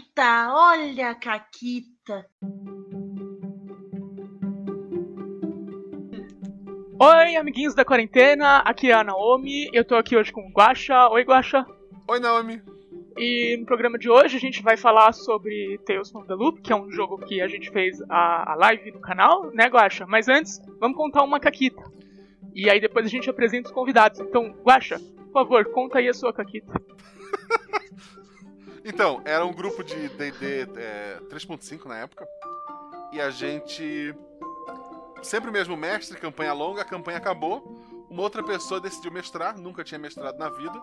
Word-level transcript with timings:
Caquita, 0.00 0.48
olha 0.52 1.10
a 1.10 1.14
Caquita. 1.14 2.26
Oi, 6.98 7.36
amiguinhos 7.36 7.74
da 7.74 7.84
quarentena, 7.84 8.58
aqui 8.58 8.90
é 8.90 8.94
a 8.94 9.04
Naomi, 9.04 9.68
eu 9.72 9.84
tô 9.84 9.96
aqui 9.96 10.16
hoje 10.16 10.32
com 10.32 10.40
o 10.40 10.52
Guaxa. 10.52 11.08
Oi, 11.10 11.22
Guaxa. 11.22 11.66
Oi, 12.08 12.18
Naomi. 12.18 12.62
E 13.18 13.58
no 13.58 13.66
programa 13.66 13.98
de 13.98 14.08
hoje 14.08 14.36
a 14.36 14.40
gente 14.40 14.62
vai 14.62 14.76
falar 14.76 15.12
sobre 15.12 15.78
Tales 15.84 16.10
from 16.10 16.24
the 16.24 16.34
Loop, 16.34 16.62
que 16.62 16.72
é 16.72 16.76
um 16.76 16.90
jogo 16.90 17.18
que 17.18 17.42
a 17.42 17.48
gente 17.48 17.70
fez 17.70 18.00
a, 18.08 18.52
a 18.52 18.54
live 18.54 18.92
no 18.92 19.00
canal, 19.00 19.50
né, 19.52 19.66
Guaxa? 19.66 20.06
Mas 20.06 20.28
antes, 20.28 20.60
vamos 20.78 20.96
contar 20.96 21.22
uma 21.22 21.40
caquita. 21.40 21.82
E 22.54 22.70
aí 22.70 22.80
depois 22.80 23.04
a 23.04 23.10
gente 23.10 23.28
apresenta 23.28 23.68
os 23.68 23.74
convidados. 23.74 24.20
Então, 24.20 24.54
Guaxa, 24.64 24.98
por 24.98 25.32
favor, 25.32 25.64
conta 25.72 25.98
aí 25.98 26.08
a 26.08 26.14
sua 26.14 26.32
caquita. 26.32 26.72
então, 28.90 29.22
era 29.24 29.44
um 29.44 29.52
grupo 29.52 29.82
de 29.82 30.08
D&D 30.08 30.68
é, 30.76 31.20
3.5 31.30 31.86
na 31.86 31.98
época. 31.98 32.26
E 33.12 33.20
a 33.20 33.30
gente 33.30 34.14
sempre 35.22 35.50
o 35.50 35.52
mesmo 35.52 35.76
mestre, 35.76 36.18
campanha 36.18 36.52
longa, 36.52 36.82
a 36.82 36.84
campanha 36.84 37.18
acabou. 37.18 37.62
Uma 38.08 38.22
outra 38.22 38.42
pessoa 38.42 38.80
decidiu 38.80 39.12
mestrar, 39.12 39.56
nunca 39.56 39.84
tinha 39.84 39.98
mestrado 39.98 40.36
na 40.36 40.48
vida. 40.48 40.80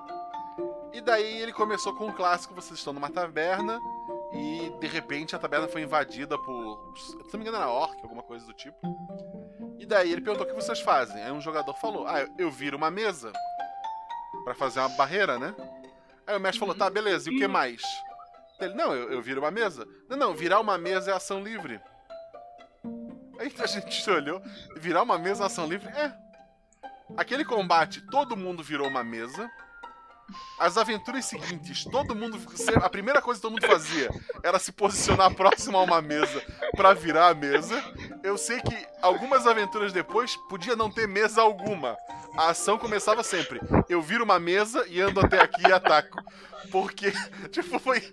E 0.93 1.01
daí 1.01 1.41
ele 1.41 1.51
começou 1.51 1.93
com 1.93 2.07
um 2.07 2.11
clássico: 2.13 2.55
vocês 2.55 2.79
estão 2.79 2.93
numa 2.93 3.09
taberna 3.09 3.79
e 4.33 4.71
de 4.79 4.87
repente 4.87 5.35
a 5.35 5.39
taberna 5.39 5.67
foi 5.67 5.81
invadida 5.81 6.37
por. 6.37 6.93
Se 6.95 7.33
não 7.33 7.39
me 7.39 7.41
engano, 7.41 7.57
era 7.57 7.69
orc, 7.69 8.01
alguma 8.01 8.23
coisa 8.23 8.45
do 8.45 8.53
tipo. 8.53 8.77
E 9.77 9.85
daí 9.85 10.11
ele 10.11 10.21
perguntou 10.21 10.45
o 10.45 10.49
que 10.49 10.55
vocês 10.55 10.79
fazem. 10.79 11.21
Aí 11.21 11.31
um 11.31 11.41
jogador 11.41 11.73
falou: 11.75 12.07
Ah, 12.07 12.25
eu 12.37 12.49
viro 12.49 12.77
uma 12.77 12.89
mesa 12.89 13.31
para 14.43 14.55
fazer 14.55 14.79
uma 14.79 14.89
barreira, 14.89 15.37
né? 15.37 15.53
Aí 16.27 16.35
o 16.35 16.39
mestre 16.39 16.59
falou: 16.59 16.75
Tá, 16.75 16.89
beleza, 16.89 17.29
e 17.29 17.35
o 17.35 17.37
que 17.37 17.47
mais? 17.47 17.81
Ele: 18.59 18.73
Não, 18.73 18.93
eu, 18.93 19.13
eu 19.13 19.21
viro 19.21 19.41
uma 19.41 19.49
mesa. 19.49 19.87
Não, 20.09 20.17
não, 20.17 20.35
virar 20.35 20.59
uma 20.59 20.77
mesa 20.77 21.11
é 21.11 21.13
ação 21.13 21.41
livre. 21.41 21.79
Aí 23.39 23.53
a 23.57 23.65
gente 23.65 24.09
olhou, 24.11 24.41
virar 24.75 25.03
uma 25.03 25.17
mesa 25.17 25.45
ação 25.45 25.65
livre? 25.65 25.87
É. 25.89 26.13
Aquele 27.15 27.45
combate, 27.45 28.01
todo 28.11 28.35
mundo 28.35 28.61
virou 28.61 28.87
uma 28.87 29.03
mesa. 29.03 29.49
As 30.59 30.77
aventuras 30.77 31.25
seguintes, 31.25 31.83
todo 31.85 32.15
mundo. 32.15 32.39
A 32.81 32.89
primeira 32.89 33.21
coisa 33.21 33.39
que 33.39 33.41
todo 33.41 33.51
mundo 33.51 33.67
fazia 33.67 34.09
era 34.43 34.59
se 34.59 34.71
posicionar 34.71 35.33
próximo 35.33 35.77
a 35.77 35.83
uma 35.83 36.01
mesa 36.01 36.43
para 36.75 36.93
virar 36.93 37.29
a 37.29 37.33
mesa. 37.33 37.81
Eu 38.23 38.37
sei 38.37 38.59
que 38.59 38.87
algumas 39.01 39.45
aventuras 39.45 39.93
depois 39.93 40.35
podia 40.49 40.75
não 40.75 40.91
ter 40.91 41.07
mesa 41.07 41.41
alguma. 41.41 41.95
A 42.35 42.49
ação 42.49 42.77
começava 42.77 43.23
sempre. 43.23 43.59
Eu 43.87 44.01
viro 44.01 44.23
uma 44.23 44.39
mesa 44.39 44.85
e 44.87 44.99
ando 45.01 45.19
até 45.19 45.39
aqui 45.41 45.61
e 45.61 45.71
ataco. 45.71 46.21
Porque, 46.71 47.11
tipo, 47.51 47.79
foi. 47.79 48.03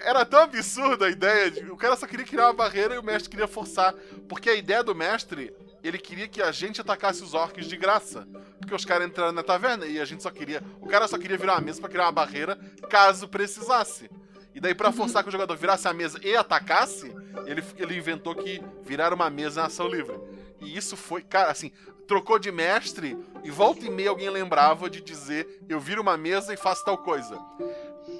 Era 0.00 0.24
tão 0.24 0.40
absurda 0.40 1.06
a 1.06 1.10
ideia. 1.10 1.50
De, 1.50 1.70
o 1.70 1.76
cara 1.76 1.96
só 1.96 2.06
queria 2.06 2.24
criar 2.24 2.46
uma 2.46 2.54
barreira 2.54 2.94
e 2.94 2.98
o 2.98 3.02
mestre 3.02 3.30
queria 3.30 3.48
forçar. 3.48 3.94
Porque 4.28 4.48
a 4.48 4.54
ideia 4.54 4.82
do 4.82 4.94
mestre 4.94 5.52
ele 5.84 5.98
queria 5.98 6.26
que 6.26 6.40
a 6.40 6.50
gente 6.50 6.80
atacasse 6.80 7.22
os 7.22 7.34
orcs 7.34 7.66
de 7.66 7.76
graça. 7.76 8.26
Porque 8.58 8.74
os 8.74 8.84
caras 8.84 9.06
entraram 9.06 9.32
na 9.32 9.42
taverna 9.42 9.86
e 9.86 10.00
a 10.00 10.04
gente 10.04 10.22
só 10.22 10.30
queria. 10.30 10.62
O 10.80 10.86
cara 10.86 11.06
só 11.06 11.18
queria 11.18 11.36
virar 11.36 11.54
uma 11.54 11.60
mesa 11.60 11.80
pra 11.80 11.90
criar 11.90 12.04
uma 12.04 12.12
barreira 12.12 12.58
caso 12.88 13.28
precisasse. 13.28 14.10
E 14.54 14.60
daí, 14.60 14.74
para 14.74 14.92
forçar 14.92 15.22
que 15.22 15.28
o 15.28 15.32
jogador 15.32 15.56
virasse 15.56 15.86
a 15.86 15.92
mesa 15.92 16.18
e 16.22 16.34
atacasse, 16.34 17.12
ele, 17.44 17.62
ele 17.76 17.96
inventou 17.96 18.34
que 18.34 18.62
virar 18.84 19.12
uma 19.12 19.28
mesa 19.28 19.60
em 19.60 19.64
ação 19.64 19.88
livre. 19.88 20.18
E 20.60 20.76
isso 20.76 20.96
foi, 20.96 21.22
cara, 21.22 21.50
assim, 21.50 21.72
trocou 22.06 22.38
de 22.38 22.52
mestre 22.52 23.18
e 23.42 23.50
volta 23.50 23.84
e 23.84 23.90
meia 23.90 24.10
alguém 24.10 24.30
lembrava 24.30 24.88
de 24.88 25.00
dizer: 25.00 25.64
eu 25.68 25.80
viro 25.80 26.00
uma 26.00 26.16
mesa 26.16 26.54
e 26.54 26.56
faço 26.56 26.84
tal 26.84 26.96
coisa 26.98 27.38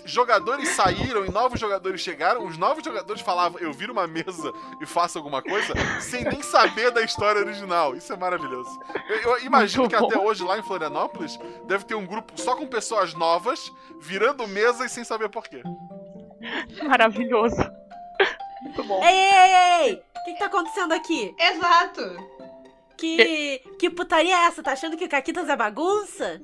jogadores 0.05 0.69
saíram 0.71 1.25
e 1.25 1.31
novos 1.31 1.59
jogadores 1.59 2.01
chegaram, 2.01 2.47
os 2.47 2.57
novos 2.57 2.85
jogadores 2.85 3.23
falavam, 3.23 3.59
eu 3.61 3.73
viro 3.73 3.93
uma 3.93 4.07
mesa 4.07 4.53
e 4.81 4.87
faço 4.87 5.19
alguma 5.19 5.43
coisa, 5.43 5.75
sem 6.01 6.25
nem 6.25 6.43
saber 6.43 6.91
da 6.91 7.03
história 7.03 7.41
original. 7.41 7.97
Isso 7.97 8.13
é 8.13 8.17
maravilhoso. 8.17 8.71
Eu, 9.09 9.17
eu 9.17 9.45
imagino 9.45 9.89
que 9.89 9.97
até 9.97 10.19
hoje, 10.19 10.45
lá 10.45 10.59
em 10.59 10.63
Florianópolis, 10.63 11.39
deve 11.67 11.85
ter 11.85 11.95
um 11.95 12.07
grupo 12.07 12.33
só 12.41 12.57
com 12.57 12.67
pessoas 12.67 13.15
novas, 13.15 13.73
virando 14.01 14.47
mesa 14.47 14.85
e 14.85 14.89
sem 14.89 15.05
saber 15.05 15.29
porquê. 15.29 15.63
Maravilhoso. 16.83 17.57
Muito 18.63 18.85
bom. 18.85 19.03
Ei, 19.05 19.15
ei, 19.15 19.33
ei, 19.33 19.89
ei! 19.89 19.95
O 19.95 20.25
que, 20.25 20.33
que 20.33 20.39
tá 20.39 20.47
acontecendo 20.47 20.93
aqui? 20.93 21.35
Exato! 21.39 22.35
Que, 22.97 23.61
que 23.79 23.91
putaria 23.91 24.35
é 24.35 24.47
essa? 24.47 24.63
Tá 24.63 24.73
achando 24.73 24.97
que 24.97 25.09
Caquitas 25.09 25.49
é 25.49 25.57
bagunça? 25.57 26.41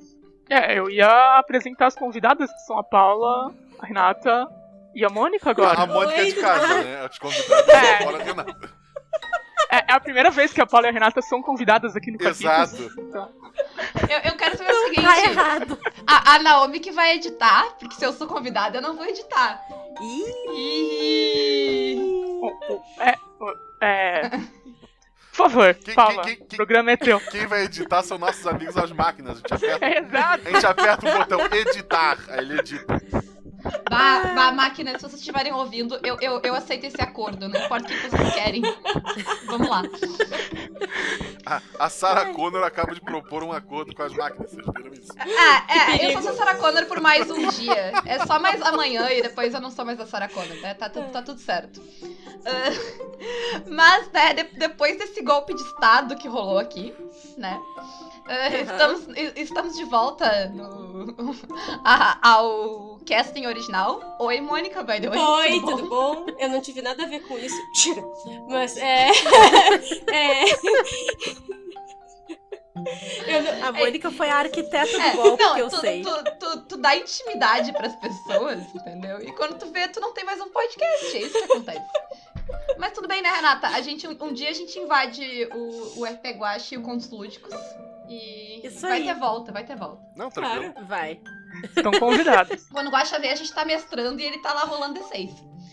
É, 0.51 0.77
eu 0.77 0.89
ia 0.89 1.37
apresentar 1.37 1.87
as 1.87 1.95
convidadas, 1.95 2.51
que 2.51 2.59
são 2.59 2.77
a 2.77 2.83
Paula, 2.83 3.53
a 3.79 3.85
Renata 3.85 4.45
e 4.93 5.05
a 5.05 5.09
Mônica 5.09 5.49
agora. 5.49 5.81
A 5.81 5.85
Mônica 5.85 6.21
é 6.21 6.25
de 6.25 6.33
casa, 6.33 6.83
né? 6.83 7.05
As 7.05 7.17
convidadas 7.17 7.69
é. 7.69 7.95
a 7.95 8.03
Paula 8.03 8.17
e 8.17 8.21
a 8.21 8.25
Renata. 8.25 8.81
É, 9.71 9.77
é, 9.77 9.93
a 9.93 9.99
primeira 10.01 10.29
vez 10.29 10.51
que 10.51 10.59
a 10.59 10.65
Paula 10.65 10.87
e 10.87 10.89
a 10.89 10.93
Renata 10.93 11.21
são 11.21 11.41
convidadas 11.41 11.95
aqui 11.95 12.11
no. 12.11 12.21
Exato. 12.21 12.91
Então. 12.99 13.29
Eu, 14.09 14.19
eu, 14.31 14.35
quero 14.35 14.57
saber 14.57 14.73
o 14.73 14.83
seguinte. 14.83 15.05
Tá 15.05 15.19
errado. 15.23 15.79
A, 16.05 16.35
a, 16.35 16.39
Naomi 16.39 16.81
que 16.81 16.91
vai 16.91 17.15
editar, 17.15 17.77
porque 17.79 17.95
se 17.95 18.05
eu 18.05 18.11
sou 18.11 18.27
convidada, 18.27 18.77
eu 18.77 18.81
não 18.81 18.97
vou 18.97 19.05
editar. 19.05 19.61
Ih! 20.01 20.81
É, 22.99 23.15
é, 23.81 24.31
favor, 25.43 25.73
quem, 25.75 25.93
Paula, 25.93 26.23
quem, 26.23 26.35
quem, 26.35 26.45
o 26.53 26.55
programa 26.55 26.91
é 26.91 26.97
teu. 26.97 27.19
Quem 27.19 27.45
vai 27.45 27.63
editar 27.63 28.03
são 28.03 28.17
nossos 28.17 28.45
amigos 28.45 28.77
as 28.77 28.91
máquinas. 28.91 29.41
A 29.49 29.55
gente 29.55 29.71
aperta, 29.71 29.85
é 29.85 29.99
exato. 29.99 30.47
A 30.47 30.51
gente 30.51 30.65
aperta 30.65 31.09
o 31.09 31.17
botão 31.17 31.59
editar, 31.59 32.17
aí 32.29 32.39
ele 32.39 32.59
edita. 32.59 33.30
Bah, 33.89 34.33
bah, 34.35 34.51
máquina, 34.51 34.91
se 34.93 35.01
vocês 35.01 35.19
estiverem 35.21 35.53
ouvindo, 35.53 35.99
eu, 36.03 36.17
eu, 36.21 36.41
eu 36.43 36.55
aceito 36.55 36.85
esse 36.85 37.01
acordo, 37.01 37.47
não 37.47 37.59
importa 37.59 37.85
o 37.85 37.87
que 37.87 38.09
vocês 38.09 38.33
querem. 38.33 38.61
Vamos 39.45 39.69
lá. 39.69 39.83
A, 41.45 41.61
a 41.79 41.89
Sarah 41.89 42.33
Connor 42.33 42.63
acaba 42.63 42.93
de 42.93 43.01
propor 43.01 43.43
um 43.43 43.51
acordo 43.51 43.95
com 43.95 44.03
as 44.03 44.13
máquinas, 44.13 44.51
vocês 44.51 44.65
viram 44.75 44.93
isso? 44.93 45.11
Ah, 45.19 45.65
é, 45.67 46.13
eu 46.15 46.21
sou 46.21 46.31
a 46.31 46.35
Sarah 46.35 46.55
Connor 46.55 46.85
por 46.85 46.99
mais 47.01 47.29
um 47.29 47.47
dia. 47.49 47.93
É 48.05 48.25
só 48.25 48.39
mais 48.39 48.61
amanhã 48.61 49.09
e 49.11 49.21
depois 49.21 49.53
eu 49.53 49.61
não 49.61 49.71
sou 49.71 49.85
mais 49.85 49.99
a 49.99 50.05
Sarah 50.05 50.29
Connor, 50.29 50.57
né? 50.61 50.73
Tá, 50.73 50.89
tá, 50.89 51.01
tá 51.03 51.21
tudo 51.21 51.39
certo. 51.39 51.81
Uh, 51.81 53.67
mas, 53.69 54.09
né, 54.11 54.33
de, 54.33 54.43
depois 54.57 54.97
desse 54.97 55.21
golpe 55.21 55.53
de 55.53 55.61
estado 55.61 56.15
que 56.15 56.27
rolou 56.27 56.57
aqui, 56.57 56.93
né? 57.37 57.59
Estamos, 58.61 59.07
estamos 59.35 59.75
de 59.75 59.83
volta 59.83 60.47
no, 60.49 61.13
a, 61.83 62.29
ao 62.29 62.99
casting 63.05 63.45
original. 63.45 64.17
Oi, 64.19 64.39
Mônica, 64.39 64.83
by 64.83 65.01
the 65.01 65.09
way. 65.09 65.19
Oi, 65.19 65.59
tudo, 65.59 65.77
tudo 65.77 65.89
bom? 65.89 66.25
Eu 66.39 66.49
não 66.49 66.61
tive 66.61 66.81
nada 66.81 67.03
a 67.03 67.07
ver 67.07 67.19
com 67.27 67.37
isso. 67.37 67.57
Tira. 67.75 68.01
Mas 68.47 68.77
é. 68.77 69.09
é... 70.13 70.45
Não, 72.73 73.67
a 73.67 73.71
Mônica 73.73 74.07
é, 74.07 74.11
foi 74.11 74.29
a 74.29 74.37
arquiteta 74.37 74.91
do 74.91 75.01
é, 75.01 75.13
golpe 75.13 75.43
não, 75.43 75.55
que 75.55 75.61
eu 75.61 75.69
tu, 75.69 75.79
sei. 75.81 76.01
Tu, 76.01 76.23
tu, 76.39 76.61
tu, 76.61 76.77
dá 76.77 76.95
intimidade 76.95 77.73
pras 77.73 77.93
pessoas, 77.97 78.63
entendeu? 78.73 79.21
E 79.21 79.31
quando 79.33 79.59
tu 79.59 79.67
vê, 79.67 79.89
tu 79.89 79.99
não 79.99 80.13
tem 80.13 80.23
mais 80.23 80.39
um 80.39 80.49
podcast. 80.49 81.17
É 81.17 81.19
isso 81.19 81.37
que 81.37 81.43
acontece. 81.51 81.85
Mas 82.77 82.93
tudo 82.93 83.09
bem, 83.09 83.21
né, 83.21 83.29
Renata? 83.29 83.67
A 83.67 83.81
gente, 83.81 84.07
um, 84.07 84.17
um 84.21 84.33
dia 84.33 84.49
a 84.49 84.53
gente 84.53 84.79
invade 84.79 85.49
o, 85.53 85.99
o 85.99 86.05
RP 86.05 86.37
Guache 86.37 86.75
e 86.75 86.77
o 86.77 86.81
Contos 86.81 87.09
Lúdicos. 87.09 87.53
E 88.11 88.67
Isso 88.67 88.81
vai 88.81 88.97
aí. 88.97 89.05
ter 89.05 89.13
volta, 89.15 89.51
vai 89.51 89.63
ter 89.63 89.77
volta. 89.77 90.03
Não, 90.15 90.29
tranquilo. 90.29 90.73
Claro, 90.73 90.87
vai. 90.87 91.19
Estão 91.63 91.91
convidados. 91.91 92.65
Quando 92.65 92.87
o 92.87 92.91
Guaxa 92.91 93.19
vê, 93.19 93.29
a 93.29 93.35
gente 93.35 93.53
tá 93.53 93.63
mestrando 93.63 94.19
e 94.19 94.25
ele 94.25 94.39
tá 94.39 94.53
lá 94.53 94.61
rolando 94.61 94.99
D6. 94.99 95.29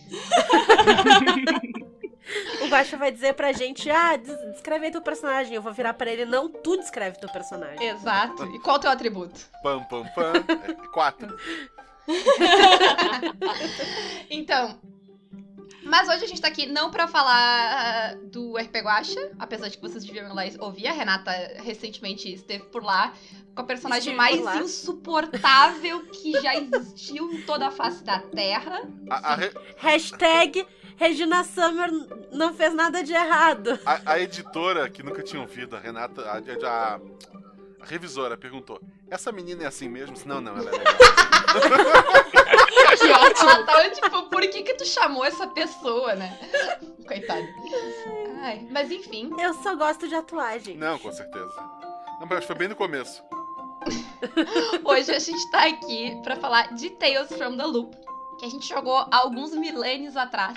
o 2.62 2.66
Guaxa 2.68 2.96
vai 2.96 3.10
dizer 3.10 3.34
pra 3.34 3.52
gente, 3.52 3.90
ah, 3.90 4.16
descreve 4.16 4.86
aí 4.86 4.92
teu 4.92 5.02
personagem. 5.02 5.54
Eu 5.54 5.62
vou 5.62 5.72
virar 5.72 5.94
pra 5.94 6.10
ele, 6.10 6.24
não, 6.24 6.48
tu 6.48 6.76
descreve 6.76 7.18
teu 7.18 7.28
personagem. 7.28 7.84
Exato. 7.84 8.44
E 8.54 8.60
qual 8.60 8.76
é 8.76 8.78
o 8.78 8.82
teu 8.82 8.90
atributo? 8.90 9.40
Pam, 9.62 9.82
pam, 9.84 10.04
pam. 10.14 10.32
É, 10.36 10.74
quatro. 10.92 11.36
então, 14.30 14.78
mas 15.88 16.08
hoje 16.08 16.24
a 16.24 16.28
gente 16.28 16.40
tá 16.40 16.48
aqui 16.48 16.66
não 16.66 16.90
pra 16.90 17.08
falar 17.08 18.14
uh, 18.14 18.26
do 18.26 18.56
RP 18.56 18.76
Guacha, 18.76 19.32
apesar 19.38 19.68
de 19.68 19.76
que 19.76 19.82
vocês 19.82 20.04
deviam 20.04 20.34
lá 20.34 20.42
ouvir. 20.60 20.86
A 20.86 20.92
Renata 20.92 21.30
recentemente 21.56 22.32
esteve 22.32 22.64
por 22.64 22.82
lá 22.82 23.12
com 23.54 23.62
a 23.62 23.64
personagem 23.64 24.14
mais 24.14 24.40
insuportável 24.56 26.06
que 26.06 26.32
já 26.40 26.54
existiu 26.56 27.32
em 27.32 27.42
toda 27.42 27.68
a 27.68 27.70
face 27.70 28.04
da 28.04 28.20
Terra. 28.20 28.82
A, 29.10 29.32
a 29.32 29.34
re... 29.34 29.50
Hashtag 29.78 30.66
Regina 30.96 31.42
Summer 31.44 31.90
não 32.32 32.52
fez 32.52 32.74
nada 32.74 33.02
de 33.02 33.12
errado. 33.12 33.78
A, 33.86 34.12
a 34.12 34.20
editora, 34.20 34.88
que 34.88 35.02
nunca 35.02 35.22
tinha 35.22 35.40
ouvido, 35.40 35.76
a 35.76 35.78
Renata, 35.80 36.22
a, 36.22 36.36
a, 36.36 37.00
a 37.80 37.84
revisora 37.84 38.36
perguntou: 38.36 38.80
essa 39.10 39.32
menina 39.32 39.62
é 39.62 39.66
assim 39.66 39.88
mesmo? 39.88 40.16
Não, 40.26 40.40
não, 40.40 40.56
ela 40.56 40.68
é 40.68 40.72
legal. 40.72 40.94
que 42.98 43.10
ótimo. 43.10 43.50
Ela 43.50 43.64
tava 43.64 43.90
tipo, 43.90 44.22
por 44.24 44.40
que 44.42 44.62
que 44.62 44.74
tu 44.74 44.84
chamou 44.84 45.24
essa 45.24 45.46
pessoa, 45.46 46.14
né? 46.14 46.38
Coitada. 47.06 47.46
Ai, 48.42 48.66
mas 48.70 48.90
enfim. 48.90 49.30
Eu 49.38 49.54
só 49.54 49.74
gosto 49.76 50.08
de 50.08 50.14
atuar, 50.14 50.58
gente. 50.58 50.78
Não, 50.78 50.98
com 50.98 51.12
certeza. 51.12 51.54
Não, 52.20 52.26
mas 52.28 52.44
foi 52.44 52.56
bem 52.56 52.68
no 52.68 52.76
começo. 52.76 53.22
Hoje 54.84 55.12
a 55.12 55.18
gente 55.18 55.50
tá 55.50 55.66
aqui 55.66 56.18
pra 56.22 56.36
falar 56.36 56.74
de 56.74 56.90
Tales 56.90 57.28
from 57.28 57.56
the 57.56 57.64
Loop. 57.64 57.96
que 58.38 58.46
a 58.46 58.48
gente 58.48 58.68
jogou 58.68 58.96
há 58.96 59.16
alguns 59.16 59.52
milênios 59.54 60.16
atrás. 60.16 60.56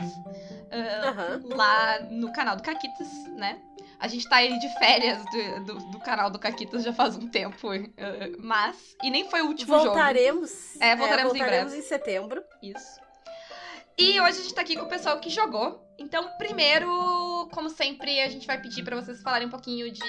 Aham. 0.72 1.42
Lá 1.56 2.00
no 2.10 2.32
canal 2.32 2.56
do 2.56 2.64
Caquitas, 2.64 3.08
né? 3.36 3.60
A 4.02 4.08
gente 4.08 4.28
tá 4.28 4.38
aí 4.38 4.58
de 4.58 4.68
férias 4.80 5.24
do, 5.26 5.66
do, 5.66 5.92
do 5.92 6.00
canal 6.00 6.32
do 6.32 6.40
Caquitas 6.40 6.84
já 6.84 6.92
faz 6.92 7.16
um 7.16 7.28
tempo. 7.28 7.70
ah, 7.72 8.38
mas. 8.40 8.96
E 9.04 9.12
nem 9.12 9.30
foi 9.30 9.42
o 9.42 9.48
último 9.48 9.74
jogo. 9.76 9.86
Voltaremos. 9.86 10.76
É, 10.82 10.96
voltaremos 10.96 11.36
em 11.36 11.38
voltaremos 11.38 11.72
breve. 11.72 11.86
em 11.86 11.88
setembro. 11.88 12.44
Isso. 12.64 13.00
E 13.98 14.20
hoje 14.20 14.40
a 14.40 14.42
gente 14.42 14.54
tá 14.56 14.62
aqui 14.62 14.76
com 14.76 14.86
o 14.86 14.90
pessoal 14.90 15.20
que 15.20 15.30
jogou. 15.30 15.88
Então, 16.00 16.28
primeiro, 16.40 17.48
como 17.54 17.70
sempre, 17.70 18.20
a 18.22 18.30
gente 18.30 18.48
vai 18.48 18.60
pedir 18.60 18.84
pra 18.84 18.96
vocês 18.96 19.22
falarem 19.22 19.48
um 19.48 19.52
pouquinho 19.52 19.92
de 19.92 20.02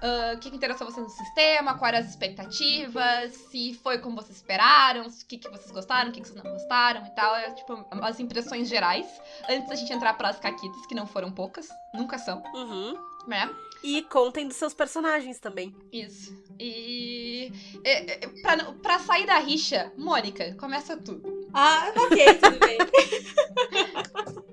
ah, 0.00 0.32
o 0.34 0.38
que, 0.38 0.48
que 0.48 0.56
interessou 0.56 0.90
vocês 0.90 1.04
no 1.06 1.12
sistema, 1.12 1.76
quais 1.76 1.94
eram 1.94 2.04
as 2.06 2.10
expectativas, 2.10 3.32
se 3.50 3.74
foi 3.74 3.98
como 3.98 4.16
vocês 4.16 4.36
esperaram, 4.36 5.06
o 5.06 5.26
que, 5.26 5.36
que 5.36 5.50
vocês 5.50 5.70
gostaram, 5.70 6.08
o 6.08 6.12
que, 6.12 6.22
que 6.22 6.28
vocês 6.28 6.42
não 6.42 6.50
gostaram 6.52 7.04
e 7.06 7.10
tal. 7.10 7.36
É, 7.36 7.50
tipo, 7.50 7.86
as 8.02 8.18
impressões 8.18 8.68
gerais. 8.68 9.06
Antes 9.48 9.68
da 9.68 9.74
gente 9.74 9.92
entrar 9.92 10.14
pelas 10.14 10.38
caquitas, 10.38 10.86
que 10.86 10.94
não 10.94 11.06
foram 11.06 11.30
poucas, 11.30 11.68
nunca 11.92 12.16
são, 12.16 12.42
Uhum. 12.54 13.09
Né? 13.30 13.48
E 13.82 14.02
contem 14.02 14.46
dos 14.46 14.56
seus 14.56 14.74
personagens 14.74 15.38
também. 15.38 15.74
Isso. 15.90 16.36
E. 16.58 17.50
é, 17.82 18.24
é, 18.24 18.28
pra, 18.42 18.72
pra 18.74 18.98
sair 18.98 19.24
da 19.24 19.38
rixa, 19.38 19.90
Mônica, 19.96 20.54
começa 20.56 20.96
tu. 20.98 21.22
Ah, 21.54 21.90
ok, 21.96 22.34
tudo 22.34 22.58
bem. 22.58 22.78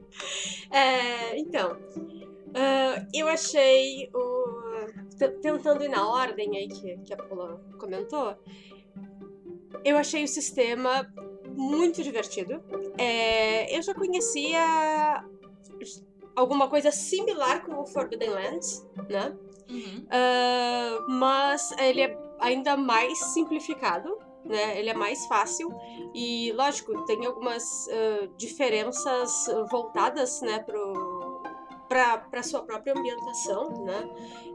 É, 0.70 1.38
então, 1.38 1.78
ah, 2.54 3.06
eu 3.14 3.28
achei 3.28 4.10
o. 4.14 4.88
Tentando 5.42 5.84
ir 5.84 5.90
na 5.90 6.08
ordem 6.08 6.58
aí 6.58 6.68
que, 6.68 6.98
que 6.98 7.14
a 7.14 7.18
Paula 7.18 7.64
comentou, 7.80 8.36
eu 9.86 9.96
achei 9.96 10.24
o 10.24 10.28
sistema 10.28 11.08
muito 11.56 12.04
divertido. 12.04 12.62
É, 12.98 13.76
eu 13.76 13.82
já 13.82 13.94
conhecia 13.94 15.24
alguma 16.38 16.70
coisa 16.70 16.92
similar 16.92 17.66
com 17.66 17.82
o 17.82 17.88
Forbidden 17.88 18.30
Lands, 18.30 18.86
né? 19.10 19.34
Uhum. 19.70 20.06
Ah, 20.10 20.98
mas 21.10 21.72
ele 21.80 22.02
é 22.02 22.18
ainda 22.40 22.78
mais 22.78 23.18
simplificado, 23.34 24.18
né? 24.46 24.80
Ele 24.80 24.90
é 24.90 24.94
mais 24.94 25.26
fácil 25.26 25.68
e, 26.14 26.54
lógico, 26.54 27.04
tem 27.06 27.26
algumas 27.26 27.64
ah, 27.90 28.28
diferenças 28.38 29.48
voltadas, 29.70 30.40
né, 30.42 30.60
pro 30.60 31.18
para 31.90 32.44
sua 32.44 32.62
própria 32.64 32.94
ambientação, 32.94 33.70
né? 33.86 34.06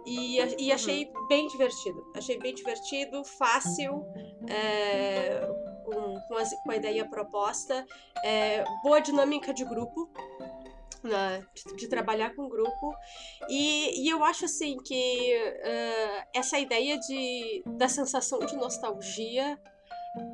E, 0.04 0.38
a- 0.38 0.54
e 0.58 0.70
achei 0.70 1.10
bem 1.30 1.46
divertido. 1.48 2.04
Achei 2.14 2.38
bem 2.38 2.54
divertido, 2.54 3.24
fácil, 3.24 4.04
é, 4.46 5.40
com, 5.82 6.20
com, 6.28 6.34
as- 6.36 6.54
com 6.62 6.70
a 6.70 6.76
ideia 6.76 7.08
proposta, 7.08 7.86
é, 8.22 8.62
boa 8.82 9.00
dinâmica 9.00 9.54
de 9.54 9.64
grupo, 9.64 10.10
de, 11.02 11.76
de 11.76 11.88
trabalhar 11.88 12.34
com 12.34 12.48
grupo. 12.48 12.94
E, 13.48 14.04
e 14.04 14.08
eu 14.08 14.22
acho 14.24 14.44
assim 14.44 14.76
que 14.78 15.32
eh, 15.34 16.26
essa 16.34 16.58
ideia 16.58 16.98
de, 16.98 17.62
da 17.66 17.88
sensação 17.88 18.38
de 18.40 18.56
nostalgia, 18.56 19.58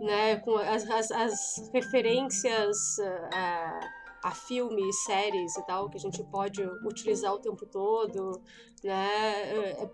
né, 0.01 0.37
com 0.37 0.57
as, 0.57 0.89
as, 0.91 1.11
as 1.11 1.71
referências 1.73 2.99
a, 3.33 3.81
a 4.25 4.31
filmes, 4.33 5.05
séries 5.05 5.57
e 5.57 5.67
tal, 5.67 5.89
que 5.89 5.97
a 5.97 6.01
gente 6.01 6.23
pode 6.25 6.63
utilizar 6.85 7.33
o 7.33 7.39
tempo 7.39 7.65
todo, 7.67 8.43
né, 8.83 9.09
é, 9.53 9.89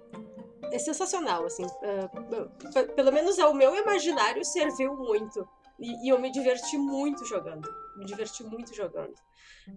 é 0.73 0.79
sensacional, 0.79 1.45
assim. 1.45 1.67
pe- 2.73 2.93
pelo 2.95 3.13
menos 3.13 3.39
ao 3.39 3.53
meu 3.55 3.77
imaginário 3.77 4.45
serviu 4.45 4.95
muito. 4.97 5.47
E, 5.79 6.07
e 6.07 6.09
eu 6.09 6.19
me 6.19 6.31
diverti 6.31 6.79
muito 6.79 7.25
jogando. 7.27 7.69
Me 7.97 8.05
diverti 8.05 8.43
muito 8.45 8.75
jogando. 8.75 9.15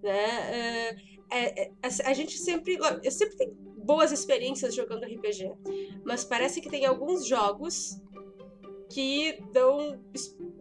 Né? 0.01 0.89
Eh, 0.89 0.95
é- 1.29 1.63
é- 1.63 1.71
a, 1.81 2.09
a 2.09 2.13
gente 2.13 2.37
sempre. 2.37 2.77
Eu 3.03 3.11
sempre 3.11 3.35
tenho 3.37 3.53
boas 3.77 4.11
experiências 4.11 4.75
jogando 4.75 5.03
RPG, 5.05 5.51
mas 6.05 6.23
parece 6.23 6.59
que 6.61 6.69
tem 6.69 6.85
alguns 6.85 7.25
jogos 7.25 7.99
que 8.89 9.39
dão, 9.51 10.01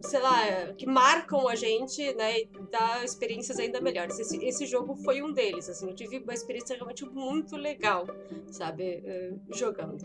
sei 0.01 0.19
lá, 0.19 0.73
que 0.77 0.85
marcam 0.85 1.47
a 1.47 1.55
gente, 1.55 2.13
né, 2.15 2.39
e 2.39 2.49
dá 2.69 3.03
experiências 3.03 3.57
ainda 3.57 3.79
melhores. 3.79 4.19
Esse, 4.19 4.37
esse 4.45 4.65
jogo 4.65 4.95
foi 4.97 5.21
um 5.21 5.31
deles, 5.31 5.69
assim, 5.69 5.89
eu 5.89 5.95
tive 5.95 6.19
uma 6.19 6.33
experiência 6.33 6.75
realmente 6.75 7.05
muito 7.05 7.55
legal, 7.55 8.05
sabe, 8.51 9.01
eh, 9.05 9.33
jogando, 9.53 10.03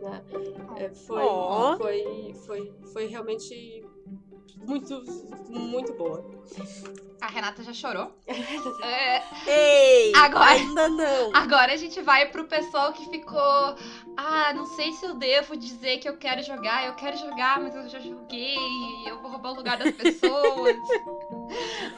né. 0.00 0.24
Eh, 0.78 0.90
foi, 1.06 1.22
Ó. 1.22 1.76
foi, 1.76 2.34
foi, 2.44 2.74
foi 2.92 3.06
realmente 3.06 3.84
muito, 4.56 5.02
muito 5.48 5.92
boa. 5.94 6.24
A 7.20 7.26
Renata 7.26 7.62
já 7.62 7.72
chorou. 7.72 8.12
É, 8.82 9.22
Ei! 9.46 10.12
Agora- 10.14 10.50
Ainda 10.50 10.88
não! 10.88 11.30
agora 11.34 11.72
a 11.72 11.76
gente 11.76 12.00
vai 12.02 12.28
pro 12.30 12.44
pessoal 12.44 12.92
que 12.92 13.08
ficou. 13.08 13.76
Ah, 14.16 14.52
não 14.54 14.66
sei 14.66 14.92
se 14.92 15.06
eu 15.06 15.14
devo 15.14 15.56
dizer 15.56 15.98
que 15.98 16.08
eu 16.08 16.16
quero 16.18 16.42
jogar. 16.42 16.86
Eu 16.86 16.94
quero 16.94 17.16
jogar, 17.16 17.60
mas 17.60 17.74
eu 17.74 17.88
já 17.88 17.98
joguei. 17.98 18.56
Eu 19.06 19.20
vou 19.22 19.30
roubar 19.30 19.52
o 19.52 19.56
lugar 19.56 19.78
das 19.78 19.92
pessoas. 19.96 20.76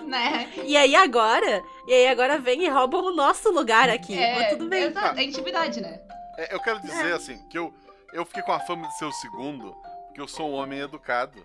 né? 0.05 0.53
E 0.65 0.77
aí 0.77 0.95
agora? 0.95 1.63
E 1.87 1.93
aí 1.93 2.07
agora 2.09 2.39
vem 2.39 2.65
e 2.65 2.69
roubam 2.69 3.05
o 3.07 3.15
nosso 3.15 3.51
lugar 3.51 3.89
aqui. 3.91 4.15
mas 4.17 4.51
tudo 4.51 4.69
bem. 4.69 4.85
Exato, 4.85 5.19
é 5.19 5.25
intimidade, 5.25 5.81
né? 5.81 6.01
É, 6.39 6.55
eu 6.55 6.61
quero 6.61 6.81
dizer, 6.81 7.13
assim, 7.15 7.39
que 7.49 7.59
eu, 7.59 7.73
eu 8.13 8.25
fiquei 8.27 8.43
com 8.43 8.53
a 8.53 8.61
fama 8.61 8.87
de 8.89 8.99
ser 8.99 9.07
o 9.07 9.13
segundo, 9.13 9.73
porque 10.07 10.21
eu 10.21 10.29
sou 10.29 10.51
um 10.51 10.55
homem 10.55 10.79
educado. 10.81 11.45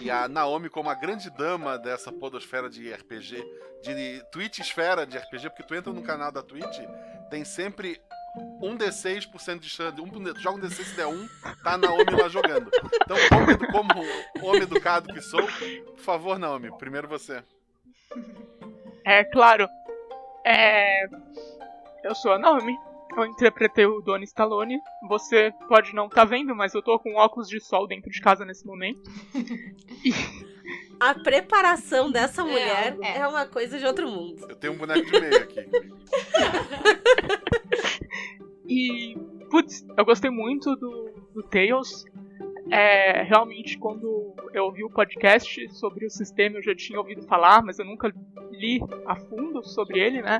E 0.00 0.10
a 0.10 0.28
Naomi, 0.28 0.68
como 0.68 0.90
a 0.90 0.94
grande 0.94 1.30
dama 1.30 1.78
dessa 1.78 2.12
podosfera 2.12 2.68
de 2.68 2.92
RPG, 2.92 3.44
de 3.82 4.22
Twitch 4.30 4.58
esfera 4.58 5.06
de 5.06 5.16
RPG, 5.16 5.50
porque 5.50 5.62
tu 5.62 5.74
entra 5.74 5.92
no 5.92 6.02
canal 6.02 6.30
da 6.30 6.42
Twitch, 6.42 6.78
tem 7.30 7.44
sempre 7.44 8.00
um 8.60 8.76
D6% 8.76 9.58
de 9.58 9.68
chance. 9.68 10.00
Um, 10.00 10.06
joga 10.36 10.58
um 10.58 10.60
D6 10.60 10.84
se 10.84 10.96
der 10.96 11.06
um, 11.06 11.26
tá 11.62 11.72
a 11.72 11.78
Naomi 11.78 12.12
lá 12.12 12.28
jogando. 12.28 12.70
Então, 13.02 13.16
como, 13.28 13.72
como 13.72 14.48
homem 14.48 14.62
educado 14.62 15.12
que 15.12 15.20
sou, 15.20 15.42
por 15.42 15.98
favor, 15.98 16.38
Naomi, 16.38 16.70
primeiro 16.78 17.08
você. 17.08 17.42
É 19.04 19.24
claro. 19.24 19.68
É. 20.44 21.06
Eu 22.04 22.14
sou 22.14 22.32
a 22.32 22.38
Naomi. 22.38 22.76
Eu 23.16 23.26
interpretei 23.26 23.86
o 23.86 24.00
Donnie 24.00 24.24
Stallone. 24.24 24.80
Você 25.08 25.52
pode 25.68 25.94
não 25.94 26.06
estar 26.06 26.24
vendo, 26.24 26.54
mas 26.54 26.74
eu 26.74 26.82
tô 26.82 26.98
com 26.98 27.14
óculos 27.14 27.48
de 27.48 27.60
sol 27.60 27.86
dentro 27.86 28.10
de 28.10 28.20
casa 28.20 28.44
nesse 28.44 28.66
momento. 28.66 29.00
A 31.00 31.14
preparação 31.14 32.10
dessa 32.10 32.44
mulher 32.44 32.96
é. 33.00 33.18
é. 33.18 33.26
uma 33.26 33.46
coisa 33.46 33.78
de 33.78 33.86
outro 33.86 34.08
mundo. 34.08 34.46
Eu 34.48 34.56
tenho 34.56 34.72
um 34.72 34.76
boneco 34.76 35.06
de 35.06 35.20
meia 35.20 35.38
aqui. 35.38 35.60
E, 38.68 39.16
putz, 39.50 39.84
eu 39.96 40.04
gostei 40.04 40.30
muito 40.30 40.76
do, 40.76 41.10
do 41.32 41.42
Tales. 41.42 42.04
É, 42.70 43.22
realmente, 43.22 43.78
quando 43.78 44.34
eu 44.52 44.64
ouvi 44.64 44.84
o 44.84 44.90
podcast 44.90 45.74
sobre 45.74 46.04
o 46.04 46.10
sistema, 46.10 46.58
eu 46.58 46.62
já 46.62 46.74
tinha 46.74 46.98
ouvido 46.98 47.22
falar, 47.22 47.62
mas 47.62 47.78
eu 47.78 47.86
nunca 47.86 48.12
li 48.50 48.78
a 49.06 49.16
fundo 49.16 49.66
sobre 49.66 50.00
ele, 50.00 50.20
né? 50.20 50.38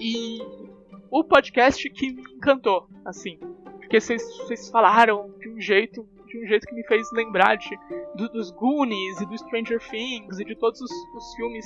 E 0.00 0.40
o 1.20 1.24
podcast 1.24 1.88
que 1.90 2.12
me 2.12 2.22
encantou, 2.36 2.88
assim. 3.04 3.38
Porque 3.78 4.00
vocês 4.00 4.68
falaram 4.70 5.30
de 5.38 5.48
um 5.48 5.60
jeito 5.60 6.06
de 6.26 6.42
um 6.44 6.48
jeito 6.48 6.66
que 6.66 6.74
me 6.74 6.82
fez 6.88 7.06
lembrar 7.12 7.54
de, 7.56 7.70
do- 8.16 8.28
dos 8.28 8.50
Goonies 8.50 9.20
e 9.20 9.26
do 9.26 9.38
Stranger 9.38 9.78
Things 9.88 10.40
e 10.40 10.44
de 10.44 10.56
todos 10.56 10.80
os, 10.80 10.90
os 10.90 11.34
filmes 11.36 11.64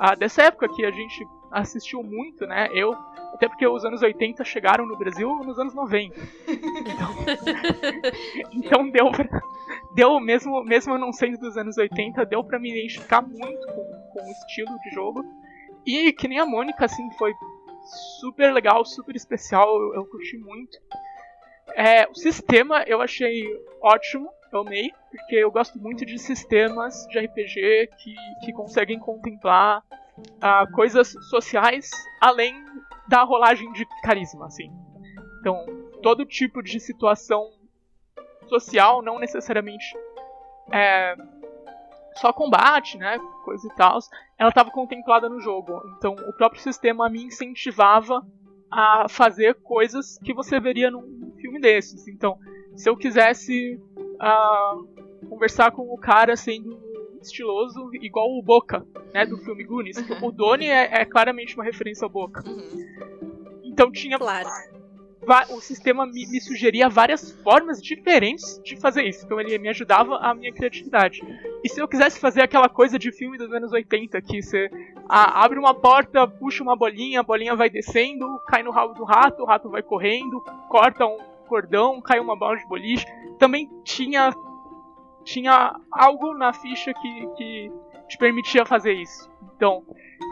ah, 0.00 0.16
dessa 0.16 0.42
época 0.42 0.68
que 0.68 0.84
a 0.84 0.90
gente 0.90 1.24
assistiu 1.52 2.02
muito, 2.02 2.44
né? 2.44 2.68
Eu, 2.72 2.92
até 3.32 3.46
porque 3.46 3.64
os 3.64 3.84
anos 3.84 4.02
80 4.02 4.44
chegaram 4.44 4.84
no 4.84 4.98
Brasil 4.98 5.28
nos 5.44 5.56
anos 5.60 5.74
90. 5.74 6.16
Então, 6.48 7.14
então 8.52 8.90
deu 8.90 9.12
pra, 9.12 9.40
deu 9.94 10.18
mesmo, 10.18 10.64
mesmo 10.64 10.94
eu 10.94 10.98
não 10.98 11.12
sendo 11.12 11.38
dos 11.38 11.56
anos 11.56 11.78
80, 11.78 12.26
deu 12.26 12.42
pra 12.42 12.58
me 12.58 12.70
identificar 12.70 13.22
muito 13.22 13.66
com, 13.68 13.84
com 14.12 14.26
o 14.26 14.30
estilo 14.32 14.76
de 14.82 14.90
jogo. 14.92 15.24
E 15.86 16.12
que 16.12 16.26
nem 16.26 16.38
a 16.40 16.46
Mônica, 16.46 16.84
assim, 16.84 17.08
foi 17.12 17.32
super 18.20 18.52
legal, 18.52 18.84
super 18.84 19.14
especial, 19.14 19.80
eu, 19.80 19.94
eu 19.94 20.06
curti 20.06 20.36
muito. 20.38 20.78
É, 21.74 22.08
o 22.08 22.14
sistema 22.14 22.82
eu 22.86 23.00
achei 23.00 23.44
ótimo, 23.80 24.28
eu 24.52 24.60
amei, 24.60 24.90
porque 25.10 25.36
eu 25.36 25.50
gosto 25.50 25.78
muito 25.78 26.04
de 26.04 26.18
sistemas 26.18 27.06
de 27.08 27.18
RPG 27.18 27.90
que, 27.98 28.14
que 28.44 28.52
conseguem 28.52 28.98
contemplar 28.98 29.82
ah, 30.40 30.66
coisas 30.72 31.14
sociais 31.28 31.90
além 32.20 32.64
da 33.08 33.22
rolagem 33.22 33.72
de 33.72 33.86
carisma, 34.02 34.46
assim. 34.46 34.70
Então, 35.40 35.64
todo 36.02 36.24
tipo 36.26 36.62
de 36.62 36.78
situação 36.78 37.50
social, 38.48 39.00
não 39.02 39.18
necessariamente 39.18 39.86
é, 40.72 41.16
só 42.16 42.32
combate, 42.32 42.98
né, 42.98 43.18
coisa 43.44 43.66
e 43.66 43.74
tal, 43.74 43.98
ela 44.38 44.48
estava 44.48 44.70
contemplada 44.70 45.28
no 45.28 45.40
jogo. 45.40 45.80
Então, 45.96 46.14
o 46.14 46.32
próprio 46.32 46.60
sistema 46.60 47.08
me 47.08 47.24
incentivava 47.24 48.26
a 48.70 49.06
fazer 49.08 49.54
coisas 49.62 50.18
que 50.24 50.32
você 50.32 50.60
veria 50.60 50.90
num 50.90 51.32
filme 51.40 51.60
desses. 51.60 52.06
Então, 52.08 52.38
se 52.76 52.88
eu 52.88 52.96
quisesse 52.96 53.80
ah, 54.20 54.74
conversar 55.28 55.72
com 55.72 55.82
o 55.82 55.98
cara 55.98 56.36
sendo 56.36 56.78
estiloso, 57.20 57.90
igual 57.94 58.30
o 58.30 58.42
Boca, 58.42 58.86
né, 59.12 59.26
do 59.26 59.36
filme 59.38 59.64
Goonies. 59.64 59.96
O 60.22 60.30
Donnie 60.30 60.68
é, 60.68 61.02
é 61.02 61.04
claramente 61.04 61.54
uma 61.54 61.64
referência 61.64 62.04
ao 62.04 62.10
Boca. 62.10 62.42
Uhum. 62.46 63.60
Então 63.64 63.90
tinha 63.90 64.18
Claro. 64.18 64.48
O 65.50 65.60
sistema 65.60 66.06
me, 66.06 66.26
me 66.26 66.40
sugeria 66.40 66.88
várias 66.88 67.30
formas 67.42 67.80
diferentes 67.82 68.60
de 68.64 68.76
fazer 68.76 69.04
isso. 69.04 69.24
Então 69.24 69.40
ele 69.40 69.58
me 69.58 69.68
ajudava 69.68 70.16
a 70.16 70.34
minha 70.34 70.52
criatividade. 70.52 71.20
E 71.62 71.68
se 71.68 71.80
eu 71.80 71.86
quisesse 71.86 72.18
fazer 72.18 72.42
aquela 72.42 72.68
coisa 72.68 72.98
de 72.98 73.12
filme 73.12 73.36
dos 73.36 73.52
anos 73.52 73.72
80, 73.72 74.20
que 74.22 74.42
você 74.42 74.70
abre 75.08 75.58
uma 75.58 75.74
porta, 75.74 76.26
puxa 76.26 76.62
uma 76.62 76.74
bolinha, 76.76 77.20
a 77.20 77.22
bolinha 77.22 77.54
vai 77.54 77.68
descendo, 77.68 78.40
cai 78.46 78.62
no 78.62 78.70
rabo 78.70 78.94
do 78.94 79.04
rato, 79.04 79.42
o 79.42 79.46
rato 79.46 79.68
vai 79.68 79.82
correndo, 79.82 80.40
corta 80.68 81.04
um 81.06 81.18
cordão, 81.46 82.00
cai 82.00 82.18
uma 82.18 82.36
bola 82.36 82.56
de 82.56 82.66
boliche. 82.66 83.04
Também 83.38 83.68
tinha 83.84 84.32
tinha 85.22 85.78
algo 85.92 86.32
na 86.34 86.52
ficha 86.52 86.92
que, 86.94 87.26
que 87.36 87.72
te 88.08 88.16
permitia 88.16 88.64
fazer 88.64 88.94
isso. 88.94 89.30
Então, 89.54 89.84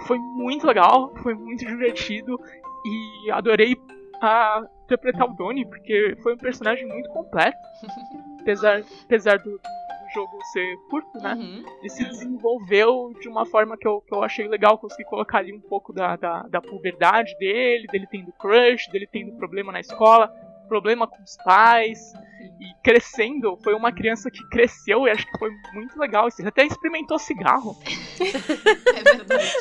foi 0.07 0.19
muito 0.19 0.67
legal, 0.67 1.13
foi 1.23 1.35
muito 1.35 1.65
divertido 1.65 2.41
e 2.85 3.31
adorei 3.31 3.77
a 4.23 4.63
interpretar 4.89 5.27
o 5.29 5.35
Donnie, 5.35 5.67
porque 5.67 6.17
foi 6.23 6.35
um 6.35 6.39
personagem 6.39 6.87
muito 6.87 7.11
completo. 7.11 7.59
apesar, 8.41 8.83
apesar 9.05 9.39
do, 9.39 9.51
do 9.51 10.15
jogo 10.15 10.39
ser 10.53 10.77
curto, 10.89 11.19
né? 11.19 11.35
Uhum. 11.35 11.65
Ele 11.81 11.91
se 11.91 12.05
desenvolveu 12.05 13.13
de 13.21 13.29
uma 13.29 13.45
forma 13.45 13.77
que 13.77 13.87
eu, 13.87 14.01
que 14.01 14.15
eu 14.15 14.23
achei 14.23 14.49
legal, 14.49 14.79
consegui 14.79 15.05
colocar 15.05 15.39
ali 15.39 15.53
um 15.53 15.61
pouco 15.61 15.93
da, 15.93 16.17
da, 16.17 16.43
da 16.45 16.61
puberdade 16.61 17.37
dele, 17.39 17.87
dele 17.87 18.07
tendo 18.11 18.33
crush, 18.33 18.91
dele 18.91 19.07
tendo 19.07 19.37
problema 19.37 19.71
na 19.71 19.81
escola, 19.81 20.29
problema 20.67 21.07
com 21.07 21.23
os 21.23 21.37
pais, 21.45 22.13
e 22.61 22.73
crescendo, 22.83 23.57
foi 23.63 23.75
uma 23.75 23.93
criança 23.93 24.31
que 24.31 24.47
cresceu 24.49 25.07
e 25.07 25.11
acho 25.11 25.27
que 25.27 25.39
foi 25.39 25.51
muito 25.75 25.99
legal. 25.99 26.29
Ele 26.39 26.49
até 26.49 26.65
experimentou 26.65 27.19
cigarro. 27.19 27.77
É 28.19 29.03
verdade. 29.03 29.53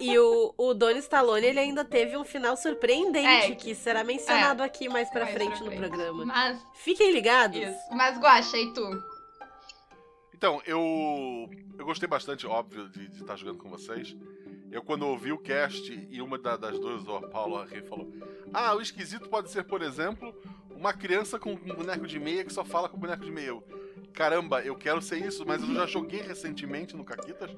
E 0.00 0.18
o, 0.18 0.54
o 0.56 0.72
Donnie 0.74 0.98
Stallone, 1.00 1.46
ele 1.46 1.60
ainda 1.60 1.84
teve 1.84 2.16
um 2.16 2.24
final 2.24 2.56
surpreendente, 2.56 3.52
É. 3.52 3.54
que 3.54 3.74
será 3.74 4.02
mencionado 4.02 4.62
aqui 4.62 4.88
mais 4.88 5.10
pra 5.10 5.24
Mais 5.24 5.34
frente 5.34 5.56
pra 5.58 5.64
no 5.66 5.70
frente. 5.76 5.88
programa. 5.88 6.24
Mas, 6.26 6.58
Fiquem 6.74 7.12
ligados. 7.12 7.56
isso. 7.60 7.78
Mas, 7.92 8.18
Guaxa, 8.18 8.56
e 8.56 8.72
tu? 8.72 8.82
Então, 10.34 10.60
eu. 10.66 11.48
Eu 11.78 11.84
gostei 11.84 12.08
bastante, 12.08 12.46
óbvio, 12.46 12.88
de 12.88 13.08
de 13.08 13.20
estar 13.20 13.36
jogando 13.36 13.58
com 13.58 13.68
vocês. 13.68 14.16
Eu, 14.70 14.82
quando 14.82 15.02
ouvi 15.06 15.32
o 15.32 15.38
cast 15.38 15.92
e 16.10 16.22
uma 16.22 16.38
da- 16.38 16.56
das 16.56 16.78
duas, 16.78 17.06
a 17.08 17.26
Paula 17.28 17.66
Rê, 17.66 17.82
falou: 17.82 18.10
Ah, 18.52 18.74
o 18.74 18.80
esquisito 18.80 19.28
pode 19.28 19.50
ser, 19.50 19.64
por 19.64 19.82
exemplo, 19.82 20.34
uma 20.80 20.94
criança 20.94 21.38
com 21.38 21.52
um 21.52 21.56
boneco 21.74 22.06
de 22.06 22.18
meia 22.18 22.42
que 22.42 22.52
só 22.52 22.64
fala 22.64 22.88
com 22.88 22.96
boneco 22.98 23.22
de 23.22 23.30
meia. 23.30 23.48
Eu, 23.48 23.62
Caramba, 24.14 24.60
eu 24.62 24.74
quero 24.74 25.00
ser 25.00 25.18
isso, 25.24 25.44
mas 25.46 25.62
eu 25.62 25.72
já 25.74 25.86
joguei 25.86 26.20
recentemente 26.22 26.96
no 26.96 27.04
Caquitas. 27.04 27.50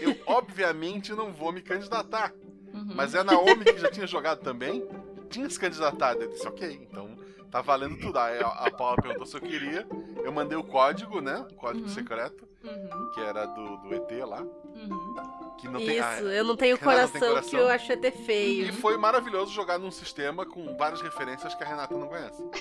Eu, 0.00 0.14
obviamente, 0.26 1.12
não 1.14 1.32
vou 1.32 1.50
me 1.52 1.62
candidatar. 1.62 2.32
Uhum. 2.72 2.92
Mas 2.94 3.14
é 3.14 3.20
a 3.20 3.24
Naomi 3.24 3.64
que 3.64 3.78
já 3.78 3.90
tinha 3.90 4.06
jogado 4.06 4.40
também, 4.40 4.86
tinha 5.30 5.48
se 5.48 5.58
candidatado. 5.58 6.22
Eu 6.22 6.28
disse, 6.28 6.46
ok, 6.46 6.78
então 6.88 7.16
tá 7.50 7.60
valendo 7.62 7.98
tudo. 7.98 8.18
Aí 8.18 8.38
a, 8.38 8.46
a 8.46 8.70
Paula 8.70 8.96
perguntou 9.02 9.26
se 9.26 9.36
eu 9.36 9.40
queria. 9.40 9.86
Eu 10.22 10.30
mandei 10.30 10.56
o 10.58 10.62
código, 10.62 11.20
né? 11.20 11.44
O 11.50 11.54
código 11.54 11.86
Uhum. 11.88 11.92
secreto, 11.94 12.46
Uhum. 12.62 13.10
que 13.12 13.20
era 13.20 13.46
do, 13.46 13.76
do 13.78 13.94
ET 13.94 14.10
lá. 14.26 14.42
Uhum. 14.42 15.35
Que 15.58 15.68
não 15.68 15.80
Isso, 15.80 15.88
tem. 15.88 16.00
ah, 16.00 16.20
eu 16.20 16.44
não 16.44 16.56
tenho 16.56 16.76
Renata 16.76 17.02
não 17.02 17.08
tem 17.08 17.20
coração, 17.20 17.28
coração? 17.28 17.50
que 17.50 17.56
eu 17.56 17.68
acho 17.68 17.92
até 17.92 18.10
feio. 18.10 18.66
E 18.68 18.72
foi 18.72 18.96
maravilhoso 18.96 19.52
jogar 19.52 19.78
num 19.78 19.90
sistema 19.90 20.44
com 20.44 20.76
várias 20.76 21.00
referências 21.00 21.54
que 21.54 21.64
a 21.64 21.66
Renata 21.66 21.96
não 21.96 22.08
conhece. 22.08 22.42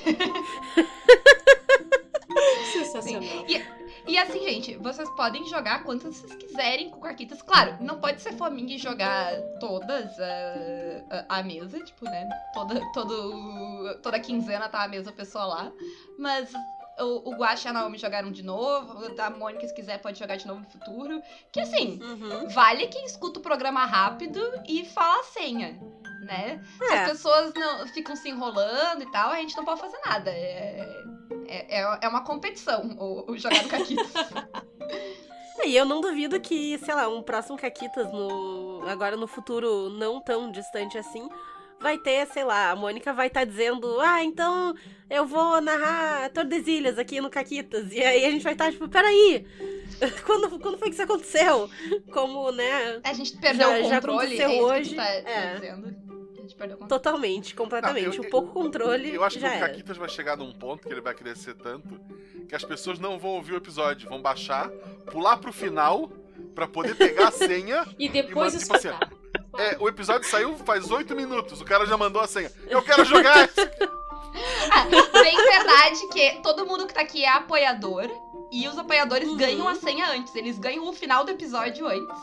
Sensacional. 2.72 3.46
E 4.08 4.20
assim, 4.20 4.40
gente, 4.40 4.78
vocês 4.78 5.10
podem 5.12 5.44
jogar 5.48 5.84
quantas 5.84 6.16
vocês 6.18 6.36
quiserem 6.36 6.92
com 6.92 7.00
Caquitas. 7.00 7.42
Claro, 7.42 7.78
não 7.82 8.00
pode 8.00 8.22
ser 8.22 8.34
fominha 8.34 8.76
e 8.76 8.78
jogar 8.78 9.34
todas 9.60 10.20
a, 10.20 11.26
a, 11.28 11.40
a 11.40 11.44
mesa, 11.44 11.80
tipo, 11.84 12.06
né? 12.06 12.30
Toda, 12.54 12.80
todo, 12.94 14.00
toda 14.04 14.20
quinzena 14.20 14.70
tá 14.70 14.84
a 14.84 14.88
mesma 14.88 15.12
pessoa 15.12 15.46
lá. 15.46 15.72
Mas 16.20 16.54
o, 17.00 17.30
o 17.32 17.36
Guaxa 17.36 17.68
e 17.68 17.72
a 17.72 17.74
Naomi 17.74 17.98
jogaram 17.98 18.32
de 18.32 18.44
novo. 18.44 18.98
A 19.22 19.30
Mônica, 19.30 19.68
se 19.68 19.74
quiser, 19.74 20.00
pode 20.02 20.18
jogar 20.20 20.36
de 20.38 20.48
novo 20.48 20.62
no 20.62 20.70
futuro. 20.70 21.22
Que 21.52 21.60
assim, 21.62 22.00
Uhum. 22.02 22.48
vale 22.50 22.88
quem 22.88 23.06
escuta 23.06 23.40
o 23.40 23.42
programa 23.44 23.86
rápido 23.86 24.40
e 24.68 24.86
fala 24.86 25.20
a 25.20 25.24
senha, 25.24 25.80
né? 26.22 26.64
Se 26.78 26.84
É. 26.94 27.04
as 27.04 27.12
pessoas 27.12 27.54
não 27.54 27.88
ficam 27.88 28.16
se 28.16 28.30
enrolando 28.30 29.04
e 29.04 29.12
tal, 29.12 29.32
a 29.32 29.36
gente 29.38 29.56
não 29.58 29.66
pode 29.66 29.80
fazer 29.82 30.00
nada. 30.06 30.32
É, 30.32 31.04
é, 31.48 31.82
é, 31.82 32.00
é 32.02 32.08
uma 32.08 32.24
competição 32.24 32.96
o, 33.00 33.32
o 33.32 33.38
jogar 33.38 33.64
no 33.64 33.70
Caquitas. 33.70 34.12
E 35.64 35.76
eu 35.76 35.86
não 35.86 36.00
duvido 36.02 36.40
que, 36.40 36.78
sei 36.80 36.94
lá, 36.94 37.08
um 37.08 37.24
próximo 37.24 37.58
Caquitas 37.58 38.12
no 38.12 38.84
agora 38.88 39.16
no 39.18 39.26
futuro 39.26 39.90
não 39.90 40.22
tão 40.22 40.52
distante 40.52 40.96
assim, 40.98 41.28
vai 41.80 41.98
ter, 41.98 42.26
sei 42.28 42.44
lá, 42.44 42.72
a 42.72 42.76
Mônica 42.76 43.14
vai 43.14 43.28
estar 43.28 43.44
dizendo: 43.46 44.00
"Ah, 44.02 44.24
então 44.24 44.74
eu 45.10 45.26
vou 45.26 45.62
narrar 45.62 46.30
Tordesilhas 46.32 46.98
aqui 46.98 47.22
no 47.22 47.30
Caquitas". 47.30 47.92
E 47.92 48.02
aí 48.02 48.26
a 48.26 48.32
gente 48.32 48.44
vai 48.44 48.54
estar 48.54 48.72
tipo: 48.72 48.88
"Peraí. 48.90 49.46
Quando, 50.26 50.60
quando 50.60 50.78
foi 50.78 50.90
que 50.90 50.94
isso 50.96 51.04
aconteceu?" 51.04 51.70
Como, 52.12 52.52
né, 52.52 53.00
A 53.04 53.14
gente 53.14 53.38
perdeu 53.38 53.70
Já- 53.70 53.80
o 53.80 53.84
já 53.90 53.96
controle, 54.02 54.20
aconteceu 54.42 54.50
é 54.50 54.56
isso 54.56 54.66
hoje, 54.66 54.90
que 54.90 54.96
tu 54.96 54.98
tá, 54.98 55.04
tá 55.04 55.30
é. 55.30 55.56
A 56.38 56.42
gente 56.48 56.56
perdeu 56.56 56.76
o 56.76 56.80
controle. 56.80 56.90
totalmente, 56.90 57.56
completamente, 57.56 58.06
Não, 58.08 58.14
eu- 58.16 58.28
um 58.28 58.30
pouco 58.30 58.52
controle 58.54 59.14
Eu 59.14 59.24
acho 59.24 59.38
que 59.38 59.42
já 59.42 59.56
o. 59.56 59.60
Caquitas 59.60 59.98
vai 59.98 60.10
chegar 60.10 60.38
num 60.38 60.52
ponto 60.54 60.88
que 60.88 60.94
ele 60.94 61.02
vai 61.02 61.14
crescer 61.16 61.56
tanto 61.56 62.00
que 62.48 62.54
as 62.56 62.64
pessoas 62.64 63.00
não 63.00 63.18
vão 63.18 63.32
ouvir 63.32 63.54
o 63.54 63.58
episódio, 63.58 64.08
vão 64.10 64.22
baixar, 64.22 64.70
pular 65.12 65.38
pro 65.38 65.52
final 65.52 66.08
pra 66.54 66.68
poder 66.68 66.96
pegar 66.96 67.30
a 67.30 67.32
senha. 67.32 67.86
E 67.98 68.08
depois 68.08 68.54
E, 68.54 68.60
tipo 68.60 68.76
assim. 68.76 68.90
É, 69.58 69.78
o 69.80 69.88
episódio 69.88 70.30
saiu 70.30 70.56
faz 70.58 70.90
oito 70.92 71.16
minutos, 71.16 71.62
o 71.62 71.66
cara 71.66 71.86
já 71.86 71.98
mandou 71.98 72.22
a 72.22 72.28
senha. 72.28 72.52
Eu 72.68 72.82
quero 72.82 73.04
jogar! 73.06 73.44
aqui." 73.44 73.62
Ah, 74.72 74.84
bem 75.22 75.36
verdade 75.38 76.08
que 76.12 76.42
todo 76.42 76.66
mundo 76.66 76.86
que 76.86 76.94
tá 76.94 77.02
aqui 77.02 77.24
é 77.24 77.30
apoiador 77.30 78.10
e 78.52 78.68
os 78.68 78.78
apoiadores 78.78 79.30
Uhum. 79.30 79.38
ganham 79.38 79.68
a 79.68 79.76
senha 79.76 80.10
antes. 80.12 80.36
Eles 80.36 80.60
ganham 80.60 80.86
o 80.88 80.94
final 80.94 81.24
do 81.24 81.32
episódio 81.32 81.88
antes. 81.88 82.18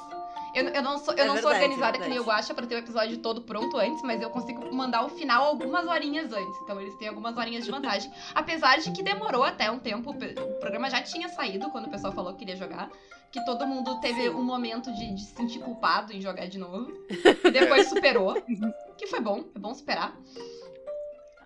Eu, 0.54 0.68
eu 0.68 0.82
não 0.82 0.98
sou, 0.98 1.14
eu 1.14 1.24
É 1.24 1.26
não 1.26 1.34
sou 1.36 1.50
verdade, 1.50 1.64
organizada 1.64 1.96
é 1.96 2.00
que 2.00 2.08
nem 2.08 2.18
o 2.18 2.22
verdade. 2.22 2.40
Guaxa 2.40 2.54
pra 2.54 2.66
ter 2.66 2.74
o 2.74 2.78
episódio 2.78 3.18
todo 3.18 3.40
pronto 3.42 3.76
antes, 3.78 4.02
mas 4.02 4.20
eu 4.20 4.28
consigo 4.30 4.74
mandar 4.74 5.04
o 5.04 5.08
final 5.08 5.44
algumas 5.44 5.86
horinhas 5.86 6.32
antes. 6.32 6.56
Então 6.62 6.80
eles 6.80 6.94
têm 6.96 7.08
algumas 7.08 7.36
horinhas 7.36 7.64
de 7.64 7.70
vantagem. 7.70 8.12
Apesar 8.34 8.78
de 8.78 8.90
que 8.92 9.02
demorou 9.02 9.42
até 9.44 9.70
um 9.70 9.78
tempo. 9.78 10.10
O 10.10 10.60
programa 10.60 10.90
já 10.90 11.00
tinha 11.02 11.28
saído 11.28 11.70
quando 11.70 11.86
o 11.86 11.90
pessoal 11.90 12.12
falou 12.12 12.32
que 12.32 12.40
queria 12.40 12.56
jogar. 12.56 12.90
Que 13.30 13.42
todo 13.46 13.66
mundo 13.66 13.98
teve 14.00 14.24
Sim. 14.24 14.28
um 14.30 14.42
momento 14.42 14.92
de, 14.92 15.14
de 15.14 15.22
se 15.22 15.34
sentir 15.34 15.58
culpado 15.60 16.12
em 16.12 16.20
jogar 16.20 16.46
de 16.46 16.58
novo. 16.58 16.92
E 17.44 17.50
depois 17.50 17.88
superou. 17.88 18.34
Que 18.98 19.06
foi 19.06 19.20
bom. 19.20 19.44
É 19.54 19.58
bom 19.58 19.72
superar. 19.74 20.14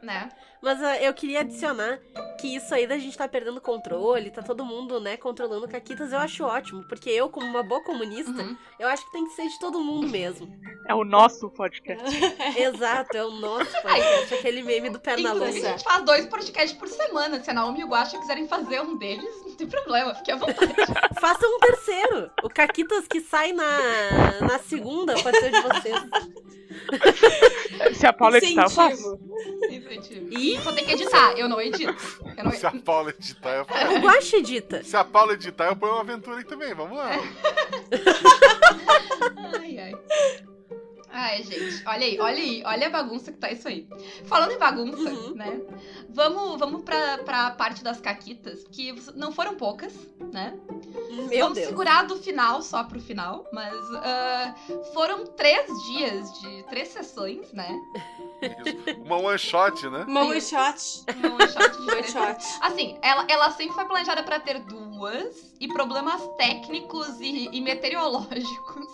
Né? 0.02 0.28
Mas 0.62 0.82
ah, 0.82 1.00
eu 1.00 1.12
queria 1.14 1.40
adicionar 1.40 1.98
que 2.40 2.56
isso 2.56 2.74
aí 2.74 2.86
da 2.86 2.98
gente 2.98 3.16
tá 3.16 3.28
perdendo 3.28 3.60
controle, 3.60 4.30
tá 4.30 4.42
todo 4.42 4.64
mundo, 4.64 4.98
né, 5.00 5.16
controlando 5.16 5.68
caquitas, 5.68 6.12
eu 6.12 6.18
acho 6.18 6.44
ótimo. 6.44 6.84
Porque 6.88 7.08
eu, 7.10 7.28
como 7.28 7.46
uma 7.46 7.62
boa 7.62 7.82
comunista, 7.84 8.30
Uhum. 8.30 8.56
eu 8.78 8.88
acho 8.88 9.04
que 9.06 9.12
tem 9.12 9.24
que 9.26 9.34
ser 9.34 9.48
de 9.48 9.58
todo 9.58 9.80
mundo 9.80 10.08
mesmo. 10.08 10.48
É 10.88 10.94
o 10.94 11.04
nosso 11.04 11.48
podcast. 11.50 12.04
Exato, 12.58 13.16
é 13.16 13.24
o 13.24 13.30
nosso 13.30 13.70
podcast, 13.82 14.34
aquele 14.34 14.62
meme 14.62 14.90
do 14.90 14.98
pé 15.00 15.16
na 15.16 15.32
a 15.32 15.50
gente 15.50 15.84
faz 15.84 16.04
dois 16.04 16.26
podcasts 16.26 16.76
por 16.78 16.88
semana. 16.88 17.42
Se 17.42 17.50
a 17.50 17.54
Naomi 17.54 17.80
e 17.80 17.84
o 17.84 17.88
Guaxa 17.88 18.18
quiserem 18.18 18.48
fazer 18.48 18.80
um 18.80 18.96
deles, 18.96 19.42
não 19.44 19.54
tem 19.54 19.66
problema, 19.66 20.14
fique 20.14 20.30
à 20.30 20.36
vontade. 20.36 20.74
Faça 21.20 21.46
um 21.46 21.58
terceiro. 21.58 22.30
O 22.42 22.48
Caquitas 22.48 23.06
que 23.06 23.20
sai 23.20 23.52
na, 23.52 24.40
na 24.40 24.58
segunda 24.58 25.14
pode 25.22 25.38
ser 25.38 25.50
de 25.50 25.60
vocês. 25.60 25.96
Se 27.96 28.06
a 28.06 28.12
Paula 28.12 28.38
editar, 28.38 28.64
eu 28.64 28.70
faço. 28.70 29.18
Incentivo. 29.70 30.28
Só 30.62 30.72
tem 30.72 30.84
que 30.84 30.92
editar, 30.92 31.32
eu 31.38 31.48
não 31.48 31.60
edito. 31.60 31.94
Eu 32.36 32.44
não... 32.44 32.50
Se 32.52 32.66
a 32.66 32.70
Paula 32.70 33.10
editar, 33.10 33.54
eu 33.56 33.66
o 33.96 34.00
Guache 34.00 34.36
edita. 34.36 34.82
Se 34.84 34.96
a 34.96 35.04
Paula 35.04 35.32
editar, 35.34 35.66
eu 35.66 35.76
ponho 35.76 35.92
uma 35.94 36.00
aventura 36.02 36.38
aí 36.38 36.44
também, 36.44 36.74
vamos 36.74 36.96
lá. 36.98 37.10
Ai, 39.60 39.78
ai. 39.78 39.94
Ai, 41.08 41.42
gente, 41.42 41.82
olha 41.86 42.04
aí, 42.06 42.20
olha 42.20 42.36
aí, 42.36 42.62
olha 42.66 42.86
a 42.88 42.90
bagunça 42.90 43.32
que 43.32 43.38
tá 43.38 43.50
isso 43.50 43.66
aí. 43.66 43.88
Falando 44.26 44.52
em 44.52 44.58
bagunça, 44.58 45.10
Uhum. 45.10 45.34
né? 45.34 45.60
Vamos, 46.10 46.58
vamos 46.58 46.82
pra, 46.82 47.18
pra 47.18 47.50
parte 47.52 47.82
das 47.82 48.00
caquitas, 48.00 48.64
que 48.70 48.94
não 49.14 49.32
foram 49.32 49.54
poucas, 49.54 49.92
né? 50.32 50.54
Meu 51.28 51.40
vamos 51.40 51.54
Deus. 51.58 51.68
segurar 51.68 52.02
do 52.04 52.16
final 52.16 52.62
só 52.62 52.84
pro 52.84 53.00
final, 53.00 53.46
mas 53.52 53.74
ah, 53.96 54.54
foram 54.92 55.26
três 55.26 55.66
dias 55.84 56.40
de 56.40 56.62
três 56.64 56.88
sessões, 56.88 57.52
né? 57.52 57.68
Isso. 58.42 59.00
Uma 59.04 59.16
one 59.16 59.38
shot, 59.38 59.88
né? 59.88 60.04
Uma 60.06 60.24
one 60.24 60.40
shot. 60.40 61.04
Uma 61.16 61.34
one 61.34 61.48
shot 61.48 61.72
de 61.72 61.90
One 61.90 62.04
shot. 62.04 62.58
Assim, 62.60 62.98
ela, 63.02 63.26
ela 63.28 63.50
sempre 63.52 63.74
foi 63.74 63.84
planejada 63.86 64.22
pra 64.22 64.38
ter 64.40 64.60
duas, 64.60 65.54
e 65.60 65.68
problemas 65.68 66.20
técnicos 66.36 67.20
e, 67.20 67.48
e 67.52 67.60
meteorológicos 67.60 68.86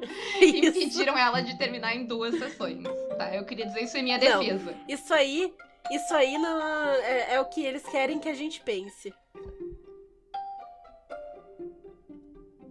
Isso. 0.40 0.68
impediram 0.68 1.16
ela 1.16 1.40
de 1.40 1.56
terminar 1.56 1.94
em 1.94 2.04
duas 2.06 2.38
sessões, 2.38 2.82
tá? 3.16 3.34
Eu 3.34 3.44
queria 3.44 3.66
dizer 3.66 3.82
isso 3.82 3.96
em 3.96 4.02
minha 4.02 4.18
Não. 4.18 4.40
defesa. 4.40 4.74
Isso 4.88 5.12
aí, 5.14 5.54
isso 5.90 6.14
aí 6.14 6.36
não, 6.38 6.60
é, 7.02 7.34
é 7.34 7.40
o 7.40 7.46
que 7.46 7.64
eles 7.64 7.82
querem 7.84 8.18
que 8.18 8.28
a 8.28 8.34
gente 8.34 8.60
pense. 8.60 9.12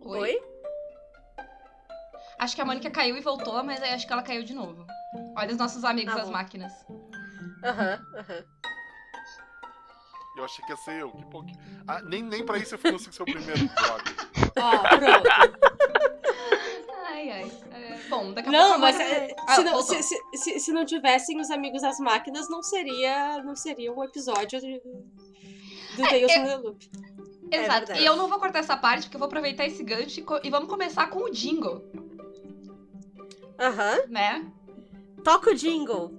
Oi? 0.05 0.39
Acho 2.37 2.55
que 2.55 2.61
a 2.61 2.65
Mônica 2.65 2.89
caiu 2.91 3.17
e 3.17 3.21
voltou, 3.21 3.63
mas 3.63 3.81
aí 3.81 3.93
acho 3.93 4.05
que 4.05 4.13
ela 4.13 4.21
caiu 4.21 4.43
de 4.43 4.53
novo. 4.53 4.85
Olha 5.37 5.51
os 5.51 5.57
nossos 5.57 5.83
amigos 5.83 6.13
Ah, 6.13 6.17
das 6.17 6.25
bom. 6.27 6.33
máquinas. 6.33 6.71
Aham, 7.63 7.99
aham. 8.17 8.43
Eu 10.37 10.43
achei 10.43 10.65
que 10.65 10.71
ia 10.71 10.77
ser 10.77 10.99
eu. 11.01 11.11
Que 11.11 11.25
bom 11.25 11.45
que... 11.45 11.53
Ah, 11.87 12.01
nem, 12.01 12.21
nem 12.21 12.45
pra 12.45 12.57
isso 12.57 12.75
eu 12.75 12.79
consigo 12.79 13.13
ser 13.13 13.23
o 13.23 13.25
primeiro. 13.25 13.61
Ó, 14.59 14.97
pronto. 14.97 15.29
Ai, 17.07 17.31
ai. 17.31 17.51
É, 17.71 18.09
bom, 18.09 18.33
daqui 18.33 18.49
a 18.49 18.51
pouco 18.51 18.67
Não, 18.67 18.73
a 18.73 18.77
mas 18.77 18.99
é, 18.99 19.33
Ah, 19.47 19.55
se, 19.55 19.63
não, 19.63 19.71
voltou. 19.73 19.95
se, 19.95 20.03
se, 20.03 20.37
se- 20.37 20.59
se 20.59 20.71
não 20.73 20.85
tivessem 20.85 21.39
os 21.39 21.49
amigos 21.49 21.81
das 21.81 21.99
máquinas, 21.99 22.49
não 22.49 22.61
seria, 22.61 23.41
não 23.43 23.55
seria 23.55 23.93
um 23.93 24.03
episódio 24.03 24.59
de- 24.59 24.79
do 24.79 26.03
Tales 26.03 26.31
from 26.33 26.43
the 26.45 26.55
Loop. 26.57 26.89
É 27.55 27.63
Exato. 27.63 27.79
verdade. 27.87 28.01
e 28.01 28.05
eu 28.05 28.15
não 28.15 28.27
vou 28.27 28.39
cortar 28.39 28.59
essa 28.59 28.77
parte, 28.77 29.03
porque 29.03 29.15
eu 29.15 29.19
vou 29.19 29.27
aproveitar 29.27 29.65
esse 29.65 29.83
gancho 29.83 30.19
e, 30.19 30.23
co- 30.23 30.39
e 30.43 30.49
vamos 30.49 30.69
começar 30.69 31.07
com 31.09 31.19
o 31.23 31.29
jingle, 31.29 31.83
Aham. 33.59 34.03
né? 34.09 34.45
Toca 35.23 35.51
o 35.51 35.55
jingle. 35.55 36.11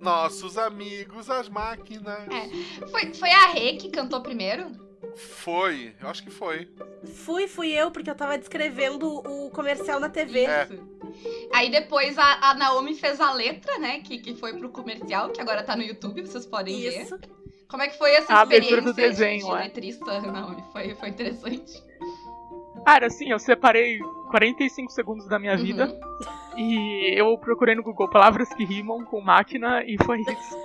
Nossos 0.00 0.58
amigos, 0.58 1.30
as 1.30 1.48
máquinas. 1.48 2.26
É. 2.30 2.86
Foi, 2.88 3.14
foi 3.14 3.30
a 3.30 3.46
Rê 3.52 3.74
que 3.76 3.88
cantou 3.88 4.20
primeiro? 4.20 4.82
Foi, 5.16 5.94
eu 6.00 6.08
acho 6.08 6.22
que 6.24 6.30
foi. 6.30 6.68
Fui, 7.14 7.46
fui 7.46 7.70
eu, 7.70 7.90
porque 7.90 8.10
eu 8.10 8.14
tava 8.14 8.36
descrevendo 8.36 9.06
o 9.08 9.50
comercial 9.50 10.00
na 10.00 10.08
TV. 10.08 10.44
É. 10.44 10.64
Isso. 10.64 11.48
Aí 11.54 11.70
depois 11.70 12.18
a, 12.18 12.50
a 12.50 12.54
Naomi 12.54 12.94
fez 12.96 13.20
a 13.20 13.32
letra, 13.32 13.78
né? 13.78 14.00
Que, 14.00 14.18
que 14.18 14.34
foi 14.34 14.54
pro 14.58 14.68
comercial, 14.70 15.30
que 15.30 15.40
agora 15.40 15.62
tá 15.62 15.76
no 15.76 15.82
YouTube, 15.82 16.22
vocês 16.26 16.44
podem 16.44 16.80
ver. 16.80 17.02
Isso. 17.02 17.18
Como 17.74 17.82
é 17.82 17.88
que 17.88 17.98
foi 17.98 18.14
essa 18.14 18.32
A 18.32 18.42
abertura 18.42 18.78
experiência 18.78 18.92
do 18.92 18.94
desenho, 18.94 19.46
de, 19.46 19.50
é. 19.50 19.64
letrista, 19.64 20.20
Naomi? 20.20 20.62
Foi, 20.72 20.94
foi 20.94 21.08
interessante. 21.08 21.82
Cara, 22.86 23.08
assim, 23.08 23.32
eu 23.32 23.38
separei 23.40 23.98
45 24.30 24.92
segundos 24.92 25.26
da 25.26 25.40
minha 25.40 25.56
vida 25.56 25.88
Uhum. 25.88 26.56
e 26.56 27.18
eu 27.18 27.36
procurei 27.36 27.74
no 27.74 27.82
Google 27.82 28.08
palavras 28.08 28.48
que 28.54 28.64
rimam 28.64 29.04
com 29.04 29.20
máquina 29.20 29.82
e 29.82 29.96
foi 30.04 30.20
isso. 30.20 30.56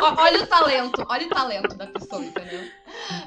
Ó, 0.00 0.22
olha 0.22 0.44
o 0.44 0.46
talento, 0.46 1.04
olha 1.08 1.26
o 1.26 1.28
talento 1.28 1.74
da 1.74 1.88
pessoa, 1.88 2.24
entendeu? 2.24 2.60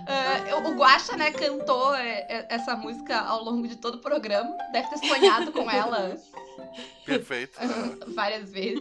Ah, 0.07 0.69
o 0.69 0.73
Guaxa, 0.75 1.17
né, 1.17 1.31
cantou 1.31 1.93
é, 1.95 2.25
é, 2.29 2.45
essa 2.47 2.77
música 2.77 3.19
ao 3.19 3.43
longo 3.43 3.67
de 3.67 3.75
todo 3.75 3.95
o 3.95 3.99
programa. 4.01 4.55
Deve 4.71 4.87
ter 4.87 5.05
sonhado 5.05 5.51
com 5.51 5.69
ela 5.69 6.15
Perfeito. 7.05 7.59
várias 8.15 8.49
vezes. 8.49 8.79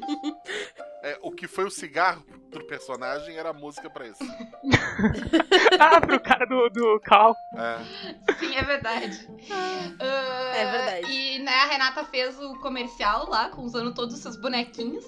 É, 1.02 1.18
o 1.22 1.30
que 1.32 1.48
foi 1.48 1.64
o 1.64 1.70
cigarro 1.70 2.22
do 2.50 2.64
personagem 2.66 3.36
era 3.36 3.50
a 3.50 3.54
música 3.54 3.88
pra 3.88 4.06
isso. 4.06 4.18
Ah, 5.78 6.00
pro 6.00 6.20
cara 6.20 6.44
do, 6.46 6.68
do 6.68 7.00
Cal. 7.00 7.34
É. 7.56 8.34
Sim, 8.38 8.54
é 8.54 8.62
verdade. 8.62 9.26
Ah, 9.50 10.52
É 10.54 10.70
verdade. 10.70 11.12
E 11.12 11.38
né, 11.38 11.52
a 11.54 11.66
Renata 11.66 12.04
fez 12.04 12.38
o 12.38 12.54
comercial 12.56 13.28
lá, 13.30 13.50
usando 13.56 13.94
todos 13.94 14.14
os 14.14 14.20
seus 14.20 14.36
bonequinhos. 14.36 15.04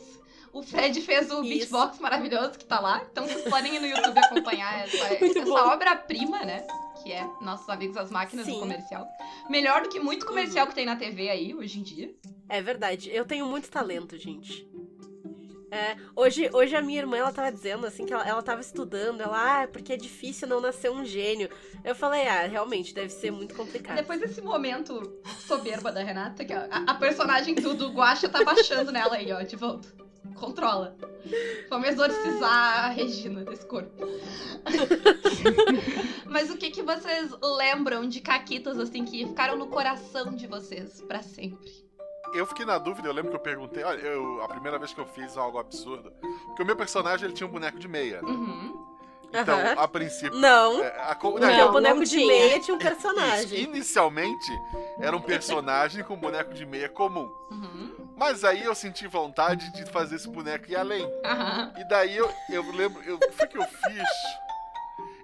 O 0.53 0.63
Fred 0.63 1.01
fez 1.01 1.31
o 1.31 1.43
Isso. 1.43 1.49
beatbox 1.49 1.99
maravilhoso 1.99 2.53
que 2.59 2.65
tá 2.65 2.79
lá. 2.81 3.03
Então 3.11 3.27
vocês 3.27 3.43
podem 3.49 3.75
ir 3.77 3.81
no 3.81 3.87
YouTube 3.87 4.19
acompanhar 4.25 4.85
essa, 4.87 4.97
essa 5.15 5.65
obra-prima, 5.67 6.45
né? 6.45 6.67
Que 7.03 7.13
é 7.13 7.27
Nossos 7.41 7.69
Amigos 7.69 7.97
as 7.97 8.11
Máquinas 8.11 8.47
do 8.47 8.53
Sim. 8.53 8.61
comercial. 8.61 9.07
Melhor 9.51 9.83
do 9.83 9.89
que 9.89 9.99
muito 10.01 10.25
comercial 10.27 10.67
que 10.67 10.75
tem 10.75 10.87
na 10.87 10.97
TV 10.97 11.29
aí, 11.31 11.55
hoje 11.55 11.81
em 11.81 11.83
dia. 11.83 12.15
É 12.49 12.61
verdade. 12.63 13.11
Eu 13.11 13.25
tenho 13.25 13.47
muito 13.47 13.71
talento, 13.71 14.17
gente. 14.19 14.67
É, 15.73 15.97
hoje, 16.15 16.51
hoje 16.53 16.77
a 16.77 16.83
minha 16.83 17.01
irmã, 17.01 17.17
ela 17.17 17.33
tava 17.33 17.51
dizendo, 17.51 17.87
assim, 17.87 18.05
que 18.05 18.13
ela, 18.13 18.29
ela 18.29 18.43
tava 18.43 18.61
estudando. 18.61 19.23
Ela, 19.23 19.63
ah, 19.63 19.67
porque 19.67 19.95
é 19.95 19.97
difícil 19.97 20.47
não 20.47 20.61
nascer 20.61 20.91
um 20.91 21.03
gênio. 21.03 21.49
Eu 21.83 21.95
falei, 21.95 22.29
ah, 22.29 22.47
realmente, 22.47 22.93
deve 22.95 23.09
ser 23.09 23.31
muito 23.31 23.55
complicado. 23.55 23.97
Depois 23.97 24.21
desse 24.21 24.43
momento 24.43 25.19
soberba 25.47 25.91
da 25.91 26.03
Renata, 26.03 26.45
que 26.45 26.53
a, 26.53 26.67
a 26.87 26.95
personagem 26.95 27.55
do, 27.55 27.73
do 27.73 27.89
Guaxa 27.91 28.29
tá 28.29 28.45
baixando 28.45 28.93
nela 28.93 29.15
aí, 29.15 29.33
ó, 29.33 29.41
de 29.41 29.57
volta. 29.57 29.89
Controla. 30.35 30.95
Vamos 31.71 31.89
exorcizar 31.89 32.85
a 32.85 32.89
Regina 32.91 33.43
desse 33.43 33.65
corpo. 33.65 34.07
Mas 36.27 36.51
o 36.51 36.57
que 36.59 36.71
que 36.71 36.83
vocês 36.83 37.31
lembram 37.41 38.07
de 38.07 38.21
caquitas, 38.21 38.79
assim, 38.79 39.07
que 39.07 39.27
ficaram 39.27 39.57
no 39.57 39.69
coração 39.69 40.35
de 40.35 40.47
vocês 40.47 41.01
pra 41.01 41.23
sempre? 41.23 41.82
Eu 42.35 42.47
fiquei 42.47 42.65
na 42.65 42.79
dúvida, 42.79 43.09
eu 43.09 43.13
lembro 43.13 43.31
que 43.31 43.37
eu 43.37 43.41
perguntei, 43.41 43.83
olha, 43.85 44.01
eu, 44.01 44.43
a 44.43 44.49
primeira 44.49 44.79
vez 44.79 44.93
que 44.95 45.01
eu 45.01 45.07
fiz 45.07 45.37
algo 45.37 45.59
absurdo, 45.59 46.13
porque 46.47 46.63
o 46.63 46.67
meu 46.67 46.77
personagem 46.77 47.27
ele 47.27 47.35
tinha 47.35 47.47
um 47.47 47.51
boneco 47.51 47.79
de 47.79 47.87
meia. 47.89 48.23
né? 48.23 48.29
Uhum. 48.31 48.87
Então, 49.35 49.59
Aham. 49.59 49.75
a 49.79 49.89
princípio. 49.89 50.39
Não, 50.39 50.83
é, 50.85 50.89
a 51.11 51.15
co- 51.15 51.31
Não, 51.31 51.39
porque 51.41 51.55
o 51.55 51.65
não, 51.65 51.73
boneco 51.73 51.97
não 51.97 52.05
de 52.05 52.17
meia 52.19 52.61
tinha 52.61 52.75
um 52.75 52.79
isso, 52.79 52.87
personagem. 52.89 53.61
inicialmente 53.63 54.53
era 55.01 55.17
um 55.17 55.23
personagem 55.23 56.05
com 56.05 56.17
boneco 56.17 56.53
de 56.53 56.67
meia 56.67 56.89
comum. 56.91 57.31
Uhum. 57.51 57.95
Mas 58.15 58.45
aí 58.45 58.63
eu 58.63 58.75
senti 58.75 59.07
vontade 59.07 59.73
de 59.73 59.87
fazer 59.87 60.17
esse 60.17 60.29
boneco 60.29 60.71
ir 60.71 60.77
além. 60.77 61.11
Aham. 61.25 61.73
E 61.79 61.85
daí 61.89 62.15
eu, 62.15 62.31
eu 62.51 62.63
lembro, 62.73 63.01
o 63.15 63.47
que 63.49 63.57
eu 63.59 63.63
fiz? 63.65 64.09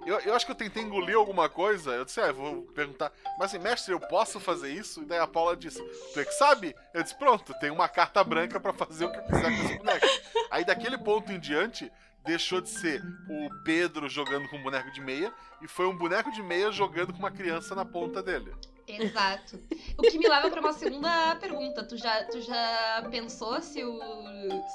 Eu, 0.09 0.19
eu 0.21 0.33
acho 0.33 0.43
que 0.43 0.51
eu 0.51 0.55
tentei 0.55 0.81
engolir 0.81 1.15
alguma 1.15 1.47
coisa. 1.47 1.91
Eu 1.91 2.03
disse, 2.03 2.19
ah, 2.19 2.27
eu 2.27 2.33
vou 2.33 2.63
perguntar, 2.63 3.11
mas 3.37 3.53
assim, 3.53 3.59
mestre, 3.59 3.93
eu 3.93 3.99
posso 3.99 4.39
fazer 4.39 4.73
isso? 4.73 5.03
E 5.03 5.05
daí 5.05 5.19
a 5.19 5.27
Paula 5.27 5.55
disse, 5.55 5.79
tu 6.13 6.19
é 6.19 6.25
que 6.25 6.31
sabe? 6.31 6.75
Eu 6.95 7.03
disse, 7.03 7.13
pronto, 7.15 7.53
tem 7.59 7.69
uma 7.69 7.87
carta 7.87 8.23
branca 8.23 8.59
pra 8.59 8.73
fazer 8.73 9.05
o 9.05 9.11
que 9.11 9.19
eu 9.19 9.23
quiser 9.23 9.55
com 9.55 9.65
esse 9.65 9.77
boneco. 9.77 10.07
Aí 10.49 10.65
daquele 10.65 10.97
ponto 10.97 11.31
em 11.31 11.39
diante, 11.39 11.91
deixou 12.25 12.59
de 12.59 12.69
ser 12.69 13.03
o 13.29 13.63
Pedro 13.63 14.09
jogando 14.09 14.49
com 14.49 14.57
um 14.57 14.63
boneco 14.63 14.91
de 14.91 14.99
meia 14.99 15.31
e 15.61 15.67
foi 15.67 15.85
um 15.85 15.95
boneco 15.95 16.31
de 16.31 16.41
meia 16.41 16.71
jogando 16.71 17.13
com 17.13 17.19
uma 17.19 17.31
criança 17.31 17.75
na 17.75 17.85
ponta 17.85 18.23
dele. 18.23 18.51
Exato. 18.97 19.59
O 19.97 20.01
que 20.01 20.17
me 20.17 20.27
leva 20.27 20.49
pra 20.49 20.61
uma 20.61 20.73
segunda 20.73 21.35
pergunta. 21.35 21.83
Tu 21.83 21.97
já, 21.97 22.23
tu 22.25 22.41
já 22.41 23.07
pensou 23.09 23.61
se 23.61 23.83
o, 23.83 23.99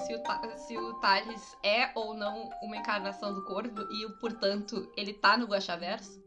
se, 0.07 0.15
o, 0.15 0.59
se 0.59 0.77
o 0.77 0.95
Thales 0.95 1.57
é 1.63 1.91
ou 1.95 2.15
não 2.15 2.51
uma 2.63 2.77
encarnação 2.77 3.35
do 3.35 3.45
corvo 3.45 3.83
e, 3.91 4.09
portanto, 4.21 4.91
ele 4.97 5.13
tá 5.13 5.37
no 5.37 5.47
Guaxaverso? 5.47 6.23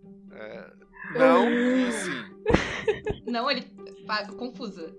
Não 1.13 1.49
e 1.49 1.91
sim. 1.91 3.23
Não, 3.25 3.49
ele. 3.49 3.71
Ah, 4.07 4.25
confusa. 4.33 4.93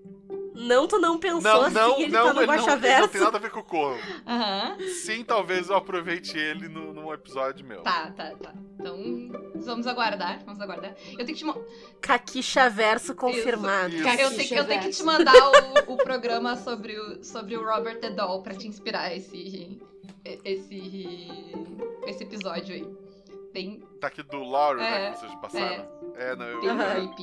Não, 0.67 0.89
tu 0.89 0.99
não 0.99 1.19
pensou 1.19 1.41
Não, 1.41 1.63
assim, 1.63 1.75
não, 1.75 2.01
ele 2.01 2.09
não, 2.13 2.25
tá 2.27 2.33
no 2.35 2.41
ele 2.41 2.47
não, 2.47 2.55
ele 2.55 2.99
não 3.01 3.09
tem 3.09 3.21
nada 3.21 3.37
a 3.37 3.41
ver 3.41 3.51
com 3.51 3.61
o 3.61 3.65
corvo. 3.65 4.03
Aham. 4.27 4.77
Sim, 5.05 5.23
talvez 5.25 5.69
eu 5.71 5.77
aproveite 5.77 6.37
ele 6.37 6.69
no, 6.69 6.93
num 6.93 7.13
episódio 7.15 7.65
meu. 7.65 7.81
Tá, 7.83 8.11
tá, 8.11 8.33
tá. 8.35 8.53
Então, 8.79 8.99
vamos 9.55 9.87
aguardar. 9.87 10.43
Vamos 10.45 10.61
aguardar. 10.61 10.95
Eu 11.13 11.17
tenho 11.19 11.27
que 11.29 11.35
te, 11.35 11.45
mo- 11.45 11.65
Caquichaverso 12.01 13.15
confirmado. 13.15 13.95
Isso. 13.95 14.09
eu 14.09 14.31
tenho, 14.31 14.49
que- 14.49 14.55
eu 14.55 14.65
tenho 14.67 14.81
que 14.83 14.91
te 14.91 15.03
mandar 15.03 15.35
o, 15.89 15.93
o 15.95 15.97
programa 15.99 16.57
sobre 16.57 16.99
o, 16.99 17.23
sobre 17.25 17.57
o 17.57 17.65
Robert 17.65 18.01
the 18.01 18.11
Doll 18.11 18.43
pra 18.43 18.55
te 18.55 18.67
inspirar 18.67 19.15
esse. 19.15 19.79
Esse. 20.25 21.29
Esse 22.07 22.23
episódio 22.25 22.75
aí. 22.75 22.87
Bem, 23.53 23.83
Tá 24.01 24.07
aqui 24.09 24.23
do 24.23 24.43
Laurie, 24.45 24.83
né, 24.83 25.07
É, 25.07 25.11
que 25.13 25.19
vocês 25.21 25.35
passaram. 25.37 25.89
É, 26.17 26.37
não, 26.37 26.47
eu... 26.47 26.61
bem 26.61 26.71
Aham. 26.71 27.15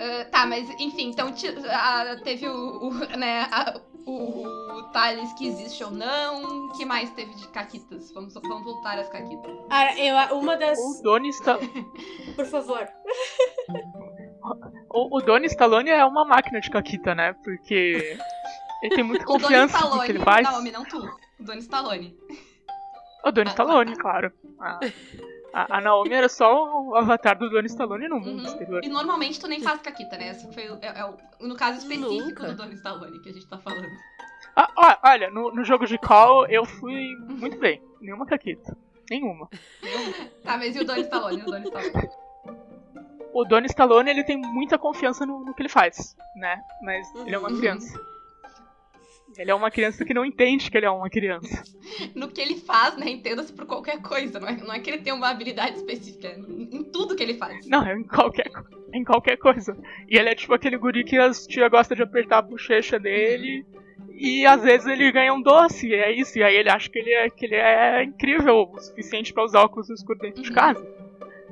Ah, 0.00 0.24
tá, 0.30 0.46
mas 0.46 0.68
enfim, 0.80 1.10
então 1.10 1.32
ah, 1.70 2.16
teve 2.22 2.46
o, 2.48 2.88
o, 2.88 2.94
né, 3.16 3.46
a- 3.50 3.80
o, 4.06 4.42
o 4.76 4.82
Thales 4.92 5.32
que 5.34 5.46
existe 5.46 5.82
ou 5.84 5.90
não. 5.90 6.66
O 6.68 6.72
que 6.72 6.84
mais 6.84 7.10
teve 7.12 7.34
de 7.34 7.46
caquitas? 7.48 8.10
Vamos, 8.12 8.34
vamos 8.34 8.64
voltar 8.64 8.98
às 8.98 9.08
caquitas. 9.08 9.52
Ah, 9.70 9.96
eu, 9.98 10.38
uma 10.38 10.56
das. 10.56 10.78
O 10.78 11.02
Doni, 11.02 11.30
Sta... 11.32 11.58
Por 12.36 12.46
favor. 12.46 12.88
o, 14.90 15.16
o 15.18 15.20
Doni 15.20 15.46
Stallone 15.46 15.90
é 15.90 16.04
uma 16.04 16.24
máquina 16.24 16.60
de 16.60 16.70
caquita, 16.70 17.14
né? 17.14 17.34
Porque 17.44 18.18
ele 18.82 18.94
tem 18.94 19.04
muita 19.04 19.24
O 19.24 19.26
Doni 19.26 19.42
confiança 19.42 19.80
no 19.88 20.00
que 20.02 20.12
ele 20.12 20.20
faz. 20.20 20.42
Naomi, 20.48 20.70
não 20.70 20.84
tu. 20.84 20.98
O 21.38 21.42
Doni 21.44 21.60
Stallone. 21.60 22.16
O 23.24 23.30
Doni 23.32 23.48
Ah, 23.48 23.50
Stallone, 23.50 23.90
ah, 23.90 23.94
ah. 23.96 24.00
claro. 24.00 24.32
A, 24.60 24.80
a, 25.52 25.78
a 25.78 25.80
Naomi 25.80 26.12
era 26.12 26.28
só 26.28 26.82
o 26.82 26.94
avatar 26.94 27.38
do 27.38 27.48
Doni 27.50 27.66
Stallone 27.66 28.08
no 28.08 28.20
mundo 28.20 28.40
Uhum. 28.40 28.44
exterior. 28.44 28.84
E 28.84 28.88
normalmente 28.88 29.40
tu 29.40 29.46
nem 29.48 29.60
faz 29.60 29.80
caquita, 29.80 30.16
né? 30.16 30.30
Esse 30.30 30.52
foi 30.52 30.68
o- 30.70 30.78
é, 30.82 31.00
é 31.00 31.04
o- 31.04 31.46
no 31.46 31.56
caso 31.56 31.78
específico 31.78 32.14
Nunca. 32.26 32.46
do 32.48 32.56
Doni 32.56 32.74
Stallone 32.74 33.18
que 33.20 33.28
a 33.28 33.32
gente 33.32 33.46
tá 33.46 33.58
falando. 33.58 33.88
Ah, 34.56 34.98
olha, 35.04 35.30
no, 35.30 35.52
no 35.54 35.64
jogo 35.64 35.86
de 35.86 35.96
call 35.98 36.46
eu 36.46 36.64
fui 36.64 37.16
muito 37.20 37.58
bem. 37.58 37.80
Nenhuma 38.00 38.26
caquita. 38.26 38.76
Nenhuma. 39.10 39.48
Tá, 40.44 40.56
mas 40.56 40.74
e 40.74 40.80
o 40.80 40.84
Doni 40.84 41.02
Stallone? 41.02 41.42
O 41.42 41.46
Doni 41.46 41.64
Stallone. 41.64 42.08
O 43.32 43.44
Stallone, 43.66 44.10
ele 44.10 44.24
tem 44.24 44.36
muita 44.36 44.78
confiança 44.78 45.24
no, 45.26 45.44
no 45.44 45.54
que 45.54 45.62
ele 45.62 45.68
faz, 45.68 46.16
né? 46.36 46.60
Mas 46.82 47.06
ele 47.16 47.34
é 47.34 47.38
uma 47.38 47.50
Uhum. 47.50 47.58
criança. 47.58 48.00
Ele 49.36 49.50
é 49.50 49.54
uma 49.54 49.70
criança 49.70 50.04
que 50.04 50.14
não 50.14 50.24
entende 50.24 50.70
que 50.70 50.76
ele 50.76 50.86
é 50.86 50.90
uma 50.90 51.08
criança. 51.10 51.62
No 52.14 52.28
que 52.28 52.40
ele 52.40 52.56
faz, 52.56 52.96
né? 52.96 53.08
Entenda-se 53.10 53.52
por 53.52 53.66
qualquer 53.66 54.00
coisa. 54.00 54.40
Não 54.40 54.48
é, 54.48 54.56
não 54.56 54.72
é 54.72 54.80
que 54.80 54.90
ele 54.90 54.98
tem 55.02 55.12
uma 55.12 55.28
habilidade 55.28 55.76
específica. 55.76 56.28
É 56.28 56.36
em 56.38 56.82
tudo 56.84 57.14
que 57.14 57.22
ele 57.22 57.34
faz. 57.34 57.66
Não, 57.66 57.84
é 57.86 57.94
em 57.94 58.04
qualquer, 58.04 58.50
em 58.92 59.04
qualquer 59.04 59.36
coisa. 59.36 59.76
E 60.08 60.16
ele 60.18 60.28
é 60.30 60.34
tipo 60.34 60.54
aquele 60.54 60.76
guri 60.78 61.04
que 61.04 61.16
as 61.16 61.46
tia 61.46 61.68
gosta 61.68 61.94
de 61.94 62.02
apertar 62.02 62.38
a 62.38 62.42
bochecha 62.42 62.98
dele. 62.98 63.64
E 64.10 64.44
às 64.46 64.62
vezes 64.62 64.86
ele 64.86 65.12
ganha 65.12 65.32
um 65.32 65.40
doce, 65.40 65.86
e 65.88 65.94
é 65.94 66.10
isso. 66.12 66.38
E 66.38 66.42
aí 66.42 66.56
ele 66.56 66.70
acha 66.70 66.88
que 66.88 66.98
ele 66.98 67.12
é, 67.12 67.30
que 67.30 67.46
ele 67.46 67.54
é 67.54 68.02
incrível 68.02 68.68
o 68.72 68.78
suficiente 68.80 69.32
pra 69.32 69.44
usar 69.44 69.60
óculos 69.62 69.88
escuros 69.90 70.20
dentro 70.22 70.42
de 70.42 70.48
Uhum. 70.48 70.54
casa. 70.54 70.86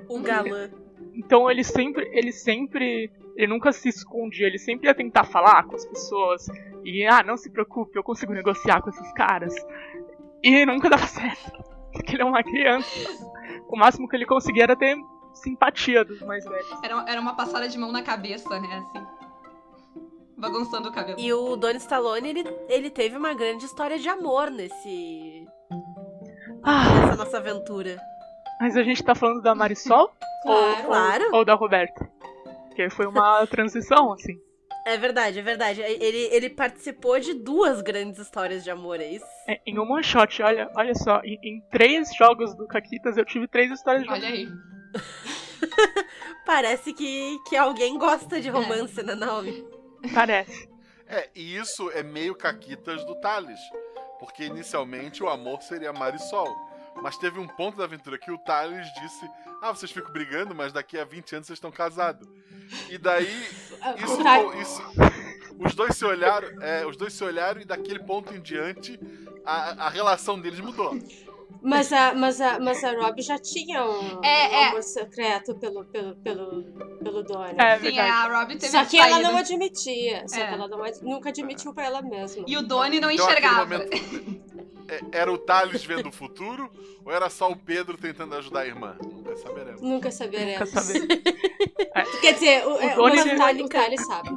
O 0.08 0.20
galã. 0.20 0.68
Então 1.14 1.48
ele 1.50 1.62
sempre, 1.62 2.08
ele 2.12 2.32
sempre, 2.32 3.10
ele 3.36 3.46
nunca 3.46 3.70
se 3.72 3.88
escondia, 3.88 4.46
ele 4.46 4.58
sempre 4.58 4.88
ia 4.88 4.94
tentar 4.94 5.24
falar 5.24 5.62
com 5.64 5.76
as 5.76 5.84
pessoas 5.84 6.46
e 6.86 7.04
ah, 7.06 7.22
não 7.24 7.36
se 7.36 7.50
preocupe, 7.50 7.98
eu 7.98 8.04
consigo 8.04 8.32
negociar 8.32 8.80
com 8.80 8.90
esses 8.90 9.12
caras. 9.12 9.52
E 10.42 10.64
nunca 10.64 10.88
dava 10.88 11.04
certo, 11.08 11.52
porque 11.92 12.14
ele 12.14 12.22
é 12.22 12.24
uma 12.24 12.42
criança. 12.42 12.88
O 13.68 13.76
máximo 13.76 14.08
que 14.08 14.14
ele 14.14 14.24
conseguia 14.24 14.62
era 14.62 14.76
ter 14.76 14.96
simpatia 15.34 16.04
dos 16.04 16.20
mais 16.22 16.44
velhos. 16.44 16.82
Era, 16.84 17.04
era 17.10 17.20
uma 17.20 17.34
passada 17.34 17.68
de 17.68 17.76
mão 17.76 17.90
na 17.90 18.02
cabeça, 18.02 18.48
né, 18.60 18.68
assim. 18.78 19.06
Bagunçando 20.38 20.88
o 20.90 20.92
cabelo. 20.92 21.18
E 21.18 21.32
o 21.32 21.56
Don 21.56 21.70
Stallone, 21.70 22.28
ele, 22.28 22.44
ele 22.68 22.90
teve 22.90 23.16
uma 23.16 23.34
grande 23.34 23.64
história 23.64 23.98
de 23.98 24.08
amor 24.08 24.50
nesse. 24.50 25.46
Ah, 26.62 27.06
nessa 27.06 27.16
nossa 27.16 27.38
aventura. 27.38 27.96
mas 28.60 28.76
a 28.76 28.82
gente 28.82 29.02
tá 29.02 29.14
falando 29.14 29.42
da 29.42 29.54
Marisol 29.54 30.10
Claro. 30.44 30.86
Claro. 30.86 31.24
ou 31.32 31.44
da 31.44 31.54
Roberta? 31.54 32.08
Porque 32.68 32.88
foi 32.90 33.06
uma 33.06 33.46
transição, 33.46 34.12
assim. 34.12 34.34
É 34.86 34.96
verdade, 34.96 35.40
é 35.40 35.42
verdade. 35.42 35.82
Ele, 35.82 36.28
ele 36.30 36.48
participou 36.48 37.18
de 37.18 37.34
duas 37.34 37.82
grandes 37.82 38.20
histórias 38.20 38.62
de 38.62 38.70
amor, 38.70 39.00
é 39.00 39.08
isso? 39.08 39.26
É, 39.48 39.60
em 39.66 39.76
um 39.80 39.90
one 39.90 40.04
shot, 40.04 40.40
olha, 40.44 40.70
olha 40.76 40.94
só, 40.94 41.20
em, 41.24 41.36
em 41.42 41.60
três 41.72 42.14
jogos 42.14 42.54
do 42.54 42.68
Caquitas 42.68 43.16
eu 43.16 43.24
tive 43.24 43.48
três 43.48 43.68
histórias 43.72 44.04
de 44.04 44.08
Olha 44.08 44.28
aí. 44.28 44.48
Parece 46.46 46.92
que, 46.92 47.36
que 47.48 47.56
alguém 47.56 47.98
gosta 47.98 48.40
de 48.40 48.48
romance, 48.48 49.02
né, 49.02 49.16
Naomi? 49.16 49.66
Parece. 50.14 50.68
É, 51.08 51.28
e 51.34 51.56
isso 51.56 51.90
é 51.90 52.04
meio 52.04 52.36
caquitas 52.36 53.04
do 53.04 53.16
Thales. 53.16 53.58
Porque 54.20 54.44
inicialmente 54.44 55.20
o 55.20 55.28
amor 55.28 55.62
seria 55.62 55.92
Marisol. 55.92 56.54
Mas 57.02 57.16
teve 57.16 57.38
um 57.38 57.46
ponto 57.46 57.76
da 57.78 57.84
aventura 57.84 58.18
que 58.18 58.30
o 58.30 58.38
Thales 58.38 58.86
disse: 59.00 59.28
Ah, 59.62 59.72
vocês 59.74 59.90
ficam 59.90 60.12
brigando, 60.12 60.54
mas 60.54 60.72
daqui 60.72 60.98
a 60.98 61.04
20 61.04 61.36
anos 61.36 61.46
vocês 61.46 61.56
estão 61.56 61.70
casados. 61.70 62.26
E 62.90 62.98
daí. 62.98 63.26
Isso, 64.02 64.20
O 64.20 64.22
Thales- 64.22 64.60
isso- 64.60 64.82
os 65.58 65.74
dois 65.74 65.96
se 65.96 66.04
olharam, 66.04 66.48
é, 66.62 66.84
os 66.86 66.96
dois 66.96 67.12
se 67.12 67.22
olharam 67.24 67.60
e 67.60 67.64
daquele 67.64 68.00
ponto 68.00 68.34
em 68.34 68.40
diante 68.40 68.98
a, 69.44 69.86
a 69.86 69.88
relação 69.88 70.38
deles 70.40 70.60
mudou. 70.60 70.98
Mas 71.62 71.92
a, 71.92 72.14
mas, 72.14 72.40
a, 72.40 72.60
mas 72.60 72.84
a 72.84 72.92
Rob 72.92 73.20
já 73.22 73.38
tinha 73.38 73.84
um, 73.84 74.20
É, 74.22 74.48
um 74.48 74.52
é. 74.52 74.64
amor 74.68 74.82
secreto 74.82 75.54
pelo, 75.56 75.84
pelo, 75.86 76.14
pelo, 76.16 76.62
pelo 77.02 77.22
Donnie. 77.24 77.54
É 77.58 77.78
Sim, 77.78 77.98
a 77.98 78.38
Rob 78.38 78.56
teve 78.56 78.68
Só 78.70 78.84
que 78.84 78.98
ela 78.98 79.18
não 79.20 79.36
admitia. 79.36 80.28
Só 80.28 80.36
É. 80.36 80.46
que 80.46 80.54
ela 80.54 80.68
não 80.68 80.78
nunca 81.02 81.30
admitiu 81.30 81.72
pra 81.74 81.84
ela 81.86 82.02
mesma. 82.02 82.44
E 82.46 82.56
o 82.56 82.62
Doni 82.62 83.00
não 83.00 83.10
Então, 83.10 83.26
enxergava. 83.26 83.58
momento, 83.64 83.92
é, 83.92 83.96
era 85.12 85.32
o 85.32 85.38
Thales 85.38 85.84
vendo 85.84 86.08
o 86.08 86.12
futuro 86.12 86.70
ou 87.04 87.12
era 87.12 87.28
só 87.30 87.50
o 87.50 87.56
Pedro 87.56 87.96
tentando 87.96 88.34
ajudar 88.36 88.60
a 88.60 88.66
irmã? 88.66 88.96
Nunca 89.02 89.36
saberemos. 89.36 89.80
Nunca 89.82 90.10
saberemos. 90.10 90.70
Quer 90.70 90.80
saber? 90.80 91.06
Quer 92.20 92.32
dizer, 92.34 92.66
o, 92.66 92.76
é, 92.80 92.94
Donnie- 92.94 93.16
mas 93.24 93.32
o 93.32 93.36
Thales- 93.36 93.62
o 93.64 93.68
Thales 93.68 94.06
sabe. 94.06 94.28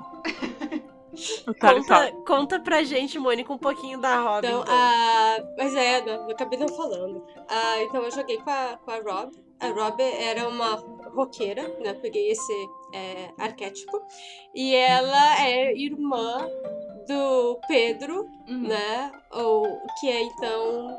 O 1.48 1.54
Thales 1.54 1.82
Conta, 1.86 1.96
sabe. 1.96 2.12
conta 2.26 2.60
pra 2.62 2.84
gente, 2.84 3.20
Mônica, 3.20 3.52
um 3.52 3.58
pouquinho 3.58 4.00
da 4.00 4.22
Robin. 4.22 4.48
Então, 4.48 4.64
a... 4.68 5.38
Mas 5.58 5.76
é, 5.76 6.02
não, 6.06 6.26
eu 6.30 6.32
acabei 6.32 6.58
não 6.58 6.68
falando. 6.70 7.24
Ah, 7.50 7.82
então 7.84 8.02
eu 8.04 8.12
joguei 8.12 8.38
com 8.38 8.50
a, 8.50 8.78
com 8.78 8.92
a 8.92 8.96
Rob. 9.02 9.32
A 9.60 9.68
Rob 9.68 10.02
era 10.02 10.48
uma 10.48 10.76
roqueira, 11.14 11.68
né? 11.82 11.94
Peguei 11.96 12.32
esse 12.32 12.54
é, 12.94 13.32
arquétipo. 13.38 14.02
E 14.56 14.74
ela 14.74 15.42
é 15.46 15.76
irmã 15.76 16.48
do 17.10 17.60
Pedro, 17.68 18.30
Uhum. 18.48 18.68
né? 18.68 19.12
Ou, 19.32 19.82
que 20.00 20.10
é 20.10 20.22
então 20.24 20.96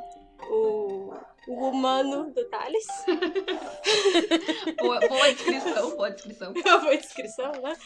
o, 0.51 1.15
o 1.51 1.69
humano 1.69 2.31
do 2.33 2.45
Thales. 2.49 2.87
Boa, 4.81 5.01
boa 5.01 5.33
descrição, 5.33 5.97
boa 5.97 6.11
descrição. 6.11 6.53
Boa 6.81 6.97
descrição, 6.97 7.53
né? 7.63 7.77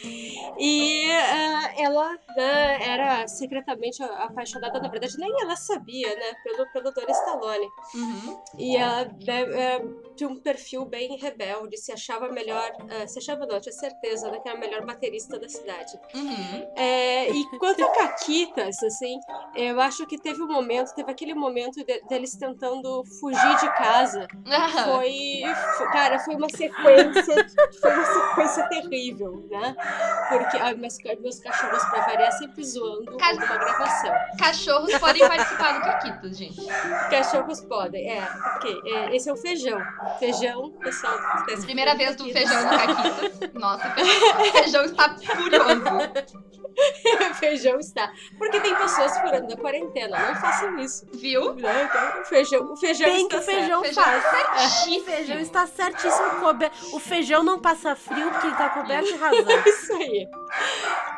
E 0.58 1.10
ah, 1.10 1.74
ela 1.78 2.18
né, 2.36 2.78
era 2.82 3.26
secretamente 3.26 4.02
apaixonada, 4.02 4.80
na 4.80 4.88
verdade, 4.88 5.16
nem 5.18 5.30
ela 5.40 5.56
sabia, 5.56 6.14
né? 6.14 6.34
Pelo, 6.42 6.72
pelo 6.72 6.90
Dona 6.92 7.10
Stallone. 7.10 7.68
Uhum. 7.94 8.42
E 8.58 8.76
ela 8.76 9.04
né, 9.04 9.42
é, 9.54 9.84
tinha 10.14 10.28
um 10.28 10.38
perfil 10.40 10.84
bem 10.84 11.16
rebelde, 11.16 11.76
se 11.76 11.92
achava 11.92 12.28
melhor. 12.28 12.70
ah, 12.90 13.06
se 13.06 13.18
achava 13.18 13.46
não, 13.46 13.60
tinha 13.60 13.72
certeza, 13.72 14.30
né? 14.30 14.40
Que 14.40 14.48
era 14.48 14.58
a 14.58 14.60
melhor 14.60 14.84
baterista 14.84 15.38
da 15.38 15.48
cidade. 15.48 15.98
Uhum. 16.14 16.72
É, 16.76 17.30
e 17.30 17.58
quanto 17.58 17.82
a 17.84 17.88
Caquitas, 17.90 18.82
assim, 18.82 19.18
eu 19.54 19.80
acho 19.80 20.06
que 20.06 20.18
teve 20.18 20.42
um 20.42 20.48
momento, 20.48 20.94
teve 20.94 21.10
aquele 21.10 21.34
momento 21.34 21.84
de- 21.84 22.00
deles 22.08 22.36
tentando 22.36 23.04
fugir 23.20 23.53
de 23.60 23.68
casa. 23.74 24.28
Foi, 24.84 25.42
foi- 25.76 25.86
cara, 25.92 26.18
foi 26.18 26.34
uma 26.34 26.48
sequência, 26.48 27.46
foi 27.80 27.92
uma 27.94 28.04
sequência 28.04 28.68
terrível, 28.68 29.46
né? 29.50 29.74
Porque 30.28 30.56
ai, 30.58 30.74
meus, 30.74 30.98
ca- 30.98 31.16
meus 31.20 31.38
cachorros, 31.40 31.84
pra 31.84 32.00
variar, 32.06 32.32
sempre 32.32 32.64
zoando 32.64 33.16
Ca- 33.16 33.28
alguma 33.30 33.56
gravação. 33.56 34.12
Cachorros 34.38 34.98
podem 34.98 35.26
participar 35.28 35.72
do 35.74 35.80
Caquitas, 35.84 36.36
gente. 36.36 36.60
Cachorros 37.10 37.60
podem, 37.62 38.10
é, 38.10 38.20
porque 38.20 38.80
é, 38.88 39.16
esse 39.16 39.28
é 39.28 39.32
o 39.32 39.36
feijão. 39.36 39.80
Feijão, 40.18 40.70
pessoal. 40.80 41.16
tá 41.18 41.44
Primeira 41.64 41.94
vez 41.94 42.16
do 42.16 42.24
feijão 42.30 42.62
no 42.62 42.70
Caquitas. 42.70 43.50
Nossa, 43.54 43.88
o 43.88 44.52
feijão 44.52 44.84
está 44.84 45.14
furioso. 45.16 45.84
feijão 47.34 47.78
está. 47.78 48.10
Porque 48.38 48.60
tem 48.60 48.74
pessoas 48.74 49.16
furando 49.20 49.52
a 49.52 49.56
quarentena, 49.56 50.18
não 50.18 50.34
façam 50.36 50.76
isso. 50.78 51.06
Viu? 51.14 51.54
Né? 51.54 51.84
Então, 51.88 52.20
o 52.20 52.24
feijão, 52.24 52.72
o 52.72 52.76
feijão 52.76 53.08
Bem 53.08 53.28
que 53.40 53.50
está 53.50 53.52
o 53.52 53.54
feijão, 53.54 53.82
Feijão 53.82 54.04
faz. 54.04 54.22
certíssimo. 54.24 55.00
O 55.00 55.04
feijão 55.04 55.38
está 55.38 55.66
certíssimo. 55.66 56.30
cobe- 56.40 56.70
O 56.92 57.00
feijão 57.00 57.42
não 57.42 57.60
passa 57.60 57.94
frio 57.96 58.30
porque 58.30 58.46
ele 58.46 58.56
tá 58.56 58.68
coberto 58.70 59.06
de 59.06 59.16
razão. 59.16 59.44
Isso 59.66 59.92
aí. 59.94 60.28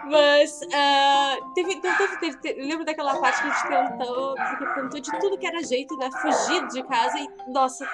Mas 0.05 0.61
ah, 0.72 1.37
teve, 1.55 1.81
teve, 1.81 2.16
teve, 2.18 2.37
teve- 2.38 2.62
lembro 2.62 2.85
daquela 2.85 3.16
parte 3.18 3.42
que 3.42 3.48
a 3.48 3.52
gente 3.52 3.68
tentou, 3.68 4.35
que 4.35 4.74
tentou 4.74 5.00
de 5.00 5.18
tudo 5.18 5.38
que 5.38 5.46
era 5.46 5.62
jeito, 5.64 5.96
né? 5.96 6.09
Fugir 6.22 6.66
de 6.68 6.83
casa 6.85 7.18
e, 7.18 7.29
nossa, 7.48 7.85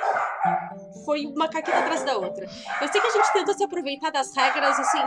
foi 1.05 1.25
uma 1.27 1.49
caqueta 1.49 1.79
atrás 1.79 2.03
da 2.03 2.17
outra. 2.17 2.45
Eu 2.81 2.89
sei 2.89 3.01
que 3.01 3.07
a 3.07 3.11
gente 3.11 3.33
tentou 3.33 3.55
se 3.55 3.65
aproveitar 3.65 4.11
das 4.11 4.35
regras, 4.37 4.79
assim. 4.79 5.01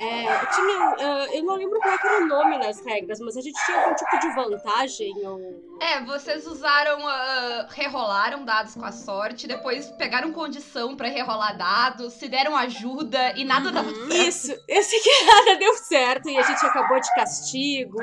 É, 0.00 0.46
tinha. 0.46 0.96
ah, 0.98 1.26
eu 1.32 1.44
não 1.44 1.54
lembro 1.56 1.78
qual 1.80 1.94
é 1.94 1.98
era 2.02 2.24
o 2.24 2.26
nome 2.26 2.58
nas 2.58 2.84
regras, 2.84 3.20
mas 3.20 3.36
a 3.36 3.40
gente 3.40 3.64
tinha 3.64 3.80
algum 3.82 3.94
tipo 3.94 4.18
de 4.18 4.34
vantagem 4.34 5.14
ou. 5.26 5.72
É, 5.80 6.00
vocês 6.04 6.46
usaram, 6.46 7.06
ah, 7.06 7.66
rerolaram 7.70 8.44
dados 8.44 8.74
com 8.74 8.84
a 8.84 8.92
sorte, 8.92 9.46
depois 9.46 9.90
pegaram 9.92 10.32
condição 10.32 10.96
pra 10.96 11.08
rerolar 11.08 11.56
dados, 11.56 12.14
se 12.14 12.28
deram 12.28 12.56
ajuda 12.56 13.32
e 13.36 13.44
nada 13.44 13.70
dava 13.70 13.90
certo. 13.90 14.12
Isso, 14.12 14.52
eu 14.68 14.82
sei 14.82 15.00
que 15.00 15.24
nada 15.24 15.56
deu 15.56 15.74
certo 15.76 16.28
e 16.28 16.38
a 16.38 16.42
gente 16.42 16.64
acabou 16.64 17.00
de 17.00 17.14
castigo. 17.14 17.98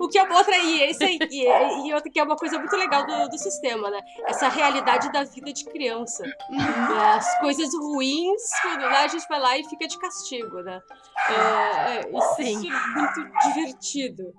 o 0.00 0.08
que 0.08 0.18
é 0.18 0.22
outra. 0.22 0.56
E, 0.58 0.90
e, 1.30 1.88
e 1.88 1.94
outra 1.94 2.10
que 2.10 2.18
é 2.18 2.22
uma 2.22 2.36
coisa 2.36 2.58
muito 2.58 2.76
legal 2.76 3.06
do, 3.06 3.28
do 3.28 3.38
sistema, 3.38 3.90
né? 3.90 4.00
Essa 4.26 4.48
realidade 4.48 5.10
da 5.12 5.24
vida 5.24 5.52
de 5.52 5.64
criança. 5.64 6.24
né? 6.24 7.14
As 7.16 7.38
coisas 7.38 7.74
ruins, 7.74 8.42
quando 8.62 8.84
a 8.84 9.06
gente 9.06 9.26
vai 9.28 9.40
lá 9.40 9.58
e 9.58 9.64
fica 9.64 9.86
de 9.86 9.98
castigo, 9.98 10.60
né? 10.62 10.80
É, 11.28 11.96
é, 11.96 12.00
isso 12.10 12.34
Sim. 12.36 12.70
é 12.70 12.98
muito 12.98 13.32
divertido. 13.46 14.34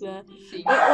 Né? 0.00 0.24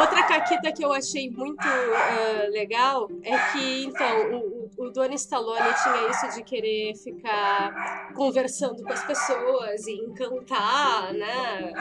Outra 0.00 0.22
caquita 0.24 0.72
que 0.72 0.84
eu 0.84 0.92
achei 0.92 1.30
muito 1.30 1.60
ah, 1.62 2.48
legal 2.50 3.08
é 3.22 3.38
que, 3.52 3.84
então, 3.84 4.32
o, 4.32 4.70
o- 4.78 4.90
Dona 4.90 5.14
Stallone 5.14 5.68
tinha 5.82 6.08
isso 6.10 6.34
de 6.34 6.42
querer 6.42 6.94
ficar 6.96 8.12
conversando 8.14 8.82
com 8.82 8.92
as 8.92 9.04
pessoas 9.04 9.86
e 9.86 9.92
encantar, 9.92 11.12
né? 11.12 11.72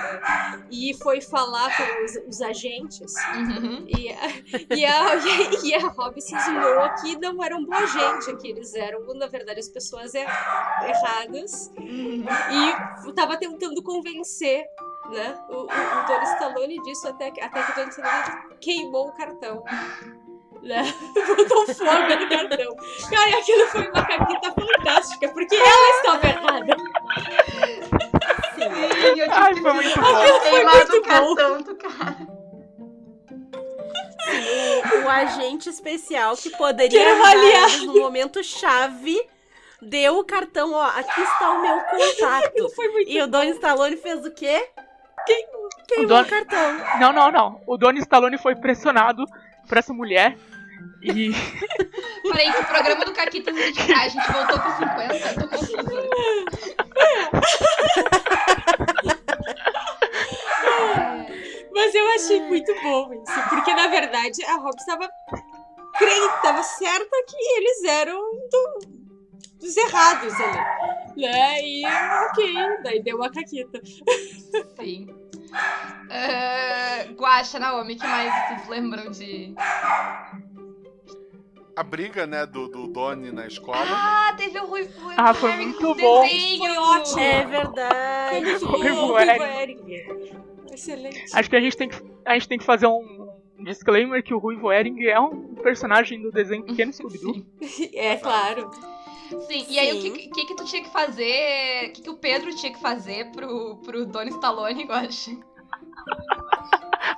E 0.70 0.94
foi 1.02 1.22
falar 1.22 1.76
com 1.76 2.04
os, 2.06 2.16
os 2.28 2.42
agentes. 2.42 3.14
Uhum. 3.34 3.88
E 3.98 4.10
a, 4.10 4.76
e, 4.76 4.86
a, 4.86 5.16
e 5.64 5.74
a 5.74 5.88
Rob 5.88 6.22
cismou 6.22 6.90
que 7.02 7.18
não 7.18 7.42
eram 7.44 7.64
boa 7.66 7.88
gente, 7.88 8.36
que 8.38 8.50
eles 8.50 8.76
eram, 8.76 9.02
na 9.16 9.28
verdade, 9.28 9.60
as 9.62 9.70
pessoas 9.70 10.14
er- 10.14 10.28
erradas. 10.88 11.72
E 11.80 13.14
tava 13.14 13.38
tentando 13.50 13.82
convencer 13.84 14.66
né, 15.12 15.38
o, 15.50 15.54
o, 15.54 15.64
o 15.64 16.08
Don 16.08 16.22
Stallone 16.34 16.82
disso 16.82 17.08
até, 17.08 17.30
que- 17.32 17.42
até 17.42 17.62
que 17.62 17.72
o 17.72 17.76
Don 17.76 17.90
Stallone 17.90 18.58
queimou 18.60 19.08
o 19.10 19.12
cartão. 19.14 19.64
Né? 20.64 20.82
Botou 21.28 21.66
fogo 21.76 22.16
no 22.20 22.30
cartão. 22.30 22.76
Cara, 23.10 23.38
aquilo 23.40 23.68
foi 23.68 23.88
uma 23.88 24.04
caquita 24.06 24.52
fantástica, 24.54 25.30
porque 25.30 25.56
ela 25.56 25.90
estava 25.98 26.28
errada. 26.28 26.76
Sim, 28.56 29.20
eu 29.20 29.28
Ai, 29.32 29.56
foi 29.56 29.74
muito 29.74 29.94
que 29.94 31.02
bom. 31.02 31.32
o 31.32 31.36
cartão 31.36 31.62
do 31.62 31.76
cara. 31.76 32.28
O 35.06 35.10
agente 35.10 35.70
especial 35.70 36.36
que 36.36 36.50
poderia 36.52 37.14
avaliar. 37.16 37.70
no 37.86 37.94
momento 38.00 38.44
chave 38.44 39.22
deu 39.86 40.18
o 40.20 40.26
cartão, 40.26 40.74
ó, 40.74 40.84
aqui 40.86 41.22
está 41.22 41.52
o 41.52 41.62
meu 41.62 41.80
contato. 41.82 42.70
Foi 42.76 42.88
muito 42.90 43.10
E 43.10 43.22
o 43.22 43.28
Don 43.28 43.44
Stallone 43.44 43.98
fez 43.98 44.26
o 44.26 44.32
quê? 44.32 44.68
O 45.54 45.86
Queimou 45.88 46.08
Don- 46.08 46.22
o 46.22 46.26
cartão. 46.26 47.00
Não, 47.00 47.14
não, 47.14 47.32
não. 47.32 47.62
O 47.66 47.78
Donnie 47.78 48.02
Stallone 48.02 48.38
foi 48.38 48.56
pressionado 48.56 49.24
por 49.68 49.78
essa 49.78 49.92
mulher 49.94 50.38
E 51.02 51.32
Peraí, 52.24 52.52
que 52.52 52.60
o 52.60 52.66
programa 52.66 53.06
do 53.06 53.12
Caquitas 53.14 53.56
a 53.56 53.60
gente, 53.62 53.92
a 53.94 54.08
gente 54.08 54.32
voltou 54.32 54.60
pro 54.60 54.72
50, 54.78 55.28
eu 55.28 55.36
tô 55.40 55.48
confusa. 55.48 56.96
Mas 61.74 61.94
eu 61.94 62.08
achei 62.16 62.42
muito 62.42 62.74
bom 62.82 63.14
isso, 63.14 63.50
porque 63.50 63.74
na 63.74 63.88
verdade 63.88 64.44
a 64.46 64.56
Rob 64.56 64.76
estava 64.78 65.10
crente, 65.98 66.36
estava 66.36 66.64
certa 66.64 67.24
que 67.28 67.36
eles 67.58 67.84
eram 67.84 68.20
do- 68.22 68.95
dos 69.66 69.76
errados 69.78 70.34
ali. 70.40 71.22
Né? 71.22 71.62
E 71.64 71.84
ok, 71.86 72.54
daí 72.84 73.02
deu 73.02 73.18
uma 73.18 73.30
caquita. 73.32 73.82
Sim. 74.80 75.08
Uh, 76.06 77.14
Guaxa, 77.14 77.58
Naomi, 77.60 77.96
que 77.96 78.06
mais 78.06 78.32
vocês 78.48 78.68
lembram 78.70 79.10
de. 79.10 79.56
A 81.76 81.84
briga, 81.84 82.26
né, 82.26 82.46
do, 82.46 82.70
do 82.70 82.88
Donnie 82.88 83.32
na 83.32 83.48
escola. 83.48 83.78
Ah, 83.82 84.34
teve 84.38 84.58
o 84.60 84.66
Rui. 84.66 84.88
Rui 84.98 85.16
Ah, 85.18 85.34
foi 85.34 85.56
muito 85.58 85.96
bom. 85.96 86.22
desenhos. 86.22 86.58
Foi 86.60 86.78
ótimo. 86.78 87.20
É 87.20 87.46
verdade. 87.46 88.60
Foi 88.60 88.70
Ruivo 88.70 89.08
bom, 89.08 89.20
Eric. 89.20 89.40
Ruivo 89.40 89.60
Eric. 89.60 90.46
Excelente. 90.74 91.26
acho 91.34 91.50
que 91.50 91.56
a 91.56 91.62
gente 91.62 91.78
tem 91.78 91.90
que, 91.90 92.02
a 92.26 92.34
gente 92.34 92.48
tem 92.50 92.58
que 92.58 92.66
fazer 92.66 92.88
um 92.88 93.30
disclaimer 93.60 94.22
que 94.24 94.34
o 94.34 94.38
Ruivo 94.38 94.72
Ering 94.72 95.06
é 95.06 95.20
um 95.20 95.56
personagem 95.56 96.22
do 96.22 96.32
desenho 96.32 96.64
Pequeno 96.64 96.92
Scooby-Doo. 96.94 97.46
É 97.94 98.18
claro. 98.18 98.70
Sim, 99.30 99.66
e 99.70 99.80
aí 99.80 99.94
o 99.94 100.02
que, 100.02 100.30
que 100.30 100.46
que 100.46 100.56
tu 100.56 100.66
tinha 100.66 100.84
que 100.84 100.90
fazer? 100.90 101.90
O 101.90 101.92
que, 101.94 102.02
que 102.02 102.10
o 102.10 102.18
Pedro 102.18 102.56
tinha 102.56 102.72
que 102.72 102.80
fazer 102.80 103.32
pro, 103.32 103.78
pro 103.78 104.06
Donnie 104.06 104.34
Stallone, 104.34 104.86
Guaxa? 104.86 105.32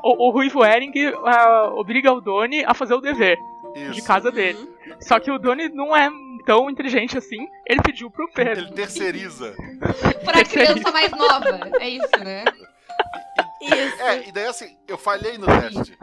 O, 0.03 0.27
o 0.27 0.31
Ruivo 0.31 0.63
Ering 0.63 0.93
ah, 1.25 1.71
obriga 1.73 2.13
o 2.13 2.21
Donnie 2.21 2.63
a 2.65 2.73
fazer 2.73 2.93
o 2.93 3.01
dever 3.01 3.37
de 3.73 3.99
Isso. 3.99 4.07
casa 4.07 4.31
dele. 4.31 4.69
Só 5.01 5.19
que 5.19 5.31
o 5.31 5.37
Donnie 5.37 5.69
não 5.69 5.95
é 5.95 6.09
tão 6.45 6.69
inteligente 6.69 7.17
assim, 7.17 7.45
ele 7.65 7.81
pediu 7.81 8.09
pro 8.09 8.31
Pedro. 8.31 8.65
Ele 8.65 8.73
terceiriza. 8.73 9.53
Pra 10.23 10.45
criança 10.45 10.91
mais 10.91 11.11
nova. 11.11 11.69
É 11.79 11.89
isso, 11.89 12.23
né? 12.23 12.45
Isso. 13.61 14.01
É, 14.01 14.27
e 14.27 14.31
daí 14.31 14.45
assim, 14.45 14.77
eu 14.87 14.97
falhei 14.97 15.37
no 15.37 15.45
teste. 15.45 15.97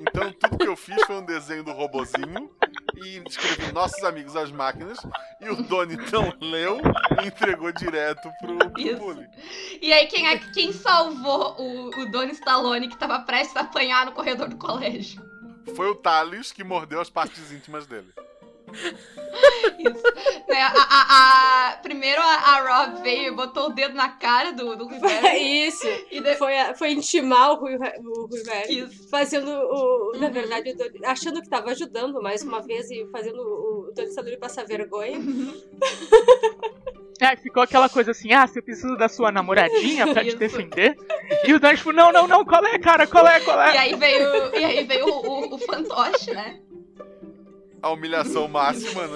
Então 0.00 0.32
tudo 0.32 0.58
que 0.58 0.66
eu 0.66 0.76
fiz 0.76 0.96
foi 1.06 1.16
um 1.16 1.24
desenho 1.24 1.62
do 1.62 1.72
robozinho 1.72 2.50
e 2.96 3.22
escrevi 3.28 3.70
nossos 3.72 4.02
amigos 4.02 4.34
as 4.34 4.50
máquinas 4.50 4.98
e 5.40 5.48
o 5.50 5.62
Doni 5.62 5.96
não 6.10 6.32
leu 6.40 6.80
e 7.22 7.26
entregou 7.26 7.70
direto 7.72 8.30
pro, 8.40 8.58
pro. 8.58 9.16
E 9.80 9.92
aí, 9.92 10.06
quem, 10.06 10.26
é- 10.26 10.38
quem 10.38 10.72
salvou 10.72 11.54
o, 11.58 12.00
o 12.00 12.10
Donnie 12.10 12.32
Stallone 12.32 12.88
que 12.88 12.96
tava 12.96 13.20
prestes 13.20 13.56
a 13.56 13.60
apanhar 13.60 14.06
no 14.06 14.12
corredor 14.12 14.48
do 14.48 14.56
colégio? 14.56 15.22
Foi 15.76 15.88
o 15.90 15.94
Thales 15.94 16.50
que 16.52 16.64
mordeu 16.64 17.00
as 17.00 17.10
partes 17.10 17.52
íntimas 17.52 17.86
dele. 17.86 18.12
Isso. 19.78 20.02
Né, 20.48 20.60
a, 20.62 20.72
a- 20.72 21.70
a- 21.70 21.76
primeiro 21.78 22.20
a, 22.20 22.34
a 22.34 22.84
Rob 22.86 23.02
veio 23.02 23.32
e 23.32 23.36
botou 23.36 23.66
o 23.68 23.72
dedo 23.72 23.94
na 23.94 24.08
cara 24.10 24.52
do, 24.52 24.76
do 24.76 24.86
Rivera. 24.88 25.36
Isso. 25.38 25.86
e 26.10 26.20
depois. 26.20 26.38
Foi, 26.38 26.74
foi 26.74 26.90
intimar 26.92 27.52
o 27.52 27.56
Rui, 27.56 27.76
o 27.76 28.26
Rui 28.26 28.42
Velho. 28.42 28.86
Isso. 28.88 29.08
Fazendo 29.08 29.50
o. 29.50 30.12
Na 30.18 30.26
Uhum. 30.26 30.32
verdade, 30.32 30.70
o 30.70 30.76
Doni- 30.76 31.04
achando 31.04 31.40
que 31.42 31.48
tava 31.48 31.70
ajudando 31.70 32.20
mais 32.22 32.42
uma 32.42 32.60
vez 32.60 32.90
e 32.90 33.06
fazendo 33.12 33.40
o, 33.40 33.88
o 33.88 33.92
Doni 33.94 34.36
passar 34.38 34.64
vergonha. 34.66 35.18
É, 37.20 37.36
ficou 37.36 37.62
aquela 37.62 37.88
coisa 37.88 38.12
assim, 38.12 38.32
ah, 38.32 38.46
você 38.46 38.62
precisa 38.62 38.96
da 38.96 39.06
sua 39.08 39.30
namoradinha 39.30 40.06
pra 40.10 40.22
te 40.22 40.28
Isso. 40.28 40.38
defender. 40.38 40.96
E 41.44 41.52
o 41.52 41.60
Donnie, 41.60 41.76
tipo, 41.76 41.92
não, 41.92 42.10
não, 42.10 42.26
não, 42.26 42.44
qual 42.46 42.64
é, 42.64 42.78
cara, 42.78 43.06
qual 43.06 43.26
é, 43.26 43.38
qual 43.40 43.58
E 43.60 43.76
é? 43.76 43.78
aí 43.78 43.94
veio, 43.94 44.56
e 44.56 44.64
aí 44.64 44.84
veio 44.84 45.04
o, 45.06 45.28
o, 45.28 45.54
o 45.54 45.58
fantoche, 45.58 46.30
né? 46.32 46.58
A 47.82 47.90
humilhação 47.90 48.46
máxima, 48.48 49.06
né? 49.06 49.14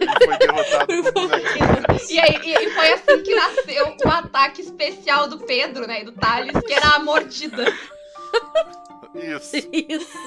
Ele 0.00 0.24
foi 0.24 0.38
derrotado 0.38 1.12
por 1.12 1.22
um. 1.24 2.10
E 2.10 2.18
aí 2.20 2.36
e, 2.42 2.66
e 2.66 2.70
foi 2.70 2.92
assim 2.92 3.22
que 3.22 3.34
nasceu 3.34 3.96
o 4.04 4.08
ataque 4.08 4.62
especial 4.62 5.26
do 5.28 5.38
Pedro, 5.40 5.86
né? 5.86 6.02
E 6.02 6.04
do 6.04 6.12
Thales, 6.12 6.56
que 6.64 6.72
era 6.72 6.90
a 6.90 6.98
mordida. 7.00 7.64
Isso. 9.14 9.56
Isso. 9.72 10.18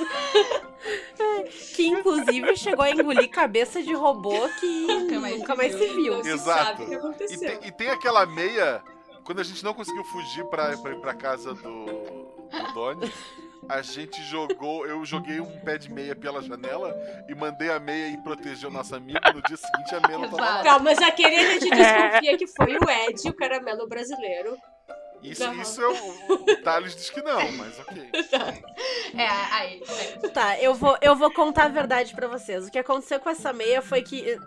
que 1.75 1.87
inclusive 1.87 2.55
chegou 2.55 2.83
a 2.85 2.91
engolir 2.91 3.29
cabeça 3.29 3.81
de 3.83 3.93
robô 3.93 4.47
que 4.59 4.87
Nunca 4.87 5.19
mais 5.19 5.37
nunca 5.39 5.53
se 5.53 5.57
mais 5.57 5.71
se 5.73 5.87
viu. 5.87 5.95
viu. 5.95 6.13
Não 6.15 6.23
se 6.23 6.29
Exato. 6.29 6.65
sabe 6.65 6.83
o 6.83 6.85
que 6.87 6.91
E 6.93 6.95
aconteceu. 6.95 7.39
tem, 7.59 7.67
e 7.67 7.71
tem 7.71 7.89
aquela 7.89 8.25
meia, 8.25 8.81
quando 9.23 9.39
a 9.39 9.43
gente 9.43 9.63
não 9.63 9.73
conseguiu 9.73 10.03
fugir 10.05 10.45
pra, 10.45 10.77
pra 10.77 10.91
ir 10.91 11.01
pra 11.01 11.13
casa 11.13 11.53
do, 11.53 11.85
do 11.85 12.73
Donnie, 12.73 13.11
a 13.69 13.81
gente 13.81 14.21
jogou, 14.23 14.85
eu 14.85 15.03
joguei 15.05 15.39
um 15.39 15.59
pé 15.59 15.77
de 15.77 15.91
meia 15.91 16.15
pela 16.15 16.41
janela 16.41 16.95
e 17.27 17.35
mandei 17.35 17.69
a 17.69 17.79
meia 17.79 18.07
ir 18.09 18.17
proteger 18.17 18.69
o 18.69 18.71
nosso 18.73 18.95
amigo. 18.95 19.19
No 19.33 19.41
dia 19.43 19.57
seguinte 19.57 19.95
a 19.95 20.07
meia 20.07 20.19
não 20.19 20.29
tava 20.29 20.41
lá. 20.41 20.63
Tá, 20.63 20.79
mas 20.79 20.97
aquele 20.99 21.35
a 21.35 21.59
gente 21.59 21.73
É. 21.73 22.09
desconfia 22.09 22.37
que 22.37 22.47
foi 22.47 22.77
o 22.77 22.89
Ed, 22.89 23.29
o 23.29 23.33
caramelo 23.33 23.87
brasileiro. 23.87 24.55
Isso, 25.23 25.43
Não. 25.43 25.59
isso 25.61 25.81
é 25.81 25.87
o, 25.87 26.33
o 26.33 26.55
Thales 26.61 26.95
diz 26.95 27.09
que 27.09 27.21
não, 27.23 27.51
mas 27.53 27.79
ok. 27.79 28.09
É, 29.17 29.27
aí. 29.27 29.83
aí. 29.89 30.29
Tá, 30.29 30.59
eu 30.59 30.75
vou, 30.75 30.95
eu 31.01 31.15
vou 31.15 31.31
contar 31.33 31.65
a 31.65 31.69
verdade 31.69 32.13
pra 32.13 32.27
vocês. 32.27 32.67
O 32.67 32.71
que 32.71 32.77
aconteceu 32.77 33.19
com 33.19 33.29
essa 33.29 33.51
meia 33.51 33.81
foi 33.81 34.03
que. 34.03 34.37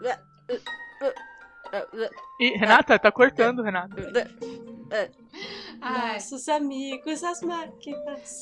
E, 2.38 2.56
Renata, 2.56 2.98
tá 2.98 3.10
cortando, 3.12 3.62
Renata. 3.62 3.94
Ai, 5.80 6.14
Nossos 6.14 6.48
amigos, 6.48 7.22
as 7.22 7.40
máquinas. 7.42 8.40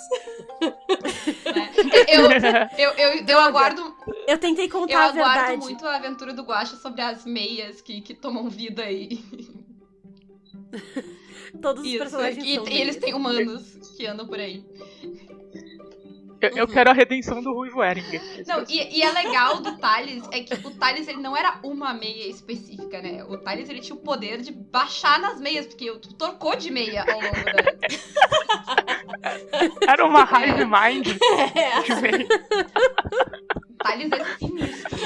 né? 1.45 1.71
eu, 2.09 2.31
eu, 2.79 2.91
eu, 2.93 3.27
eu 3.27 3.39
aguardo, 3.41 3.95
Eu 4.27 4.39
tentei 4.39 4.67
eu 4.67 4.71
contar 4.71 4.99
a 4.99 5.05
aguardo 5.11 5.35
verdade. 5.35 5.61
muito 5.61 5.87
a 5.87 5.97
aventura 5.97 6.33
do 6.33 6.43
Guacha 6.43 6.77
sobre 6.77 7.03
as 7.03 7.25
meias 7.25 7.81
que, 7.81 8.01
que 8.01 8.15
tomam 8.15 8.49
vida 8.49 8.83
aí. 8.83 9.23
Todos 11.63 11.83
os 11.83 11.89
Isso. 11.89 11.99
personagens 11.99 12.45
E, 12.45 12.55
são 12.55 12.69
e 12.69 12.81
eles 12.81 12.97
têm 12.97 13.15
humanos 13.15 13.95
que 13.97 14.07
andam 14.07 14.27
por 14.27 14.39
aí. 14.39 14.65
Eu, 16.41 16.51
eu 16.51 16.67
Uhum. 16.67 16.73
quero 16.73 16.91
a 16.91 16.93
redenção 16.93 17.43
do 17.43 17.53
Ruivo 17.53 17.83
Ering. 17.83 18.05
Não, 18.47 18.65
e, 18.69 18.99
e 18.99 19.03
é 19.03 19.11
legal 19.11 19.61
do 19.61 19.77
Thales 19.79 20.23
é 20.31 20.41
que 20.43 20.55
o 20.67 20.71
Thales 20.71 21.09
ele 21.09 21.21
não 21.21 21.37
era 21.37 21.59
uma 21.65 21.93
meia 21.93 22.29
específica, 22.29 23.03
né? 23.03 23.25
O 23.25 23.39
Thales 23.39 23.69
ele 23.69 23.81
tinha 23.81 23.97
o 23.97 24.01
poder 24.01 24.41
de 24.41 24.53
baixar 24.53 25.19
nas 25.19 25.41
meias, 25.41 25.67
porque 25.67 25.91
tu 25.99 26.15
trocou 26.15 26.55
de 26.55 26.71
meia 26.71 27.03
ao 27.03 27.21
longo 27.21 27.45
da. 27.45 27.53
Era 29.93 30.05
uma 30.07 30.23
hive 30.23 30.65
mind. 30.65 31.09
É. 31.57 31.83
de 31.83 31.95
meio. 32.01 32.29
O 33.67 33.75
Thales 33.83 34.13
é 34.13 34.25
sinistro. 34.39 34.99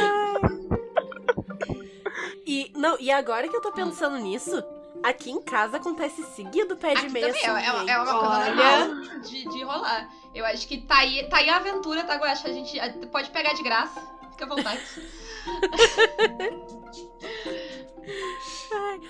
E, 2.46 2.70
não, 2.76 2.98
e 3.00 3.10
agora 3.10 3.48
que 3.48 3.56
eu 3.56 3.60
tô 3.62 3.72
pensando 3.72 4.18
nisso, 4.18 4.62
aqui 5.02 5.30
em 5.30 5.42
casa 5.42 5.76
acontece 5.78 6.22
seguido 6.34 6.76
pé 6.76 6.94
de 6.94 7.08
meia 7.08 7.26
também 7.28 7.42
é, 7.44 7.48
é, 7.48 7.62
sem 7.64 7.90
é 7.90 7.98
uma 7.98 8.04
coisa 8.20 8.28
Olha. 8.28 8.54
normal 8.88 9.20
de, 9.20 9.48
de 9.48 9.64
rolar. 9.64 10.08
Eu 10.34 10.44
acho 10.46 10.66
que 10.68 10.78
tá 10.82 10.98
aí, 10.98 11.28
tá 11.28 11.38
aí 11.38 11.48
a 11.50 11.56
aventura, 11.56 12.04
tá, 12.04 12.16
Guaxa? 12.16 12.48
A 12.48 12.52
gente 12.52 12.78
pode 13.08 13.30
pegar 13.30 13.52
de 13.54 13.62
graça. 13.62 14.00
Fica 14.30 14.44
à 14.44 14.48
vontade. 14.48 14.80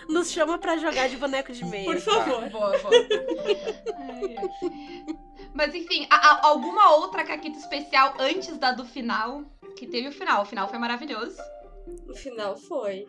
Nos 0.09 0.31
chama 0.31 0.59
pra 0.59 0.77
jogar 0.77 1.09
de 1.09 1.17
boneco 1.17 1.53
de 1.53 1.65
meia. 1.65 1.85
Por 1.85 2.01
favor. 2.01 2.49
Boa, 2.51 2.79
boa. 2.79 2.91
Ai, 3.97 4.37
ai. 4.37 5.17
Mas 5.55 5.75
enfim, 5.75 6.07
a- 6.11 6.17
a- 6.17 6.47
alguma 6.49 6.97
outra 6.97 7.25
caquita 7.25 7.59
especial 7.59 8.15
antes 8.19 8.57
da 8.59 8.73
do 8.73 8.85
final? 8.85 9.43
Que 9.77 9.87
teve 9.87 10.09
o 10.09 10.13
final. 10.13 10.43
O 10.43 10.47
final 10.47 10.69
foi 10.69 10.79
maravilhoso. 10.79 11.37
No 12.07 12.15
final 12.15 12.57
foi. 12.57 13.07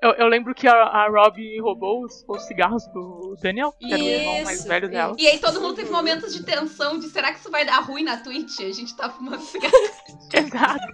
Eu, 0.00 0.10
eu 0.12 0.28
lembro 0.28 0.54
que 0.54 0.68
a, 0.68 0.74
a 0.74 1.08
Rob 1.08 1.60
roubou 1.60 2.04
os, 2.04 2.24
os 2.28 2.42
cigarros 2.44 2.86
do 2.88 3.36
Daniel, 3.42 3.72
que 3.72 3.92
era 3.92 4.02
o 4.02 4.06
irmão 4.06 4.44
mais 4.44 4.60
Isso, 4.60 4.68
velho 4.68 4.88
dela. 4.88 5.16
E 5.18 5.26
aí 5.26 5.38
todo 5.38 5.60
mundo 5.60 5.74
teve 5.74 5.90
momentos 5.90 6.32
de 6.32 6.44
tensão 6.44 6.98
de 6.98 7.08
será 7.08 7.32
que 7.32 7.40
isso 7.40 7.50
vai 7.50 7.64
dar 7.64 7.80
ruim 7.80 8.04
na 8.04 8.16
Twitch? 8.18 8.60
A 8.60 8.72
gente 8.72 8.94
tá 8.96 9.10
fumando 9.10 9.40
cigarro. 9.40 9.74
Exato. 10.32 10.86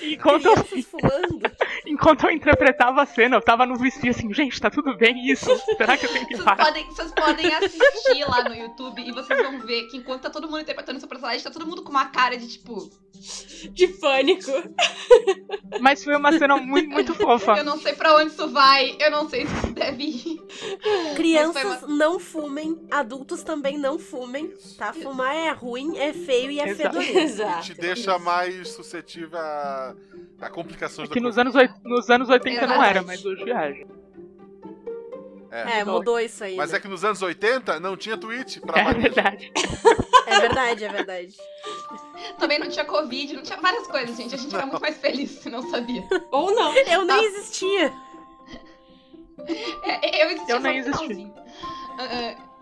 E 0.00 0.14
enquanto, 0.14 0.44
eu, 0.46 0.54
enquanto 1.86 2.24
eu 2.24 2.30
interpretava 2.30 3.02
a 3.02 3.06
cena, 3.06 3.36
eu 3.36 3.42
tava 3.42 3.66
no 3.66 3.76
vestir 3.76 4.10
assim, 4.10 4.32
gente, 4.32 4.60
tá 4.60 4.70
tudo 4.70 4.96
bem 4.96 5.28
isso? 5.28 5.50
Será 5.76 5.96
que 5.96 6.06
eu 6.06 6.12
tenho 6.12 6.26
que 6.26 6.34
Vocês 6.34 6.44
parar? 6.44 6.66
podem, 6.66 6.86
vocês 6.86 7.12
podem 7.12 7.54
assistir 7.54 8.24
lá 8.28 8.44
no 8.44 8.54
YouTube 8.54 9.02
e 9.02 9.10
vocês 9.10 9.42
vão 9.42 9.60
ver 9.60 9.88
que 9.88 9.96
enquanto 9.96 10.22
tá 10.22 10.30
todo 10.30 10.46
mundo 10.46 10.60
interpretando 10.60 11.00
seu 11.00 11.08
personagem, 11.08 11.42
tá 11.42 11.50
todo 11.50 11.66
mundo 11.66 11.82
com 11.82 11.90
uma 11.90 12.06
cara 12.06 12.36
de 12.36 12.46
tipo, 12.46 12.88
De 13.72 13.88
pânico. 13.88 14.50
Mas 15.80 16.04
foi 16.04 16.14
uma 16.16 16.32
cena 16.32 16.56
muito, 16.56 16.90
muito 16.90 17.14
fofa. 17.16 17.52
eu 17.56 17.64
não 17.64 17.78
sei 17.78 17.94
pra 17.94 18.14
onde 18.16 18.28
isso 18.32 18.48
vai, 18.50 18.96
eu 19.00 19.10
não 19.10 19.28
sei 19.28 19.46
se 19.46 19.54
isso 19.56 19.72
deve 19.72 20.02
ir. 20.04 20.42
Crianças 21.16 21.64
Mas 21.82 21.88
não 21.88 22.18
fumem, 22.18 22.78
adultos 22.90 23.42
também 23.42 23.78
não 23.78 23.98
fumem, 23.98 24.46
Isso. 24.46 24.76
tá? 24.76 24.92
Fumar 24.92 25.34
é 25.34 25.50
ruim, 25.50 25.96
é 25.98 26.12
feio 26.12 26.50
e 26.50 26.60
é 26.60 26.68
Exato. 26.68 26.96
fedorento. 27.00 27.18
Exato. 27.18 27.58
E 27.70 27.74
te 27.74 27.80
deixa 27.80 28.18
mais 28.18 28.68
suscetível 28.68 29.38
a, 29.38 29.94
a 30.40 30.50
complicações 30.50 31.08
Que 31.08 31.20
da 31.20 31.26
nos 31.26 31.38
anos, 31.38 31.54
nos 31.84 32.10
anos 32.10 32.28
80 32.28 32.66
não 32.66 32.74
Exatamente. 32.74 32.90
era, 32.90 33.02
mas 33.02 33.24
hoje 33.24 33.44
é. 35.54 35.78
É, 35.80 35.84
mudou 35.84 36.18
isso 36.20 36.42
aí. 36.44 36.56
Mas 36.56 36.70
né? 36.72 36.78
é 36.78 36.80
que 36.80 36.88
nos 36.88 37.04
anos 37.04 37.22
80 37.22 37.78
não 37.80 37.96
tinha 37.96 38.16
tweet 38.16 38.60
pra 38.60 38.80
É 38.80 38.84
manejo. 38.84 39.02
verdade. 39.14 39.52
É 40.26 40.34
É 40.34 40.40
verdade, 40.40 40.84
é 40.84 40.88
verdade. 40.88 41.34
Também 42.38 42.58
não 42.58 42.68
tinha 42.68 42.84
Covid, 42.84 43.34
não 43.36 43.42
tinha 43.42 43.60
várias 43.60 43.86
coisas, 43.86 44.16
gente. 44.16 44.34
A 44.34 44.38
gente 44.38 44.54
era 44.54 44.66
muito 44.66 44.80
mais 44.80 44.96
feliz 44.96 45.30
se 45.30 45.48
não 45.50 45.62
sabia. 45.70 46.02
Ou 46.30 46.52
não. 46.54 46.74
Eu 46.76 47.04
nem 47.04 47.16
Tá. 47.18 47.22
existia. 47.24 47.92
É, 49.84 50.24
eu 50.24 50.30
existia 50.30 50.54
Eu 50.54 50.60
nem 50.60 50.82
só 50.82 50.88
no 50.90 50.94
existi. 50.94 51.06
finalzinho. 51.06 51.34
Ah, 51.98 52.08
ah, 52.38 52.54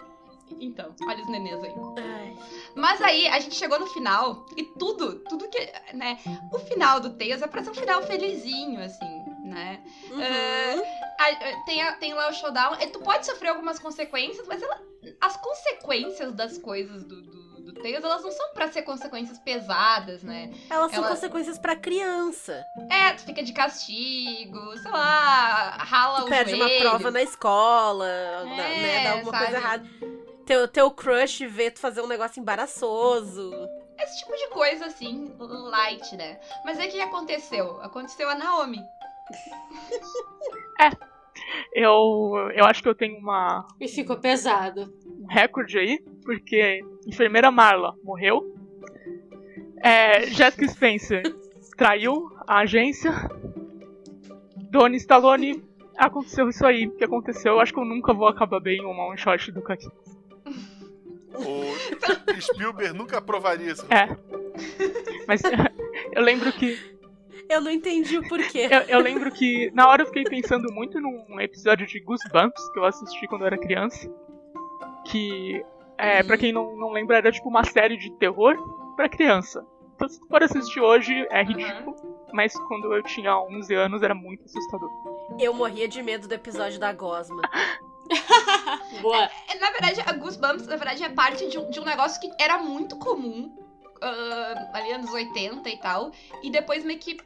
então, 0.60 0.94
olha 1.06 1.22
os 1.22 1.28
nenês 1.30 1.62
aí. 1.62 1.72
Ai. 1.98 2.36
Mas 2.74 3.00
aí 3.00 3.28
a 3.28 3.38
gente 3.40 3.54
chegou 3.54 3.78
no 3.78 3.86
final 3.86 4.44
e 4.56 4.64
tudo, 4.64 5.20
tudo 5.28 5.48
que, 5.48 5.72
né? 5.94 6.18
O 6.52 6.58
final 6.58 7.00
do 7.00 7.10
Tails 7.16 7.40
é 7.42 7.46
pra 7.46 7.62
ser 7.62 7.70
um 7.70 7.74
final 7.74 8.02
felizinho, 8.02 8.82
assim, 8.82 9.21
né? 9.44 9.80
Uhum. 10.10 10.82
A- 11.18 11.64
tem, 11.66 11.82
a- 11.82 11.92
tem 11.94 12.14
lá 12.14 12.28
o 12.28 12.32
showdown. 12.32 12.74
E 12.80 12.86
tu 12.88 13.00
pode 13.00 13.26
sofrer 13.26 13.48
algumas 13.48 13.78
consequências, 13.78 14.46
mas 14.46 14.62
ela- 14.62 14.80
as 15.20 15.36
consequências 15.36 16.32
das 16.32 16.58
coisas 16.58 17.04
do, 17.04 17.22
do, 17.22 17.62
do 17.62 17.72
Tails, 17.74 18.02
elas 18.04 18.22
não 18.22 18.30
são 18.32 18.52
pra 18.54 18.70
ser 18.70 18.82
consequências 18.82 19.38
pesadas, 19.38 20.22
né? 20.22 20.52
Elas 20.70 20.90
são 20.92 21.04
consequências 21.04 21.58
pra 21.58 21.76
criança. 21.76 22.64
É, 22.90 23.12
tu 23.12 23.22
fica 23.24 23.42
de 23.42 23.52
castigo, 23.52 24.76
sei 24.78 24.90
lá, 24.90 25.70
rala 25.78 26.20
Tu 26.20 26.26
o 26.26 26.28
perde 26.28 26.54
uma 26.54 26.66
joelho. 26.68 26.80
prova 26.80 27.10
na 27.10 27.22
escola, 27.22 28.06
dá- 28.06 28.44
né? 28.44 29.04
Dá 29.04 29.12
alguma 29.12 29.30
sabe? 29.32 29.44
coisa 29.44 29.58
errada. 29.58 29.88
Teu, 30.46 30.66
teu 30.68 30.90
crush 30.90 31.46
vê 31.46 31.70
tu 31.70 31.78
fazer 31.78 32.00
um 32.00 32.06
negócio 32.08 32.40
embaraçoso. 32.40 33.52
Esse 33.98 34.18
tipo 34.18 34.36
de 34.36 34.48
coisa, 34.48 34.86
assim, 34.86 35.32
light, 35.38 36.16
né? 36.16 36.40
Mas 36.64 36.78
aí 36.80 36.88
o 36.88 36.90
que 36.90 37.00
aconteceu? 37.00 37.80
Aconteceu 37.80 38.28
a 38.28 38.34
Naomi. 38.34 38.80
Eu, 41.74 42.50
eu 42.54 42.64
acho 42.64 42.82
que 42.82 42.88
eu 42.88 42.94
tenho 42.94 43.18
uma, 43.18 43.66
E 43.80 43.88
ficou 43.88 44.16
pesado. 44.18 44.92
um 45.20 45.26
recorde 45.26 45.78
aí, 45.78 45.98
porque 46.24 46.80
enfermeira 47.06 47.50
Marla 47.50 47.94
morreu. 48.02 48.54
É, 49.82 50.26
Jessica 50.26 50.68
Spencer 50.68 51.22
traiu 51.76 52.30
a 52.46 52.60
agência. 52.60 53.12
Donnie 54.70 54.96
Stallone, 54.96 55.62
aconteceu 55.96 56.48
isso 56.48 56.64
aí. 56.66 56.86
O 56.86 56.92
que 56.96 57.04
aconteceu? 57.04 57.54
Eu 57.54 57.60
acho 57.60 57.72
que 57.72 57.80
eu 57.80 57.84
nunca 57.84 58.12
vou 58.14 58.28
acabar 58.28 58.60
bem 58.60 58.78
em 58.78 58.84
uma 58.84 59.06
one 59.08 59.18
shot 59.18 59.50
do 59.52 59.60
Kaki. 59.62 59.88
O 61.34 62.40
Spielberg 62.40 62.96
nunca 62.96 63.18
aprovaria 63.18 63.72
isso. 63.72 63.86
É. 63.92 64.08
Mas 65.26 65.42
eu 66.12 66.22
lembro 66.22 66.52
que. 66.52 66.78
Eu 67.52 67.60
não 67.60 67.70
entendi 67.70 68.16
o 68.16 68.26
porquê. 68.28 68.68
Eu, 68.70 68.80
eu 68.82 69.00
lembro 69.00 69.30
que 69.30 69.70
na 69.74 69.86
hora 69.86 70.02
eu 70.02 70.06
fiquei 70.06 70.24
pensando 70.24 70.72
muito 70.72 70.98
num 70.98 71.38
episódio 71.38 71.86
de 71.86 72.00
Goosebumps 72.00 72.72
que 72.72 72.78
eu 72.78 72.84
assisti 72.84 73.26
quando 73.26 73.42
eu 73.42 73.48
era 73.48 73.58
criança. 73.58 74.10
Que, 75.06 75.62
é, 75.98 76.22
pra 76.22 76.38
quem 76.38 76.52
não, 76.52 76.74
não 76.76 76.90
lembra, 76.90 77.18
era 77.18 77.30
tipo 77.30 77.48
uma 77.48 77.64
série 77.64 77.96
de 77.98 78.10
terror 78.12 78.56
pra 78.96 79.08
criança. 79.08 79.66
Então 79.94 80.08
se 80.08 80.18
tu 80.18 80.26
for 80.28 80.42
assistir 80.42 80.80
hoje 80.80 81.26
é 81.30 81.42
ridículo, 81.42 81.94
mas 82.32 82.54
quando 82.68 82.94
eu 82.94 83.02
tinha 83.02 83.38
11 83.38 83.74
anos 83.74 84.02
era 84.02 84.14
muito 84.14 84.44
assustador. 84.44 84.88
Eu 85.38 85.52
morria 85.52 85.86
de 85.86 86.02
medo 86.02 86.26
do 86.26 86.34
episódio 86.34 86.80
da 86.80 86.92
Gosma. 86.92 87.42
Boa. 89.02 89.30
É, 89.48 89.58
Na 89.58 89.70
verdade, 89.70 90.00
a 90.06 90.12
Goosebumps, 90.12 90.66
na 90.66 90.76
verdade, 90.76 91.04
é 91.04 91.08
parte 91.10 91.48
de 91.48 91.58
um, 91.58 91.70
de 91.70 91.80
um 91.80 91.84
negócio 91.84 92.20
que 92.20 92.30
era 92.42 92.58
muito 92.58 92.96
comum 92.98 93.54
ah, 94.02 94.70
ali 94.72 94.92
anos 94.92 95.12
80 95.12 95.68
e 95.68 95.76
tal. 95.78 96.10
E 96.42 96.50
depois 96.50 96.84
meio 96.84 96.98
que. 96.98 97.16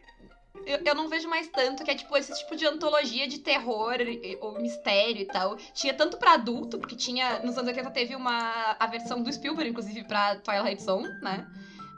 Eu, 0.65 0.79
eu 0.85 0.95
não 0.95 1.09
vejo 1.09 1.29
mais 1.29 1.49
tanto, 1.49 1.85
que 1.85 1.91
é 1.91 1.95
tipo 1.95 2.17
esse 2.17 2.33
tipo 2.39 2.57
de 2.57 2.67
antologia 2.67 3.27
de 3.29 3.39
terror 3.39 3.97
ou 4.41 4.61
mistério 4.61 5.23
e 5.23 5.27
tal. 5.27 5.57
Tinha 5.75 5.93
tanto 5.95 6.17
pra 6.17 6.33
adulto, 6.35 6.79
porque 6.79 6.97
tinha. 6.97 7.41
Nos 7.41 7.57
anos 7.59 7.69
80 7.69 7.91
teve 7.91 8.15
uma. 8.17 8.77
a 8.79 8.87
versão 8.87 9.23
do 9.23 9.33
Spielberg, 9.33 9.71
inclusive, 9.71 10.05
pra 10.05 10.37
Twilight 10.37 10.83
Zone, 10.83 11.09
né? 11.23 11.47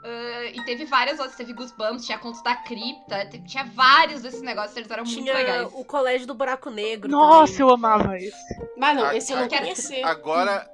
Ah, 0.03 0.45
e 0.53 0.63
teve 0.63 0.85
várias 0.85 1.19
outras, 1.19 1.35
teve 1.35 1.51
Goosebumps, 1.51 2.05
tinha 2.05 2.17
Contos 2.17 2.41
da 2.41 2.55
Cripta, 2.55 3.25
te- 3.25 3.39
tinha 3.43 3.65
vários 3.65 4.21
desses 4.21 4.41
negócios, 4.41 4.77
eles 4.77 4.89
eram 4.89 5.03
muito 5.03 5.21
Tinha 5.21 5.33
legais. 5.33 5.69
o 5.73 5.83
Colégio 5.83 6.25
do 6.25 6.33
Buraco 6.33 6.69
Negro. 6.69 7.11
Nossa, 7.11 7.51
também. 7.51 7.67
eu 7.67 7.73
amava 7.73 8.15
esse. 8.17 8.69
Mas 8.77 8.95
não, 8.95 9.05
A- 9.05 9.15
esse 9.17 9.33
eu 9.33 9.39
não 9.39 9.49
conheci. 9.49 10.01
Agora, 10.03 10.65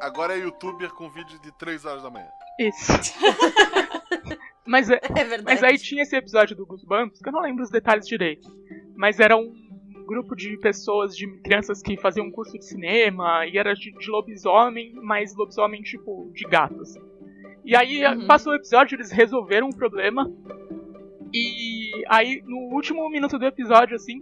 agora 0.00 0.34
é 0.36 0.38
youtuber 0.40 0.90
com 0.94 1.08
vídeo 1.10 1.38
de 1.40 1.52
3 1.52 1.84
horas 1.84 2.02
da 2.02 2.10
manhã. 2.10 2.26
Isso. 2.58 2.92
mas, 4.66 4.90
é- 4.90 5.00
É 5.18 5.42
mas 5.42 5.62
aí 5.62 5.78
tinha 5.78 6.02
esse 6.02 6.16
episódio 6.16 6.56
do 6.56 6.66
Goosebumps, 6.66 7.20
que 7.20 7.28
eu 7.28 7.32
não 7.32 7.40
lembro 7.42 7.62
os 7.62 7.70
detalhes 7.70 8.06
direito. 8.06 8.48
Mas 8.96 9.18
era 9.20 9.36
um 9.36 9.52
grupo 10.06 10.34
de 10.36 10.56
pessoas, 10.58 11.16
de 11.16 11.26
crianças 11.40 11.80
que 11.80 11.96
faziam 11.96 12.26
um 12.26 12.30
curso 12.30 12.58
de 12.58 12.64
cinema, 12.64 13.46
e 13.46 13.56
era 13.56 13.74
de, 13.74 13.92
de 13.92 14.10
lobisomem, 14.10 14.92
mas 15.02 15.34
lobisomem 15.34 15.80
tipo 15.82 16.30
de 16.34 16.44
gatos. 16.44 16.94
E 17.64 17.74
aí 17.76 18.04
Uhum. 18.04 18.26
passou 18.26 18.52
o 18.52 18.56
episódio, 18.56 18.96
eles 18.96 19.10
resolveram 19.12 19.68
o 19.68 19.74
problema. 19.76 20.30
E 21.32 21.90
aí, 22.08 22.42
no 22.44 22.74
último 22.74 23.08
minuto 23.08 23.38
do 23.38 23.46
episódio, 23.46 23.96
assim, 23.96 24.20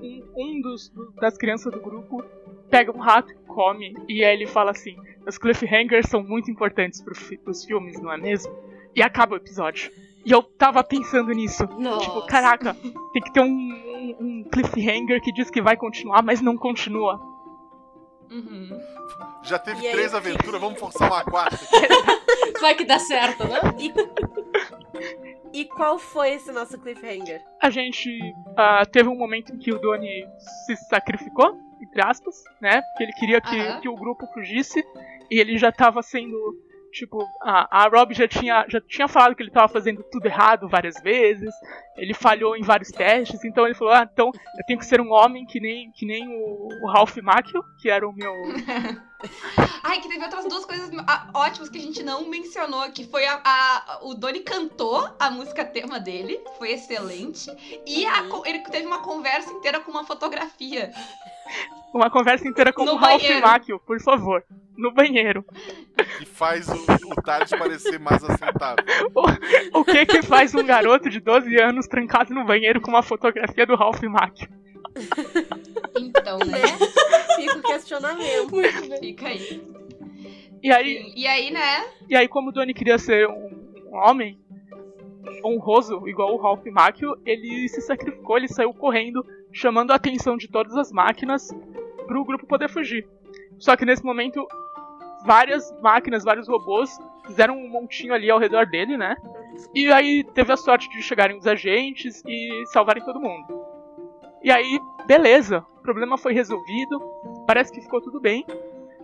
um, 0.00 0.22
um 0.36 0.60
dos, 0.60 0.88
do- 0.88 1.12
das 1.20 1.36
crianças 1.36 1.72
do 1.72 1.80
grupo 1.80 2.24
pega 2.70 2.90
um 2.90 2.98
rato 2.98 3.30
e 3.32 3.36
come. 3.46 3.94
E 4.08 4.24
aí 4.24 4.34
ele 4.34 4.46
fala 4.46 4.70
assim: 4.72 4.96
os 5.26 5.38
cliffhangers 5.38 6.06
são 6.08 6.22
muito 6.22 6.50
importantes 6.50 7.00
pro 7.00 7.14
pros 7.44 7.64
filmes, 7.64 8.00
não 8.00 8.12
é 8.12 8.16
mesmo? 8.16 8.52
E 8.98 9.02
acaba 9.02 9.34
o 9.34 9.36
episódio. 9.36 9.92
E 10.26 10.32
eu 10.32 10.42
tava 10.42 10.82
pensando 10.82 11.30
nisso. 11.32 11.64
Nossa. 11.78 12.04
Tipo, 12.04 12.26
caraca, 12.26 12.74
tem 13.12 13.22
que 13.22 13.32
ter 13.32 13.40
um, 13.40 13.44
um- 13.46 14.16
um 14.20 14.44
cliffhanger 14.50 15.22
que 15.22 15.32
diz 15.32 15.48
que 15.50 15.62
vai 15.62 15.76
continuar, 15.76 16.22
mas 16.22 16.40
não 16.40 16.56
continua. 16.56 17.20
Uhum. 18.30 18.76
Já 19.44 19.58
teve 19.58 19.82
E 19.82 19.86
aí, 19.86 19.92
três 19.92 20.10
que- 20.10 20.16
aventuras, 20.16 20.60
vamos 20.60 20.78
forçar 20.80 21.08
uma 21.10 21.24
quarta. 21.24 21.56
Vai 22.60 22.74
que 22.74 22.84
dá 22.84 22.98
certo, 22.98 23.44
né? 23.46 23.60
E 25.52 25.64
qual 25.64 25.98
foi 25.98 26.30
esse 26.34 26.52
nosso 26.52 26.76
cliffhanger? 26.78 27.40
A 27.62 27.70
gente 27.70 28.10
ah, 28.56 28.84
teve 28.84 29.08
um 29.08 29.16
momento 29.16 29.54
em 29.54 29.58
que 29.58 29.72
o 29.72 29.78
Doni 29.78 30.26
se 30.66 30.76
sacrificou, 30.88 31.56
entre 31.80 32.02
aspas, 32.04 32.34
né? 32.60 32.82
Porque 32.82 33.04
ele 33.04 33.12
queria 33.12 33.40
que, 33.40 33.58
Aham. 33.58 33.80
que 33.80 33.88
o 33.88 33.94
grupo 33.94 34.26
fugisse 34.34 34.84
e 35.30 35.38
ele 35.40 35.56
já 35.56 35.72
tava 35.72 36.02
sendo. 36.02 36.36
Tipo, 36.98 37.24
a, 37.42 37.84
a 37.84 37.88
Rob 37.88 38.12
já 38.12 38.26
tinha, 38.26 38.64
já 38.68 38.80
tinha 38.80 39.06
falado 39.06 39.36
que 39.36 39.42
ele 39.42 39.52
tava 39.52 39.68
fazendo 39.68 40.02
tudo 40.10 40.26
errado 40.26 40.68
várias 40.68 41.00
vezes, 41.00 41.54
ele 41.96 42.12
falhou 42.12 42.56
em 42.56 42.62
vários 42.62 42.90
testes, 42.90 43.44
então 43.44 43.64
ele 43.66 43.74
falou: 43.74 43.94
Ah, 43.94 44.08
então 44.12 44.32
eu 44.58 44.66
tenho 44.66 44.78
que 44.80 44.84
ser 44.84 45.00
um 45.00 45.12
homem 45.12 45.46
que 45.46 45.60
nem, 45.60 45.92
que 45.92 46.04
nem 46.04 46.26
o, 46.28 46.68
o 46.82 46.86
Ralph 46.90 47.16
Macchio, 47.18 47.62
que 47.80 47.88
era 47.88 48.08
o 48.08 48.12
meu. 48.12 48.32
Ai, 49.82 50.00
que 50.00 50.08
teve 50.08 50.22
outras 50.24 50.44
duas 50.46 50.64
coisas 50.64 50.90
ah, 51.06 51.28
ótimas 51.34 51.68
que 51.68 51.78
a 51.78 51.80
gente 51.80 52.02
não 52.02 52.28
mencionou, 52.28 52.90
que 52.92 53.04
foi 53.04 53.26
a, 53.26 53.40
a- 53.44 53.98
o 54.02 54.14
Doni 54.14 54.40
cantou 54.40 55.08
a 55.18 55.30
música 55.30 55.64
tema 55.64 55.98
dele, 56.00 56.40
foi 56.58 56.72
excelente, 56.72 57.48
e 57.86 58.04
a 58.06 58.22
Uhum. 58.22 58.42
ele 58.46 58.58
teve 58.60 58.86
uma 58.86 59.02
conversa 59.02 59.50
inteira 59.52 59.80
com 59.80 59.90
uma 59.90 60.04
fotografia. 60.04 60.92
Uma 61.94 62.10
conversa 62.10 62.46
inteira 62.46 62.72
com 62.72 62.84
No 62.84 62.92
o 62.92 62.96
Ralph. 62.96 63.22
Macchio, 63.40 63.78
por 63.80 64.00
favor. 64.00 64.44
No 64.76 64.92
banheiro. 64.92 65.44
E 66.20 66.26
faz 66.26 66.68
o, 66.68 66.74
o 66.74 67.22
Thales 67.22 67.50
parecer 67.50 67.98
mais 67.98 68.22
aceitável. 68.22 68.84
O 69.74 69.84
que 69.84 70.06
que 70.06 70.22
faz 70.22 70.54
um 70.54 70.64
garoto 70.64 71.08
de 71.10 71.18
12 71.18 71.60
anos 71.60 71.88
trancado 71.88 72.32
no 72.32 72.44
banheiro 72.44 72.80
com 72.80 72.90
uma 72.90 73.02
fotografia 73.02 73.66
do 73.66 73.74
Ralph 73.74 74.02
Macchio? 74.02 74.48
Então, 75.98 76.38
né? 76.38 76.62
Fica 77.36 77.58
o 77.58 77.62
questionamento. 77.62 78.50
Fica 79.00 79.28
aí. 79.28 79.62
E 80.62 80.72
aí, 80.72 81.12
E 81.16 81.26
aí, 81.26 81.50
né? 81.50 81.84
e 82.08 82.16
aí 82.16 82.28
como 82.28 82.50
o 82.50 82.52
Donnie 82.52 82.74
queria 82.74 82.98
ser 82.98 83.28
um, 83.28 83.50
um 83.90 83.96
homem 83.96 84.38
honroso, 85.44 86.08
igual 86.08 86.34
o 86.34 86.40
Ralph 86.40 86.64
Macchio, 86.66 87.16
ele 87.24 87.68
se 87.68 87.80
sacrificou, 87.80 88.36
ele 88.36 88.48
saiu 88.48 88.72
correndo, 88.74 89.24
chamando 89.52 89.90
a 89.90 89.96
atenção 89.96 90.36
de 90.36 90.48
todas 90.48 90.76
as 90.76 90.92
máquinas 90.92 91.48
pro 92.06 92.24
grupo 92.24 92.46
poder 92.46 92.68
fugir. 92.68 93.06
Só 93.58 93.76
que 93.76 93.84
nesse 93.84 94.04
momento, 94.04 94.46
várias 95.24 95.72
máquinas, 95.80 96.24
vários 96.24 96.48
robôs 96.48 96.98
fizeram 97.26 97.56
um 97.56 97.68
montinho 97.68 98.14
ali 98.14 98.30
ao 98.30 98.38
redor 98.38 98.66
dele, 98.66 98.96
né? 98.96 99.16
E 99.74 99.92
aí 99.92 100.24
teve 100.34 100.52
a 100.52 100.56
sorte 100.56 100.88
de 100.90 101.02
chegarem 101.02 101.36
os 101.36 101.46
agentes 101.46 102.22
e 102.26 102.64
salvarem 102.66 103.04
todo 103.04 103.20
mundo. 103.20 103.66
E 104.42 104.50
aí, 104.50 104.78
beleza, 105.06 105.64
o 105.78 105.82
problema 105.82 106.16
foi 106.16 106.32
resolvido, 106.32 107.00
parece 107.46 107.72
que 107.72 107.80
ficou 107.80 108.00
tudo 108.00 108.20
bem, 108.20 108.46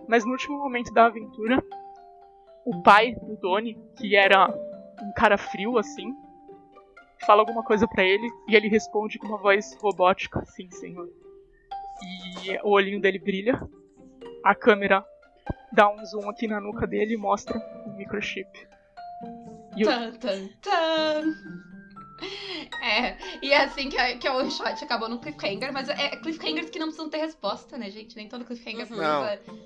mas 0.07 0.23
no 0.23 0.31
último 0.31 0.57
momento 0.57 0.93
da 0.93 1.07
aventura, 1.07 1.61
o 2.65 2.81
pai 2.81 3.13
do 3.15 3.37
Tony, 3.37 3.77
que 3.97 4.15
era 4.15 4.47
um 5.01 5.13
cara 5.13 5.37
frio 5.37 5.77
assim, 5.77 6.15
fala 7.25 7.41
alguma 7.41 7.63
coisa 7.63 7.87
pra 7.87 8.03
ele 8.03 8.27
e 8.47 8.55
ele 8.55 8.67
responde 8.67 9.17
com 9.19 9.27
uma 9.27 9.37
voz 9.37 9.75
robótica, 9.81 10.43
sim, 10.45 10.69
senhor. 10.71 11.09
E 12.45 12.57
o 12.63 12.69
olhinho 12.71 12.99
dele 13.01 13.19
brilha, 13.19 13.59
a 14.43 14.53
câmera 14.53 15.03
dá 15.71 15.89
um 15.89 16.05
zoom 16.05 16.29
aqui 16.29 16.47
na 16.47 16.59
nuca 16.59 16.85
dele 16.85 17.13
e 17.13 17.17
mostra 17.17 17.57
o 17.85 17.89
microchip. 17.97 18.47
E 19.75 19.83
o- 19.83 19.87
Tan, 19.87 20.11
tan, 20.13 20.47
tan. 20.61 21.33
É, 22.81 23.17
e 23.41 23.51
é 23.51 23.63
assim 23.63 23.89
que 23.89 23.97
a, 23.97 24.17
que 24.17 24.25
a 24.27 24.33
One 24.37 24.49
Shot 24.49 24.81
acabou 24.83 25.09
no 25.09 25.19
cliffhanger, 25.19 25.73
mas 25.73 25.89
é 25.89 26.15
cliffhangers 26.17 26.69
que 26.69 26.79
não 26.79 26.87
precisam 26.87 27.09
ter 27.09 27.17
resposta, 27.17 27.77
né, 27.77 27.89
gente? 27.89 28.15
Nem 28.15 28.29
todo 28.29 28.45
cliffhanger 28.45 28.89
Uhum. 28.91 28.97
Não. 28.97 29.25
precisa. 29.25 29.65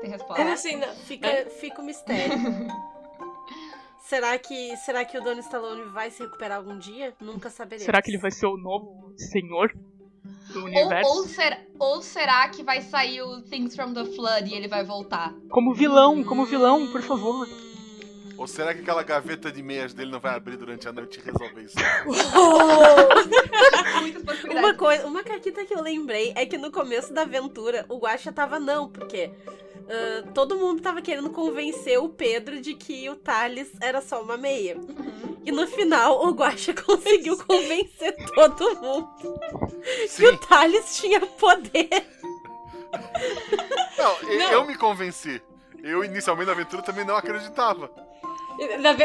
Tem 0.00 0.10
resposta? 0.10 0.34
Como 0.42 0.52
assim, 0.54 0.76
não? 0.76 0.88
Fica, 0.94 1.28
fica 1.50 1.80
o 1.80 1.84
mistério. 1.84 2.34
será 4.08 4.38
que 4.38 4.76
será 4.78 5.04
que 5.04 5.18
o 5.18 5.22
Don 5.22 5.38
Stallone 5.40 5.84
vai 5.92 6.10
se 6.10 6.22
recuperar 6.22 6.58
algum 6.58 6.78
dia? 6.78 7.14
Nunca 7.20 7.50
saberemos. 7.50 7.84
Será 7.84 8.00
que 8.02 8.10
ele 8.10 8.18
vai 8.18 8.30
ser 8.30 8.46
o 8.46 8.56
novo 8.56 9.12
senhor 9.16 9.72
do 10.52 10.60
Ou, 10.60 10.64
universo? 10.66 11.10
ou, 11.10 11.24
ser- 11.28 11.68
ou 11.78 12.02
será 12.02 12.48
que 12.48 12.62
vai 12.62 12.80
sair 12.82 13.22
o 13.22 13.42
Things 13.42 13.74
from 13.76 13.92
the 13.92 14.04
Flood 14.04 14.48
e 14.50 14.54
ele 14.54 14.68
vai 14.68 14.84
voltar? 14.84 15.34
Como 15.50 15.74
vilão, 15.74 16.22
como 16.24 16.44
vilão, 16.46 16.86
por 16.90 17.02
favor. 17.02 17.46
Ou 18.36 18.46
será 18.46 18.72
que 18.72 18.80
aquela 18.82 19.02
gaveta 19.02 19.50
de 19.50 19.60
meias 19.62 19.92
dele 19.92 20.12
não 20.12 20.20
vai 20.20 20.36
abrir 20.36 20.56
durante 20.56 20.86
a 20.86 20.92
noite 20.92 21.18
e 21.18 21.22
resolver 21.22 21.62
isso? 21.62 21.76
Uma 24.48 24.74
coisa, 24.74 25.06
uma 25.06 25.24
caquita 25.24 25.64
que 25.64 25.74
eu 25.74 25.82
lembrei 25.82 26.32
é 26.36 26.46
que 26.46 26.56
no 26.56 26.70
começo 26.70 27.12
da 27.12 27.22
aventura 27.22 27.84
o 27.88 27.98
Guaxa 27.98 28.32
tava 28.32 28.60
não, 28.60 28.88
porque 28.88 29.30
ah, 29.88 30.30
todo 30.34 30.56
mundo 30.56 30.82
tava 30.82 31.00
querendo 31.02 31.30
convencer 31.30 31.98
o 31.98 32.08
Pedro 32.08 32.60
de 32.60 32.74
que 32.74 33.08
o 33.08 33.16
Thales 33.16 33.68
era 33.80 34.00
só 34.00 34.20
uma 34.22 34.36
meia. 34.36 34.76
Uhum. 34.76 35.36
E 35.44 35.50
no 35.52 35.66
final 35.66 36.26
o 36.26 36.30
Guaxa 36.32 36.74
conseguiu 36.84 37.36
convencer 37.44 38.14
todo 38.34 38.76
mundo 38.80 39.40
que 39.86 40.08
Sim. 40.08 40.26
o 40.26 40.38
Thales 40.38 40.96
tinha 40.96 41.20
poder. 41.20 41.88
Não, 43.96 44.30
eu, 44.30 44.38
Não. 44.38 44.52
eu 44.52 44.66
me 44.66 44.76
convenci. 44.76 45.40
Eu, 45.82 46.04
inicialmente 46.04 46.46
na 46.46 46.52
aventura, 46.52 46.82
também 46.82 47.04
não 47.04 47.16
acreditava. 47.16 47.90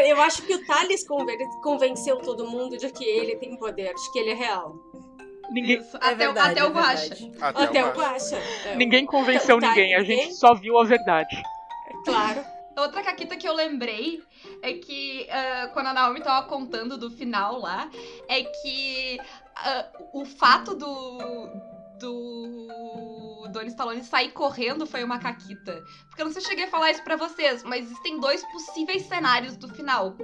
Eu 0.07 0.19
acho 0.21 0.41
que 0.41 0.55
o 0.55 0.65
Thales 0.65 1.07
conven- 1.07 1.61
convenceu 1.61 2.17
todo 2.17 2.47
mundo 2.47 2.75
de 2.77 2.89
que 2.91 3.03
ele 3.03 3.35
tem 3.35 3.55
poder, 3.57 3.93
de 3.93 4.11
que 4.11 4.19
ele 4.19 4.31
é 4.31 4.33
real. 4.33 4.75
Ninguém, 5.49 5.79
Isso, 5.79 5.97
É 5.97 5.99
até, 5.99 6.13
o- 6.13 6.33
verdade, 6.33 6.51
até 6.51 6.63
o 6.63 6.67
é 6.67 6.69
Guaxa. 6.69 7.15
verdade. 7.15 7.31
Até, 7.41 7.63
Até 7.63 7.85
o 7.85 7.91
Guaxa. 7.93 8.37
É, 8.65 8.75
ninguém 8.75 9.05
convenceu 9.05 9.59
Tá, 9.59 9.67
ninguém, 9.67 9.95
a 9.95 10.03
gente 10.03 10.33
só 10.35 10.53
viu 10.55 10.77
a 10.79 10.83
verdade. 10.85 11.43
Claro. 12.05 12.43
Outra 12.75 13.03
caquita 13.03 13.35
que 13.37 13.47
eu 13.47 13.53
lembrei 13.53 14.23
é 14.63 14.73
que 14.73 15.27
ah, 15.29 15.69
quando 15.73 15.87
a 15.87 15.93
Naomi 15.93 16.21
tava 16.21 16.47
contando 16.47 16.97
do 16.97 17.11
final 17.11 17.59
lá, 17.59 17.89
é 18.27 18.43
que 18.43 19.19
ah, 19.55 19.87
o 20.13 20.25
fato 20.25 20.73
do. 20.75 21.47
do. 21.99 23.47
Don 23.51 23.61
Stallone 23.63 24.03
sair 24.03 24.31
correndo 24.31 24.87
foi 24.87 25.03
uma 25.03 25.19
caquita. 25.19 25.83
Porque 26.09 26.21
eu 26.21 26.25
não 26.25 26.33
sei 26.33 26.41
se 26.41 26.47
eu 26.47 26.49
cheguei 26.51 26.65
a 26.65 26.69
falar 26.69 26.89
isso 26.91 27.03
pra 27.03 27.15
vocês, 27.15 27.61
mas 27.63 27.85
existem 27.85 28.19
dois 28.19 28.43
possíveis 28.51 29.03
cenários 29.03 29.55
do 29.55 29.67
final. 29.67 30.15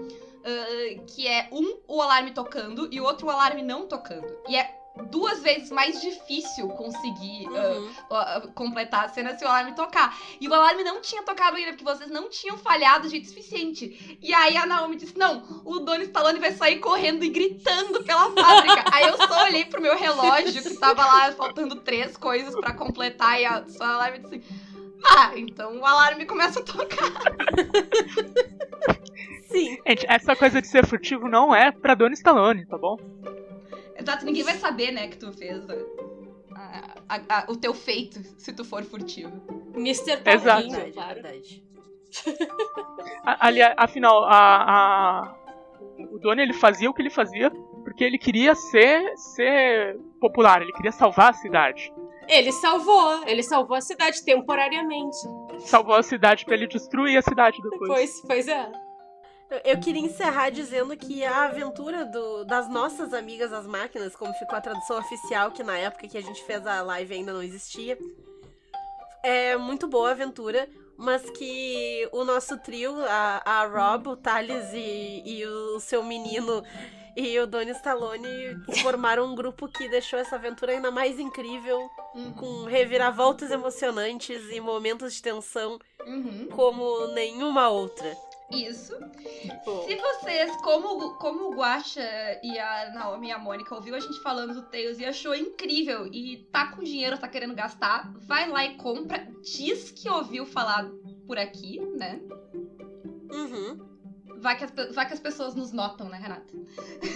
ah, 0.44 1.04
que 1.14 1.28
é 1.28 1.48
um 1.52 1.80
o 1.88 2.02
alarme 2.02 2.32
tocando 2.32 2.88
e 2.92 3.00
o 3.00 3.04
outro 3.04 3.28
o 3.28 3.30
alarme 3.30 3.62
não 3.62 3.88
tocando. 3.88 4.26
E 4.48 4.56
é 4.56 4.79
duas 5.06 5.42
vezes 5.42 5.72
mais 5.72 6.00
difícil 6.02 6.68
conseguir 6.70 7.48
ah, 7.48 7.70
Uhum. 7.70 8.48
uh, 8.48 8.52
completar 8.54 9.06
a 9.06 9.10
cena 9.10 9.38
se 9.38 9.44
o 9.44 9.48
alarme 9.48 9.74
tocar. 9.74 10.18
E 10.40 10.48
o 10.48 10.54
alarme 10.54 10.84
não 10.84 11.02
tinha 11.02 11.24
tocado 11.24 11.58
ainda, 11.58 11.72
porque 11.72 11.84
vocês 11.84 12.10
não 12.10 12.30
tinham 12.30 12.58
falhado 12.58 13.04
de 13.06 13.12
jeito 13.12 13.28
suficiente. 13.28 14.18
E 14.22 14.34
aí 14.34 14.58
a 14.58 14.66
Naomi 14.66 14.96
disse: 14.96 15.18
Não, 15.18 15.62
o 15.66 15.80
Don 15.80 15.96
Stallone 16.02 16.40
vai 16.40 16.52
sair 16.52 16.80
correndo 16.80 17.24
e 17.24 17.30
gritando 17.30 18.04
pela 18.04 18.32
fábrica. 18.32 18.84
aí 18.92 19.08
eu 19.08 19.18
só 19.18 19.46
olhei 19.46 19.66
pro 19.66 19.82
meu 19.82 19.98
relógio, 19.98 20.62
que 20.64 20.78
tava 20.78 21.06
lá 21.06 21.32
faltando 21.32 21.76
três 21.78 22.18
coisas 22.18 22.54
pra 22.56 22.74
completar, 22.74 23.40
e 23.40 23.46
a 23.46 23.68
sua 23.68 23.94
alarme 23.96 24.20
disse: 24.20 24.44
Ah, 25.06 25.32
então 25.36 25.80
o 25.80 25.86
alarme 25.86 26.26
começa 26.26 26.60
a 26.60 26.64
tocar. 26.64 27.00
Sim. 29.50 29.78
Gente, 29.88 30.06
essa 30.08 30.36
coisa 30.36 30.62
de 30.62 30.68
ser 30.68 30.86
furtivo 30.86 31.28
não 31.28 31.56
é 31.56 31.72
pra 31.72 31.96
Dona 31.96 32.14
Stallone, 32.14 32.68
tá 32.68 32.78
bom? 32.78 32.98
Exato, 34.00 34.26
ninguém 34.26 34.44
vai 34.44 34.56
saber, 34.58 34.92
né, 34.92 35.08
que 35.08 35.18
tu 35.18 35.32
fez 35.34 35.62
a- 36.56 36.96
a- 37.10 37.22
a- 37.30 37.46
o 37.50 37.56
teu 37.56 37.74
feito 37.74 38.20
se 38.38 38.54
tu 38.54 38.64
for 38.64 38.84
furtivo. 38.84 39.32
Mr. 39.76 40.18
Paulinho, 40.24 40.72
Verdade, 40.80 41.64
Ali, 43.24 43.62
afinal, 43.78 44.24
a, 44.26 45.22
a- 45.22 45.36
o 46.12 46.18
Donnie 46.20 46.44
ele 46.44 46.54
fazia 46.54 46.90
o 46.90 46.94
que 46.94 47.02
ele 47.02 47.10
fazia 47.10 47.52
porque 47.84 48.04
ele 48.04 48.18
queria 48.18 48.56
ser, 48.56 49.16
ser 49.18 49.98
popular, 50.20 50.62
ele 50.62 50.72
queria 50.74 50.92
salvar 50.92 51.30
a 51.32 51.34
cidade. 51.34 51.94
Ele 52.28 52.52
salvou, 52.52 53.24
ele 53.26 53.42
salvou 53.42 53.76
a 53.76 53.82
cidade 53.82 54.24
temporariamente. 54.24 55.18
Salvou 55.60 55.96
a 55.96 56.04
cidade 56.04 56.46
pra 56.46 56.56
ele 56.56 56.68
destruir 56.68 57.18
a 57.18 57.22
cidade 57.22 57.58
depois. 57.62 57.88
Pois, 57.92 58.22
pois 58.28 58.48
é. 58.48 58.72
Eu- 59.66 59.80
queria 59.80 60.02
encerrar 60.02 60.50
dizendo 60.52 60.96
que 60.96 61.24
a 61.26 61.46
aventura 61.46 62.06
do- 62.06 62.46
das 62.46 62.70
nossas 62.70 63.14
amigas 63.14 63.52
as 63.52 63.66
máquinas, 63.66 64.16
como 64.16 64.34
ficou 64.34 64.56
a 64.56 64.62
tradução 64.62 65.00
oficial, 65.00 65.52
que 65.52 65.64
na 65.64 65.78
época 65.78 66.08
que 66.08 66.18
a 66.18 66.22
gente 66.22 66.44
fez 66.44 66.66
a 66.68 66.82
live 66.84 67.14
ainda 67.16 67.34
não 67.34 67.42
existia, 67.42 67.98
é 69.24 69.58
muito 69.58 69.88
boa 69.88 70.10
a 70.10 70.12
aventura, 70.12 70.70
mas 70.98 71.28
que 71.32 72.08
o 72.12 72.24
nosso 72.24 72.58
trio, 72.58 72.94
a, 73.06 73.42
a 73.44 73.66
Rob, 73.66 74.10
o 74.10 74.16
Thales 74.18 74.72
e, 74.74 75.24
e 75.26 75.46
o 75.46 75.80
seu 75.80 76.04
menino 76.04 76.64
e 77.16 77.38
o 77.40 77.48
Donnie 77.48 77.72
Stallone 77.74 78.28
formaram 78.82 79.26
um 79.26 79.36
grupo 79.36 79.68
que 79.68 79.90
deixou 79.90 80.20
essa 80.20 80.36
aventura 80.36 80.74
ainda 80.74 80.92
mais 80.92 81.20
incrível, 81.20 81.90
com 82.38 82.64
reviravoltas 82.66 83.50
emocionantes 83.52 84.42
e 84.52 84.60
momentos 84.62 85.14
de 85.16 85.22
tensão 85.22 85.80
Uhum. 86.06 86.48
como 86.56 87.08
nenhuma 87.08 87.68
outra. 87.70 88.16
Isso. 88.52 88.94
Pô. 89.64 89.84
Se 89.84 89.96
vocês, 89.96 90.56
como, 90.62 91.14
como 91.16 91.50
o 91.50 91.56
Guaxa 91.56 92.02
e 92.44 92.58
a 92.58 92.92
Naomi 92.94 93.28
e 93.28 93.32
a 93.32 93.38
Mônica 93.38 93.76
ouviu 93.76 93.96
a 93.96 94.00
gente 94.00 94.20
falando 94.22 94.54
do 94.54 94.64
Tails 94.64 95.00
e 95.00 95.06
achou 95.06 95.36
incrível 95.36 96.08
e 96.08 96.48
tá 96.52 96.72
com 96.72 96.84
dinheiro, 96.84 97.18
tá 97.18 97.28
querendo 97.28 97.54
gastar, 97.54 98.12
vai 98.28 98.50
lá 98.50 98.66
e 98.66 98.76
compra. 98.76 99.28
Diz 99.44 99.92
que 99.92 100.10
ouviu 100.10 100.46
falar 100.46 100.90
por 101.28 101.38
aqui, 101.38 101.80
né? 101.80 102.20
Uhum. 103.32 103.88
Vai 104.42 104.58
que, 104.58 104.64
as, 104.64 104.72
vai 104.96 105.06
que 105.06 105.14
as 105.14 105.20
pessoas 105.20 105.54
nos 105.54 105.72
notam, 105.72 106.08
né, 106.08 106.18
Renata? 106.18 106.54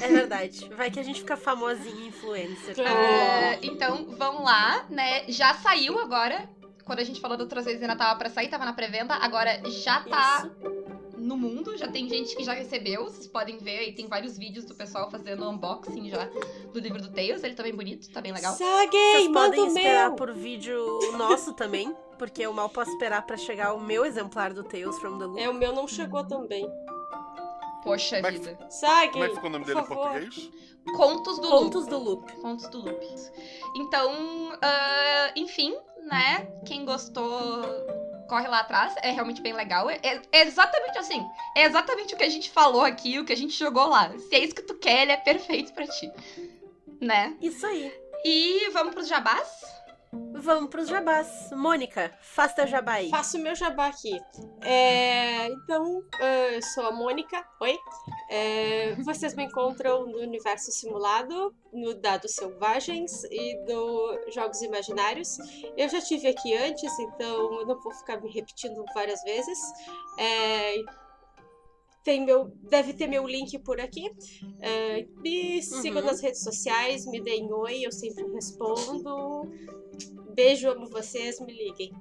É 0.01 0.07
verdade. 0.09 0.69
Vai 0.75 0.91
que 0.91 0.99
a 0.99 1.03
gente 1.03 1.21
fica 1.21 1.37
famosinha 1.37 2.07
influencer. 2.07 2.77
É, 2.79 3.59
então, 3.63 4.07
vão 4.17 4.43
lá, 4.43 4.85
né? 4.89 5.23
Já 5.29 5.53
saiu 5.55 5.99
agora. 5.99 6.49
Quando 6.83 6.99
a 6.99 7.03
gente 7.03 7.21
falou 7.21 7.37
da 7.37 7.43
outra 7.43 7.61
vez, 7.61 7.81
ainda 7.81 7.95
tava 7.95 8.19
pra 8.19 8.29
sair, 8.29 8.49
tava 8.49 8.65
na 8.65 8.73
pré-venda. 8.73 9.13
Agora 9.15 9.61
já 9.69 10.01
tá 10.01 10.49
no 11.23 11.37
mundo, 11.37 11.75
já 11.77 11.87
tem 11.87 12.07
gente 12.07 12.35
que 12.35 12.43
já 12.43 12.53
recebeu. 12.53 13.05
Vocês 13.05 13.27
podem 13.27 13.57
ver 13.57 13.79
aí, 13.79 13.93
tem 13.93 14.07
vários 14.07 14.37
vídeos 14.37 14.65
do 14.65 14.75
pessoal 14.75 15.09
fazendo 15.09 15.49
unboxing 15.49 16.09
já 16.09 16.25
do 16.73 16.79
livro 16.79 17.01
do 17.01 17.09
Tails. 17.11 17.43
Ele 17.43 17.55
tá 17.55 17.63
bem 17.63 17.73
bonito, 17.75 18.09
tá 18.11 18.21
bem 18.21 18.31
legal. 18.31 18.53
Saguei, 18.55 19.13
Vocês 19.13 19.27
podem 19.31 19.67
esperar 19.67 20.07
meu. 20.09 20.15
por 20.17 20.33
vídeo 20.33 20.99
nosso 21.17 21.53
também, 21.53 21.95
porque 22.19 22.41
eu 22.43 22.53
mal 22.53 22.69
posso 22.69 22.91
esperar 22.91 23.25
pra 23.25 23.37
chegar 23.37 23.73
o 23.73 23.79
meu 23.79 24.05
exemplar 24.05 24.53
do 24.53 24.63
Tales 24.63 24.97
from 24.99 25.17
the 25.17 25.25
Loop. 25.25 25.39
É, 25.41 25.49
o 25.49 25.53
meu 25.53 25.73
não 25.73 25.87
chegou 25.87 26.23
também. 26.25 26.69
Poxa 27.83 28.17
é 28.17 28.21
que- 28.21 28.31
vida. 28.31 28.57
Saguei, 28.69 29.09
Como 29.11 29.23
é 29.25 29.29
que 29.29 29.35
ficou 29.35 29.49
o 29.49 29.53
nome 29.53 29.65
dele 29.65 29.79
em 29.79 29.83
português? 29.85 30.49
Contos 30.95 31.39
do 31.39 31.47
Loop. 31.49 31.63
Contos 31.63 31.87
do 31.87 31.97
Loop. 31.99 32.31
Contos 32.41 32.67
do 32.69 32.77
Loop. 32.79 33.05
Então, 33.75 34.11
ah, 34.61 35.31
enfim, 35.35 35.75
né? 36.03 36.47
Quem 36.65 36.85
gostou, 36.85 37.61
corre 38.27 38.47
lá 38.47 38.59
atrás. 38.59 38.93
É 39.01 39.11
realmente 39.11 39.41
bem 39.41 39.53
legal. 39.53 39.89
É, 39.89 39.99
é- 40.03 40.41
exatamente 40.41 40.97
assim. 40.97 41.25
É 41.55 41.63
exatamente 41.63 42.13
o 42.13 42.17
que 42.17 42.23
a 42.23 42.29
gente 42.29 42.49
falou 42.49 42.83
aqui, 42.83 43.19
o 43.19 43.25
que 43.25 43.33
a 43.33 43.37
gente 43.37 43.53
jogou 43.57 43.87
lá. 43.87 44.11
Se 44.17 44.35
é 44.35 44.39
isso 44.39 44.55
que 44.55 44.61
tu 44.63 44.75
quer, 44.75 45.03
ele 45.03 45.11
é 45.11 45.17
perfeito 45.17 45.73
pra 45.73 45.87
ti. 45.87 46.11
Né? 46.99 47.35
Isso 47.41 47.65
aí. 47.65 47.91
E 48.25 48.69
vamos 48.71 48.93
pros 48.93 49.07
jabás? 49.07 49.63
Vamos 50.35 50.69
pros 50.69 50.89
jabás. 50.89 51.49
Mônica, 51.53 52.13
faça 52.21 52.55
teu 52.55 52.67
jabá 52.67 52.93
aí. 52.93 53.09
Faço 53.09 53.37
o 53.37 53.41
meu 53.41 53.55
jabá 53.55 53.87
aqui. 53.87 54.19
É, 54.61 55.47
então, 55.47 56.03
eu 56.53 56.61
sou 56.61 56.83
a 56.85 56.91
Mônica. 56.91 57.43
Oi. 57.61 57.77
É, 58.29 58.95
vocês 59.03 59.33
me 59.35 59.45
encontram 59.45 60.05
no 60.05 60.19
Universo 60.19 60.71
Simulado, 60.71 61.55
no 61.71 61.93
Dados 61.95 62.33
Selvagens 62.35 63.23
e 63.25 63.55
no 63.65 64.31
Jogos 64.31 64.61
Imaginários. 64.61 65.37
Eu 65.77 65.87
já 65.89 66.01
tive 66.01 66.27
aqui 66.27 66.53
antes, 66.55 66.91
então 66.99 67.59
eu 67.61 67.65
não 67.65 67.79
vou 67.81 67.93
ficar 67.93 68.19
me 68.21 68.29
repetindo 68.31 68.83
várias 68.93 69.21
vezes. 69.23 69.59
É, 70.19 70.75
tem 72.03 72.25
meu, 72.25 72.51
deve 72.69 72.93
ter 72.93 73.07
meu 73.07 73.25
link 73.25 73.57
por 73.59 73.79
aqui. 73.79 74.11
É, 74.59 75.05
me 75.21 75.63
sigam 75.63 76.01
Uhum. 76.01 76.07
nas 76.07 76.19
redes 76.19 76.43
sociais, 76.43 77.05
me 77.07 77.21
deem 77.21 77.51
oi, 77.53 77.85
eu 77.85 77.91
sempre 77.93 78.25
respondo. 78.33 79.49
Beijo, 80.33 80.69
amo 80.69 80.87
vocês, 80.87 81.39
me 81.39 81.53
liguem. 81.53 81.93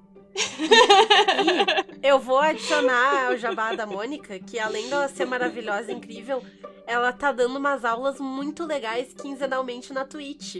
E 2.03 2.07
eu 2.09 2.19
vou 2.19 2.39
adicionar 2.39 3.27
ao 3.27 3.37
jabá 3.37 3.75
da 3.75 3.85
Mônica, 3.87 4.39
que 4.39 4.59
além 4.59 4.89
dela 4.89 5.09
ser 5.09 5.27
maravilhosa 5.27 5.93
e 5.93 5.95
incrível, 5.95 6.43
ela 6.87 7.13
tá 7.13 7.31
dando 7.31 7.57
umas 7.57 7.85
aulas 7.85 8.19
muito 8.19 8.65
legais 8.65 9.13
quinzenalmente 9.13 9.93
na 9.93 10.05
Twitch. 10.05 10.57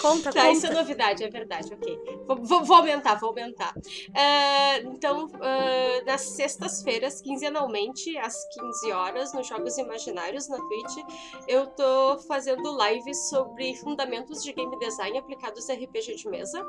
Conta, 0.00 0.30
Tá, 0.32 0.40
conta. 0.42 0.50
isso 0.52 0.66
é 0.66 0.70
novidade, 0.70 1.24
é 1.24 1.28
verdade, 1.30 1.72
ok. 1.72 1.98
Vou, 2.26 2.64
vou- 2.64 2.76
aumentar, 2.76 3.14
vou 3.16 3.30
aumentar. 3.30 3.74
Ah, 4.14 4.78
então, 4.84 5.28
ah, 5.40 6.02
nas 6.06 6.20
sextas-feiras, 6.22 7.20
quinzenalmente, 7.20 8.16
às 8.18 8.44
15 8.48 8.92
horas, 8.92 9.32
nos 9.32 9.46
Jogos 9.46 9.76
Imaginários, 9.78 10.48
na 10.48 10.56
Twitch, 10.56 11.04
eu 11.48 11.66
tô 11.68 12.18
fazendo 12.28 12.76
lives 12.86 13.28
sobre 13.28 13.74
fundamentos 13.76 14.42
de 14.42 14.52
game 14.52 14.78
design 14.78 15.18
aplicados 15.18 15.68
a 15.70 15.74
RPG 15.74 16.14
de 16.16 16.28
mesa. 16.28 16.64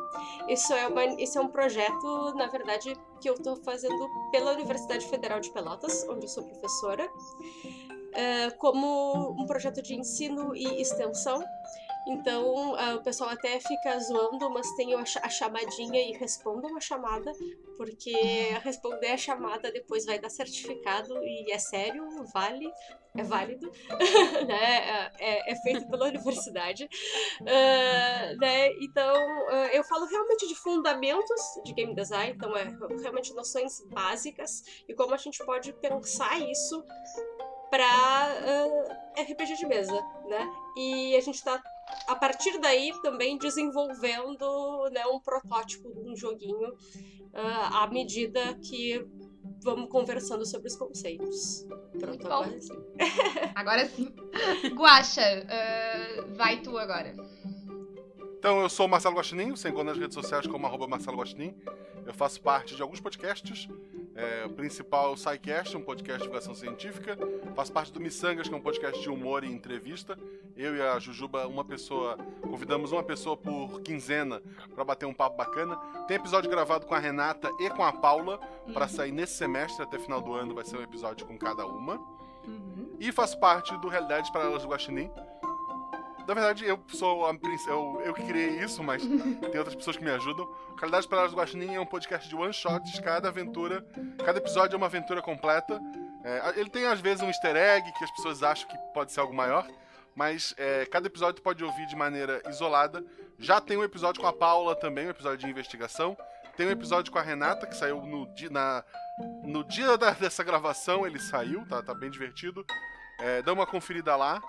Isso 0.48 0.74
é, 0.74 0.88
uma, 0.88 1.06
isso 1.22 1.38
é 1.38 1.42
um 1.42 1.48
projeto, 1.48 2.34
na 2.36 2.48
verdade, 2.48 2.94
que 3.22 3.30
eu 3.30 3.36
tô 3.36 3.56
fazendo 3.58 4.10
pela 4.32 4.52
Universidade 4.54 5.06
Federal 5.08 5.40
de 5.40 5.52
Pelotas, 5.52 6.06
onde 6.10 6.26
eu 6.26 6.30
sou 6.30 6.44
professora, 6.44 7.08
ah, 8.16 8.52
como 8.58 9.32
um 9.40 9.46
projeto 9.46 9.82
de 9.82 9.94
ensino 9.96 10.56
e 10.56 10.82
extensão. 10.82 11.42
Então, 12.08 12.76
ah, 12.76 12.96
o 12.96 13.04
pessoal 13.04 13.30
até 13.30 13.60
fica 13.60 14.00
zoando, 14.00 14.50
mas 14.50 14.72
tem 14.76 14.94
a, 14.96 15.02
a 15.02 15.30
chamadinha 15.30 16.02
e 16.02 16.14
respondam 16.14 16.76
a 16.76 16.80
chamada, 16.80 17.32
porque 17.78 18.12
responder 18.64 19.08
a 19.08 19.18
chamada 19.18 19.72
depois 19.72 20.06
vai 20.06 20.20
dar 20.20 20.30
certificado 20.30 21.16
e 21.24 21.52
é 21.52 21.60
sério, 21.60 22.08
vale, 22.34 22.72
é 23.16 23.24
válido, 23.24 23.72
né? 24.48 25.12
É, 25.20 25.52
é 25.52 25.56
feito 25.58 25.88
pela 25.90 26.08
universidade. 26.10 26.90
Ah, 27.42 28.34
né? 28.40 28.72
Então, 28.82 29.16
ah, 29.50 29.70
eu 29.72 29.84
falo 29.84 30.06
realmente 30.06 30.48
de 30.48 30.56
fundamentos 30.56 31.42
de 31.64 31.74
game 31.74 31.94
design, 31.94 32.34
então 32.36 32.56
é 32.58 32.64
realmente 33.00 33.34
noções 33.36 33.80
básicas 33.90 34.64
e 34.88 34.94
como 34.96 35.14
a 35.14 35.18
gente 35.18 35.44
pode 35.46 35.72
pensar 35.74 36.40
isso 36.40 36.84
para 37.70 37.88
RPG 39.18 39.56
de 39.56 39.66
mesa, 39.66 39.94
né? 40.28 40.52
E 40.76 41.16
a 41.16 41.22
gente 41.22 41.36
está 41.36 41.62
a 42.08 42.16
partir 42.16 42.60
daí 42.60 42.94
também 43.02 43.38
desenvolvendo 43.38 44.90
né, 44.92 45.06
um 45.08 45.20
protótipo 45.20 45.94
de 45.94 46.10
um 46.10 46.16
joguinho 46.16 46.74
ah, 47.34 47.84
à 47.84 47.88
medida 47.88 48.56
que 48.56 49.06
vamos 49.64 49.90
conversando 49.90 50.46
sobre 50.46 50.68
os 50.68 50.76
conceitos. 50.76 51.66
Pronto, 52.00 52.08
Muito 52.08 52.28
bom. 52.28 52.34
agora 52.34 52.60
sim. 52.60 52.84
Agora 53.56 53.86
sim. 53.88 54.14
Guaxa, 54.76 55.22
ah, 55.50 56.26
vai 56.36 56.62
tu 56.62 56.78
agora. 56.78 57.14
Então, 58.38 58.62
eu 58.62 58.70
sou 58.70 58.88
o 58.88 58.90
Marcelo 58.90 59.16
Guaxinim, 59.16 59.52
você 59.52 59.70
encontra 59.70 59.92
nas 59.94 60.00
redes 60.00 60.16
sociais 60.16 60.48
como 60.48 60.66
arroba 60.66 60.88
Marcelo 60.88 61.18
Guaxinim. 61.18 61.56
Eu 62.08 62.14
faço 62.14 62.42
parte 62.42 62.76
de 62.76 62.82
alguns 62.82 63.00
podcasts. 63.00 63.68
É, 64.22 64.46
o 64.46 64.50
principal 64.52 65.10
é 65.10 65.14
o 65.14 65.18
SciCast, 65.18 65.76
um 65.76 65.82
podcast 65.82 66.20
de 66.20 66.26
divulgação 66.26 66.54
científica. 66.54 67.18
Faço 67.56 67.74
parte 67.74 67.92
do 67.92 68.00
Missangas, 68.00 68.48
que 68.48 68.54
é 68.54 68.58
um 68.58 68.62
podcast 68.62 69.02
de 69.02 69.10
humor 69.10 69.44
e 69.44 69.52
entrevista. 69.52 70.16
Eu 70.56 70.76
e 70.76 70.82
a 70.82 71.00
Jujuba, 71.00 71.48
uma 71.48 71.66
pessoa, 71.66 72.16
convidamos 72.40 72.92
uma 72.92 73.02
pessoa 73.02 73.36
por 73.36 73.82
quinzena 73.82 74.40
para 74.76 74.84
bater 74.84 75.08
um 75.08 75.14
papo 75.14 75.38
bacana. 75.38 75.76
Tem 76.08 76.18
episódio 76.18 76.52
gravado 76.52 76.86
com 76.86 76.94
a 76.94 77.00
Renata 77.00 77.50
e 77.60 77.68
com 77.72 77.84
a 77.84 77.92
Paula, 77.92 78.40
para 78.72 78.88
sair 78.88 79.12
nesse 79.12 79.34
semestre, 79.34 79.82
até 79.82 79.98
final 79.98 80.22
do 80.22 80.36
ano 80.36 80.54
vai 80.54 80.66
ser 80.66 80.78
um 80.78 80.84
episódio 80.84 81.26
com 81.26 81.36
cada 81.36 81.66
uma. 81.66 81.96
Uhum. 82.46 82.96
E 83.00 83.12
faço 83.12 83.40
parte 83.40 83.76
do 83.78 83.88
Realidades 83.88 84.30
Paralelas 84.30 84.62
do 84.62 84.70
Guaxinim. 84.70 85.10
Na 86.28 86.34
verdade, 86.34 86.66
eu 86.66 86.82
sou 86.90 87.26
a 87.26 87.32
eu, 87.68 88.02
eu 88.06 88.14
que 88.14 88.24
criei 88.24 88.60
isso, 88.64 88.84
mas 88.84 89.02
tem 89.04 89.58
outras 89.58 89.76
pessoas 89.76 89.98
que 89.98 90.04
me 90.04 90.12
ajudam. 90.12 90.48
Realidades 90.78 91.06
Paralelas 91.08 91.32
do 91.34 91.38
Guaxinim 91.40 91.76
é 91.76 91.80
um 91.80 91.86
podcast 91.86 92.28
de 92.30 92.36
one-shots. 92.36 93.00
Cada 93.00 93.28
aventura, 93.30 93.86
cada 94.24 94.38
episódio 94.38 94.76
é 94.76 94.78
uma 94.78 94.86
aventura 94.86 95.22
completa. 95.22 95.80
É, 96.24 96.60
ele 96.60 96.70
tem, 96.70 96.86
às 96.86 97.00
vezes, 97.02 97.22
um 97.24 97.28
easter 97.28 97.56
egg 97.56 97.92
que 97.94 98.04
as 98.04 98.12
pessoas 98.12 98.44
acham 98.44 98.68
que 98.70 98.78
pode 98.94 99.12
ser 99.12 99.20
algo 99.20 99.34
maior. 99.34 99.68
Mas 100.16 100.54
é, 100.58 100.86
cada 100.86 101.08
episódio 101.08 101.36
tu 101.36 101.42
pode 101.42 101.64
ouvir 101.64 101.86
de 101.88 101.96
maneira 101.96 102.42
isolada. 102.50 103.04
Já 103.40 103.60
tem 103.60 103.78
um 103.78 103.84
episódio 103.84 104.22
com 104.22 104.28
a 104.28 104.34
Paula 104.34 104.76
também, 104.76 105.08
um 105.08 105.12
episódio 105.12 105.38
de 105.40 105.50
investigação. 105.50 106.16
Tem 106.56 106.68
um 106.68 106.72
episódio 106.72 107.12
com 107.12 107.18
a 107.18 107.22
Renata, 107.22 107.66
que 107.66 107.76
saiu 107.76 108.02
no 108.02 108.28
dia, 108.36 108.50
na, 108.50 108.84
no 109.44 109.64
dia 109.64 109.98
da- 109.98 110.12
dessa 110.12 110.44
gravação, 110.44 111.08
ele 111.08 111.18
saiu, 111.18 111.66
tá, 111.66 111.82
tá 111.82 111.94
bem 111.94 112.10
divertido. 112.12 112.64
É, 113.20 113.42
dá 113.42 113.54
uma 113.54 113.66
conferida 113.66 114.16
lá. 114.16 114.42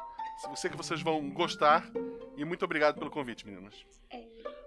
Sei 0.56 0.70
que 0.70 0.76
vocês 0.76 1.02
vão 1.02 1.30
gostar. 1.30 1.90
E 2.36 2.44
muito 2.44 2.64
obrigado 2.64 2.98
pelo 2.98 3.10
convite, 3.10 3.46
meninas. 3.46 3.74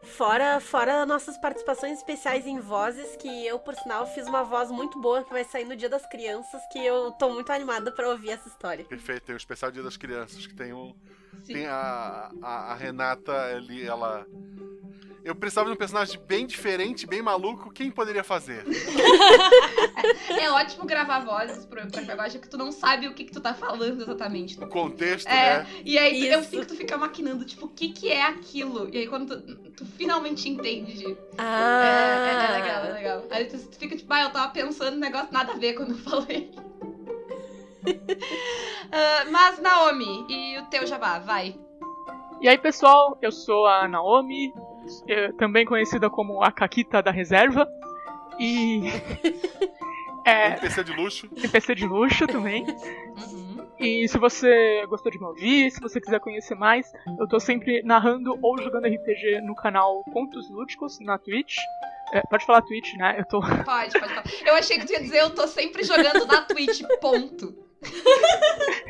Fora, 0.04 0.60
fora 0.60 1.06
nossas 1.06 1.38
participações 1.38 1.98
especiais 1.98 2.46
em 2.46 2.60
vozes, 2.60 3.16
que 3.18 3.46
eu, 3.46 3.58
por 3.60 3.74
sinal, 3.76 4.06
fiz 4.06 4.28
uma 4.28 4.44
voz 4.44 4.70
muito 4.70 5.00
boa 5.02 5.24
que 5.24 5.34
vai 5.34 5.44
sair 5.44 5.66
no 5.66 5.76
Dia 5.76 5.90
das 5.90 6.06
Crianças, 6.08 6.62
que 6.72 6.80
eu 6.80 7.12
tô 7.14 7.30
muito 7.30 7.52
animada 7.52 7.92
pra 7.92 8.08
ouvir 8.10 8.30
essa 8.30 8.48
história. 8.48 8.86
Perfeito, 8.86 9.24
tem 9.24 9.36
o 9.36 9.38
especial 9.38 9.72
Dia 9.72 9.84
das 9.84 9.98
Crianças, 9.98 10.46
que 10.46 10.54
tem 10.54 10.72
o. 10.74 10.96
Sim. 11.44 11.54
Tem 11.54 11.66
a, 11.68 12.30
a, 12.42 12.72
a 12.72 12.76
Renata 12.76 13.34
ali, 13.56 13.84
ela. 13.86 14.26
Eu 15.24 15.36
precisava 15.36 15.68
de 15.70 15.74
um 15.74 15.78
personagem 15.78 16.22
bem 16.22 16.46
diferente, 16.46 17.08
bem 17.08 17.22
maluco. 17.22 17.72
Quem 17.72 17.90
poderia 17.90 18.24
fazer? 18.24 18.64
É 20.30 20.52
ótimo 20.52 20.86
gravar 20.86 21.20
vozes 21.26 21.66
pro, 21.66 21.82
pra 21.88 22.16
Guaxa 22.16 22.38
que 22.38 22.48
tu 22.48 22.58
não 22.58 22.72
sabe 22.72 23.08
o 23.08 23.14
que, 23.16 23.24
que 23.24 23.32
tu 23.32 23.42
tá 23.42 23.54
falando 23.54 24.02
exatamente. 24.04 24.62
O 24.64 24.68
contexto, 24.68 25.28
É, 25.28 25.64
né? 25.64 25.68
e 25.84 25.98
aí 25.98 26.28
eu 26.28 26.42
Isso. 26.42 26.50
fico, 26.50 26.66
tu 26.66 26.76
fica 26.76 26.98
maquinando, 26.98 27.44
tipo, 27.46 27.66
o 27.66 27.70
que 27.70 27.90
que 27.90 28.12
é 28.12 28.22
aquilo? 28.22 28.88
E 28.94 28.98
aí 29.00 29.08
quando 29.08 29.35
tu, 29.42 29.72
tu 29.72 29.86
finalmente 29.86 30.50
entende. 30.50 31.18
Ah, 31.38 32.20
É, 32.20 32.30
é, 32.30 32.46
é 32.46 32.62
legal, 32.62 32.86
é 32.86 32.94
legal. 32.94 33.24
Aí 33.32 33.46
tu, 33.46 33.58
tu 33.58 33.78
fica 33.78 33.96
tipo, 33.96 34.12
ah, 34.14 34.24
eu 34.24 34.32
tava 34.32 34.52
pensando 34.52 34.92
no 34.96 35.00
negócio 35.00 35.32
nada 35.32 35.54
a 35.54 35.58
ver 35.58 35.74
quando 35.74 35.92
eu 35.92 35.98
falei. 35.98 36.52
Ah, 38.92 39.26
mas, 39.30 39.60
Naomi, 39.60 40.26
e 40.30 40.58
o 40.58 40.66
teu 40.68 40.88
jabá? 40.88 41.20
Vai. 41.20 41.56
E 42.42 42.48
aí, 42.48 42.58
pessoal, 42.58 43.18
eu 43.22 43.32
sou 43.32 43.66
a 43.66 43.88
Naomi, 43.88 44.54
eh, 45.08 45.32
também 45.34 45.66
conhecida 45.66 46.10
como 46.10 46.42
a 46.44 46.52
Caquita 46.52 47.02
da 47.02 47.12
Reserva. 47.12 47.68
E. 48.40 48.82
é, 50.26 50.48
NPC 50.48 50.84
de 50.84 50.94
luxo. 50.94 51.30
NPC 51.36 51.76
de 51.76 51.86
luxo 51.86 52.28
também. 52.28 52.66
Uhum. 52.66 53.45
E 53.80 54.08
se 54.08 54.18
você 54.18 54.86
gostou 54.88 55.12
de 55.12 55.20
me 55.20 55.26
ouvir, 55.26 55.70
se 55.72 55.82
você 55.82 56.00
quiser 56.00 56.20
conhecer 56.20 56.56
mais, 56.56 56.92
eu 57.20 57.28
tô 57.28 57.40
sempre 57.40 57.82
narrando 57.84 58.38
ou 58.42 58.58
jogando 58.58 58.88
RPG 58.88 59.42
no 59.42 59.56
canal 59.56 60.04
Contos 60.14 60.50
Lúdicos 60.50 61.00
na 61.02 61.18
Twitch. 61.18 61.58
É, 62.14 62.22
pode 62.30 62.46
falar 62.46 62.62
Twitch, 62.62 62.94
né? 62.98 63.16
Eu 63.20 63.26
tô. 63.26 63.42
Pode, 63.42 63.66
pode 63.66 64.14
falar. 64.14 64.24
Eu 64.46 64.56
achei 64.56 64.80
que 64.80 64.86
tu 64.86 64.94
ia 64.94 65.02
dizer, 65.02 65.20
eu 65.20 65.32
tô 65.32 65.46
sempre 65.48 65.84
jogando 65.84 66.26
na 66.26 66.42
Twitch, 66.42 66.82
ponto. 67.02 67.66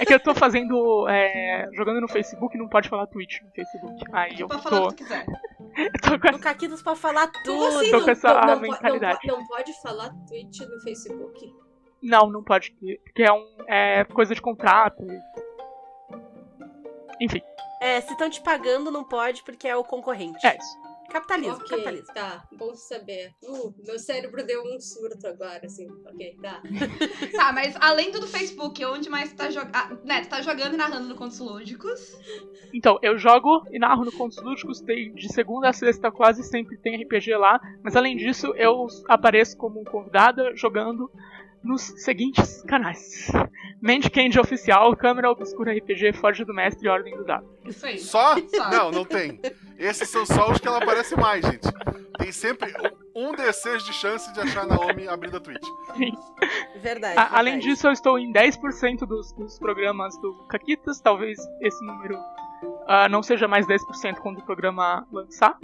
É 0.00 0.04
que 0.04 0.12
eu 0.12 0.20
tô 0.20 0.34
fazendo. 0.34 1.06
é, 1.08 1.68
jogando 1.74 2.00
no 2.00 2.08
Facebook, 2.08 2.58
não 2.58 2.68
pode 2.68 2.88
falar 2.88 3.06
Twitch 3.06 3.40
no 3.42 3.50
Facebook. 3.52 4.04
Aí 4.12 4.40
eu 4.40 4.48
Pode 4.48 4.62
falar 4.62 4.80
o 4.80 4.82
tô, 4.82 4.88
que 4.88 4.96
tu 4.96 5.04
quiser. 5.04 5.24
eu 5.78 5.92
tô 6.02 6.18
com 6.18 6.32
no 6.32 6.38
Caquitos 6.40 6.82
pode 6.82 6.98
falar 6.98 7.28
Como 7.28 7.44
tudo. 7.44 7.78
assim? 7.78 7.90
tô 7.90 7.98
Não, 7.98 8.04
com 8.04 8.10
essa 8.10 8.40
não, 8.46 8.60
mentalidade. 8.60 9.18
Não, 9.26 9.38
não 9.38 9.46
pode 9.46 9.72
falar 9.80 10.10
Twitch 10.28 10.60
no 10.60 10.80
Facebook? 10.82 11.54
Não, 12.02 12.28
não 12.30 12.42
pode, 12.42 12.72
porque 13.04 13.22
é, 13.22 13.32
um, 13.32 13.46
é 13.68 14.04
coisa 14.04 14.34
de 14.34 14.42
contrato. 14.42 15.06
Enfim, 17.20 17.40
É, 17.80 18.00
se 18.00 18.12
estão 18.12 18.28
te 18.28 18.40
pagando, 18.42 18.90
não 18.90 19.04
pode, 19.04 19.42
porque 19.44 19.68
é 19.68 19.76
o 19.76 19.84
concorrente. 19.84 20.44
é 20.46 20.56
isso. 20.56 20.82
Capitalismo, 21.10 21.56
ok, 21.56 21.68
capitalismo. 21.68 22.14
tá. 22.14 22.42
Bom 22.52 22.74
saber. 22.74 23.34
Uh, 23.44 23.74
meu 23.86 23.98
cérebro 23.98 24.42
deu 24.46 24.62
um 24.64 24.80
surto 24.80 25.26
agora, 25.26 25.60
assim. 25.66 25.86
Ok, 26.06 26.38
tá. 26.40 26.62
Tá, 27.36 27.52
mas 27.52 27.76
além 27.78 28.10
do 28.10 28.20
do 28.20 28.26
Facebook, 28.26 28.82
onde 28.86 29.10
mais 29.10 29.30
tu 29.30 29.36
tá 29.36 29.50
jogando? 29.50 29.74
Ah, 29.74 29.90
né, 30.04 30.22
tu 30.22 30.30
tá 30.30 30.40
jogando 30.40 30.72
e 30.72 30.76
narrando 30.78 31.08
no 31.08 31.14
Contos 31.14 31.38
Lúdicos. 31.38 32.16
Então, 32.72 32.98
eu 33.02 33.18
jogo 33.18 33.62
e 33.70 33.78
narro 33.78 34.06
no 34.06 34.12
Contos 34.12 34.38
Lúdicos, 34.42 34.80
tem, 34.80 35.12
de 35.12 35.30
segunda 35.30 35.68
a 35.68 35.72
sexta 35.74 36.10
quase 36.10 36.42
sempre 36.44 36.78
tem 36.78 37.02
RPG 37.02 37.34
lá, 37.36 37.60
mas 37.82 37.94
além 37.94 38.16
disso 38.16 38.54
eu 38.56 38.86
apareço 39.06 39.54
como 39.58 39.84
convidada 39.84 40.56
jogando 40.56 41.10
nos 41.62 41.82
seguintes 42.02 42.62
canais. 42.62 43.30
Mandy 43.80 44.10
Candy 44.10 44.38
Oficial, 44.38 44.96
Câmera 44.96 45.30
Obscura 45.30 45.72
RPG, 45.72 46.12
Forja 46.14 46.44
do 46.44 46.54
Mestre 46.54 46.86
e 46.86 46.90
Ordem 46.90 47.16
do 47.16 47.24
Dado. 47.24 47.46
Isso 47.64 47.84
aí. 47.86 47.98
Só? 47.98 48.36
Só. 48.48 48.70
Não, 48.70 48.90
não 48.90 49.04
tem. 49.04 49.40
Esses 49.78 50.08
são 50.08 50.24
só 50.24 50.50
os 50.50 50.58
que 50.58 50.68
ela 50.68 50.78
aparece 50.78 51.16
mais, 51.16 51.44
gente. 51.44 51.66
Tem 52.18 52.30
sempre 52.30 52.72
um 53.16 53.32
D6 53.32 53.78
de 53.78 53.92
chance 53.92 54.32
de 54.32 54.40
achar 54.40 54.62
a 54.62 54.66
Naomi 54.66 55.08
abrindo 55.08 55.36
a 55.38 55.40
Twitch. 55.40 55.66
Verdade. 56.80 57.18
A- 57.18 57.38
além 57.38 57.54
verdade. 57.54 57.74
disso, 57.74 57.86
eu 57.88 57.92
estou 57.92 58.18
em 58.18 58.32
10% 58.32 58.98
dos, 59.06 59.32
dos 59.32 59.58
programas 59.58 60.16
do 60.18 60.34
Caquitas, 60.48 61.00
talvez 61.00 61.38
esse 61.60 61.84
número 61.84 62.16
ah, 62.86 63.08
não 63.08 63.22
seja 63.22 63.48
mais 63.48 63.66
10% 63.66 64.16
quando 64.20 64.38
o 64.38 64.44
programa 64.44 65.04
lançar, 65.10 65.58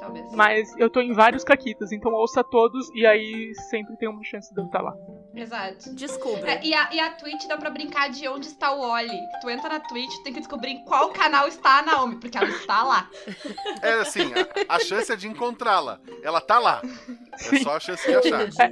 Talvez. 0.00 0.32
mas 0.32 0.74
eu 0.78 0.88
tô 0.88 1.00
em 1.00 1.12
vários 1.12 1.44
Caquitas, 1.44 1.92
então 1.92 2.10
ouça 2.12 2.42
todos 2.42 2.90
e 2.94 3.04
aí 3.06 3.52
sempre 3.70 3.96
tem 3.98 4.08
uma 4.08 4.24
chance 4.24 4.52
de 4.54 4.60
eu 4.60 4.64
estar 4.64 4.80
lá. 4.80 4.94
Exato. 5.34 5.94
Descubra. 5.94 6.52
É, 6.52 6.60
e, 6.64 6.74
a, 6.74 6.92
e 6.92 7.00
a 7.00 7.10
Twitch 7.12 7.46
dá 7.46 7.56
pra 7.56 7.70
brincar 7.70 8.10
de 8.10 8.28
onde 8.28 8.46
está 8.48 8.70
o 8.72 8.80
Oli. 8.80 9.18
Tu 9.40 9.48
entra 9.50 9.68
na 9.70 9.80
Twitch, 9.80 10.12
tem 10.22 10.32
que 10.32 10.40
descobrir 10.40 10.70
em 10.72 10.84
qual 10.84 11.10
canal 11.10 11.48
está 11.48 11.78
a 11.78 11.82
Naomi, 11.82 12.16
porque 12.20 12.36
ela 12.36 12.48
está 12.50 12.82
lá. 12.82 13.08
É 13.80 13.92
assim, 13.94 14.30
a, 14.68 14.74
a 14.76 14.78
chance 14.78 15.10
é 15.10 15.16
de 15.16 15.26
encontrá-la. 15.28 15.98
Ela 16.22 16.40
tá 16.40 16.58
lá. 16.58 16.82
É 17.50 17.58
só 17.60 17.76
a 17.76 17.80
chance 17.80 18.06
de 18.06 18.14
achar. 18.14 18.70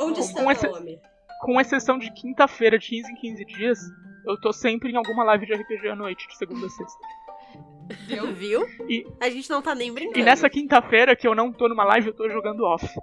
Onde 0.00 0.14
Com- 0.20 0.20
está 0.26 0.42
com 0.42 0.50
esse- 0.50 0.66
Naomi? 0.68 1.00
Com 1.40 1.60
exceção 1.60 1.98
de 1.98 2.10
quinta-feira, 2.12 2.76
de 2.78 2.88
15 2.88 3.12
em 3.12 3.14
15 3.14 3.44
dias, 3.44 3.78
eu 4.26 4.36
tô 4.40 4.52
sempre 4.52 4.90
em 4.90 4.96
alguma 4.96 5.22
live 5.22 5.46
de 5.46 5.54
RPG 5.54 5.88
à 5.88 5.94
noite, 5.94 6.26
de 6.26 6.36
segunda 6.36 6.66
a 6.66 6.70
sexta. 6.70 6.98
Viu? 8.08 8.26
Viu? 8.34 8.66
E- 8.88 9.06
A 9.20 9.30
gente 9.30 9.48
não 9.48 9.62
tá 9.62 9.74
nem 9.76 9.92
brincando. 9.92 10.18
E 10.18 10.22
nessa 10.24 10.50
quinta-feira 10.50 11.14
que 11.14 11.28
eu 11.28 11.36
não 11.36 11.52
tô 11.52 11.68
numa 11.68 11.84
live, 11.84 12.08
eu 12.08 12.14
tô 12.14 12.28
jogando 12.28 12.64
off. 12.64 12.84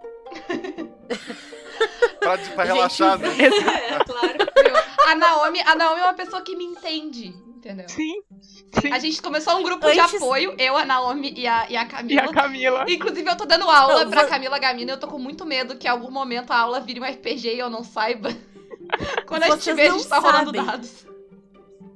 Pra, 2.20 2.38
pra 2.40 2.64
relaxar, 2.64 3.20
né? 3.20 3.28
É, 3.38 4.04
claro. 4.04 4.34
Viu? 4.38 4.76
A 5.08 5.16
Naomi, 5.16 5.62
a 5.62 5.76
Naomi 5.76 6.00
é 6.02 6.04
uma 6.06 6.14
pessoa 6.16 6.42
que 6.42 6.56
me 6.56 6.64
entende, 6.64 7.28
entendeu? 7.28 7.88
Sim, 7.88 8.14
sim. 8.82 8.92
A 8.92 8.98
gente 8.98 9.22
começou 9.22 9.58
um 9.58 9.64
grupo 9.64 9.90
de 9.92 10.00
Antes- 10.00 10.16
apoio, 10.16 10.56
eu, 10.58 10.76
a 10.76 10.84
Naomi 10.86 11.34
e 11.38 11.46
a, 11.48 11.68
e 11.70 11.78
a 11.78 11.84
E 11.84 11.88
Camila. 11.88 12.22
a 12.24 12.34
Camila. 12.34 12.86
Inclusive, 12.88 13.30
eu 13.30 13.36
tô 13.38 13.46
dando 13.46 13.70
aula 13.70 14.06
Não, 14.06 14.10
pra 14.12 14.24
va- 14.24 14.28
Camila 14.28 14.58
Gamina 14.58 14.92
e 14.92 14.94
eu 14.96 15.00
tô 15.00 15.08
com 15.08 15.20
muito 15.20 15.46
medo 15.46 15.76
que 15.78 15.86
em 15.88 15.90
algum 15.92 16.10
momento 16.10 16.52
a 16.52 16.58
aula 16.58 16.80
vire 16.80 17.00
um 17.00 17.04
RPG 17.06 17.54
e 17.54 17.60
eu 17.60 17.70
não 17.70 17.84
saiba. 17.84 18.30
Quando 19.28 19.44
a 19.44 19.50
gente 19.52 19.64
Vocês 19.64 19.76
vê, 19.76 19.84
a 19.88 19.92
gente 19.92 20.08
tá 20.08 20.18
rolando 20.20 20.52
dados. 20.52 21.06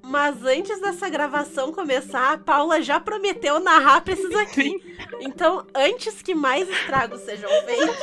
Mas 0.09 0.43
antes 0.43 0.81
dessa 0.81 1.07
gravação 1.07 1.71
começar, 1.71 2.33
a 2.33 2.37
Paula 2.37 2.81
já 2.81 2.99
prometeu 2.99 3.59
narrar 3.59 4.01
pra 4.01 4.13
esses 4.13 4.35
aqui. 4.35 4.63
Sim. 4.63 4.81
Então, 5.21 5.67
antes 5.75 6.23
que 6.23 6.33
mais 6.33 6.67
estragos 6.67 7.21
sejam 7.21 7.47
feitos, 7.63 7.95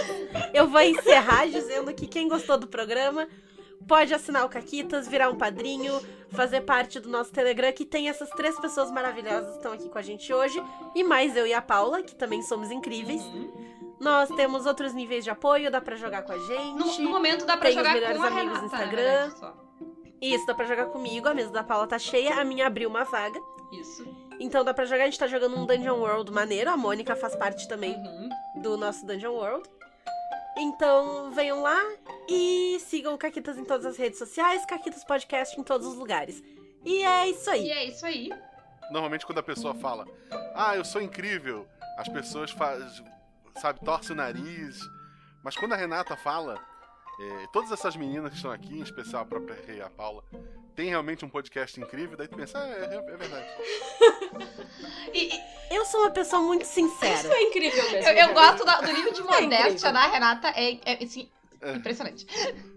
eu 0.55 0.69
vou 0.69 0.81
encerrar 0.83 1.49
dizendo 1.49 1.93
que 1.93 2.07
quem 2.07 2.29
gostou 2.29 2.57
do 2.57 2.69
programa 2.69 3.27
pode 3.89 4.15
assinar 4.15 4.45
o 4.45 4.49
Caquitas, 4.49 5.09
virar 5.09 5.31
um 5.31 5.37
padrinho, 5.37 6.01
fazer 6.31 6.61
parte 6.61 7.01
do 7.01 7.09
nosso 7.09 7.33
Telegram, 7.33 7.73
que 7.73 7.85
tem 7.85 8.09
essas 8.09 8.31
três 8.31 8.57
pessoas 8.61 8.89
maravilhosas 8.93 9.51
que 9.51 9.57
estão 9.57 9.73
aqui 9.73 9.89
com 9.89 9.99
a 9.99 10.03
gente 10.03 10.33
hoje, 10.33 10.63
e 10.95 11.03
mais 11.03 11.37
eu 11.37 11.45
e 11.47 11.53
a 11.55 11.61
Paula, 11.63 12.03
que 12.03 12.15
também 12.15 12.41
somos 12.41 12.71
incríveis. 12.71 13.23
Nós 13.99 14.29
temos 14.31 14.65
outros 14.65 14.93
níveis 14.95 15.25
de 15.25 15.31
apoio, 15.31 15.73
dá 15.73 15.81
pra 15.81 15.97
jogar 15.97 16.23
com 16.23 16.33
a 16.33 16.39
gente. 16.39 16.79
No, 17.01 17.05
no 17.05 17.11
momento 17.11 17.45
dá 17.47 17.57
pra 17.57 17.69
Tem 17.69 17.71
os 17.71 17.77
jogar 17.77 17.95
melhores 17.95 18.17
com 18.19 18.23
a 18.23 18.27
amigos 18.27 18.45
Renata, 18.45 18.63
no 18.63 18.69
na 18.71 18.77
Instagram. 18.77 19.29
verdade. 19.31 19.66
Isso, 20.21 20.47
dá 20.47 20.55
pra 20.55 20.65
jogar 20.65 20.87
comigo, 20.87 21.29
a 21.29 21.35
mesa 21.35 21.51
da 21.51 21.63
Paula 21.65 21.87
tá 21.87 21.99
cheia, 21.99 22.35
a 22.41 22.45
minha 22.45 22.67
abriu 22.67 22.89
uma 22.89 23.05
vaga. 23.05 23.39
Isso. 23.73 24.07
Então 24.41 24.65
dá 24.65 24.73
pra 24.75 24.85
jogar, 24.85 25.03
a 25.03 25.07
gente 25.07 25.19
tá 25.19 25.27
jogando 25.27 25.57
um 25.59 25.67
Dungeon 25.67 25.99
World 25.99 26.31
maneiro, 26.33 26.71
a 26.71 26.77
Mônica 26.77 27.15
faz 27.17 27.35
parte 27.37 27.67
também 27.69 27.95
Uhum. 27.97 28.29
do 28.63 28.77
nosso 28.77 29.07
Dungeon 29.07 29.33
World. 29.33 29.69
Então 30.59 31.31
venham 31.33 31.61
lá 31.63 31.79
e 32.29 32.79
sigam 32.81 33.15
o 33.15 33.19
Caquitas 33.19 33.59
em 33.59 33.65
todas 33.65 33.85
as 33.85 33.97
redes 33.97 34.19
sociais, 34.19 34.65
Caquitas 34.65 35.05
Podcast 35.05 35.59
em 35.59 35.63
todos 35.63 35.87
os 35.87 35.95
lugares. 35.95 36.43
E 36.85 37.03
é 37.03 37.29
isso 37.29 37.51
E 37.51 37.53
aí. 37.53 37.71
é 37.71 37.85
isso 37.85 38.07
aí. 38.07 38.31
Normalmente 38.91 39.27
quando 39.27 39.39
a 39.39 39.43
pessoa 39.43 39.75
fala, 39.75 40.07
ah, 40.55 40.75
eu 40.77 40.85
sou 40.85 41.03
incrível, 41.03 41.67
as 41.99 42.09
pessoas 42.09 42.51
faz, 42.53 43.03
sabe, 43.61 43.81
torcem 43.81 44.13
o 44.13 44.17
nariz. 44.17 44.79
Mas 45.43 45.57
quando 45.57 45.73
a 45.75 45.77
Renata 45.77 46.17
fala, 46.17 46.59
é, 47.21 47.47
todas 47.53 47.71
essas 47.73 47.97
meninas 47.97 48.31
que 48.31 48.37
estão 48.37 48.51
aqui, 48.51 48.79
em 48.79 48.83
especial 48.83 49.23
a 49.23 49.27
própria 49.27 49.57
Rei 49.67 49.79
e 49.79 49.83
a 49.83 49.89
Paula, 49.91 50.23
tem 50.75 50.89
realmente 50.91 51.25
um 51.25 51.29
podcast 51.29 51.81
incrível, 51.81 52.17
daí 52.17 52.29
tu 52.29 52.37
pensa, 52.37 52.59
ah, 52.59 52.69
é, 52.69 52.95
é 52.97 53.17
verdade. 53.17 53.47
E, 55.15 55.35
e 55.35 55.41
Eu 55.75 55.85
sou 55.87 56.01
uma 56.01 56.11
pessoa 56.11 56.43
muito 56.43 56.63
Isso 56.63 56.73
sincera. 56.75 57.29
é 57.35 57.43
incrível 57.45 57.83
mesmo. 57.91 58.09
eu, 58.11 58.17
eu 58.17 58.29
né? 58.29 58.35
gosto 58.35 58.65
da- 58.65 58.81
do 58.81 58.93
nível 58.93 59.13
de 59.13 59.21
É 59.21 59.25
modéstia 59.25 59.69
incrível. 59.69 59.93
da 59.93 60.07
Renata, 60.07 60.49
é, 60.49 60.79
é 60.85 61.03
assim, 61.05 61.29
É. 61.63 61.73
impressionante. 61.73 62.27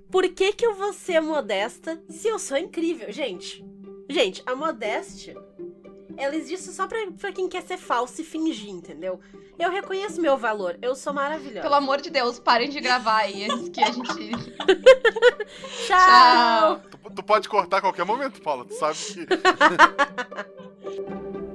Por 0.10 0.28
que, 0.30 0.54
que 0.54 0.66
eu 0.66 0.74
vou 0.76 0.94
ser 0.94 1.20
modesta 1.22 2.02
se 2.10 2.28
eu 2.28 2.40
sou 2.40 2.58
incrível? 2.58 3.12
Gente, 3.12 3.64
gente, 4.10 4.42
a 4.46 4.56
modéstia, 4.56 5.36
ela 6.20 6.36
existe 6.36 6.70
só 6.72 6.86
pra, 6.88 6.98
pra 7.20 7.32
quem 7.32 7.48
quer 7.48 7.64
ser 7.64 7.78
falso 7.78 8.22
e 8.22 8.24
fingir, 8.24 8.70
entendeu? 8.70 9.20
Eu 9.58 9.72
reconheço 9.72 10.22
meu 10.22 10.38
valor, 10.38 10.78
eu 10.82 10.96
sou 10.96 11.14
maravilhosa. 11.14 11.62
Pelo 11.62 11.76
amor 11.76 12.02
de 12.02 12.10
Deus, 12.10 12.40
parem 12.40 12.70
de 12.70 12.80
gravar 12.80 13.20
aí 13.20 13.50
antes 13.50 13.70
que 13.70 13.82
a 13.82 13.92
gente. 13.92 14.32
Tchau! 15.88 15.98
Tchau! 15.98 16.82
Tu, 16.90 16.98
tu 17.16 17.24
pode 17.24 17.50
cortar 17.50 17.78
a 17.78 17.82
qualquer 17.82 18.06
momento, 18.06 18.42
Paula, 18.42 18.66
tu 18.66 18.74
sabe 18.74 18.98
que. 18.98 19.26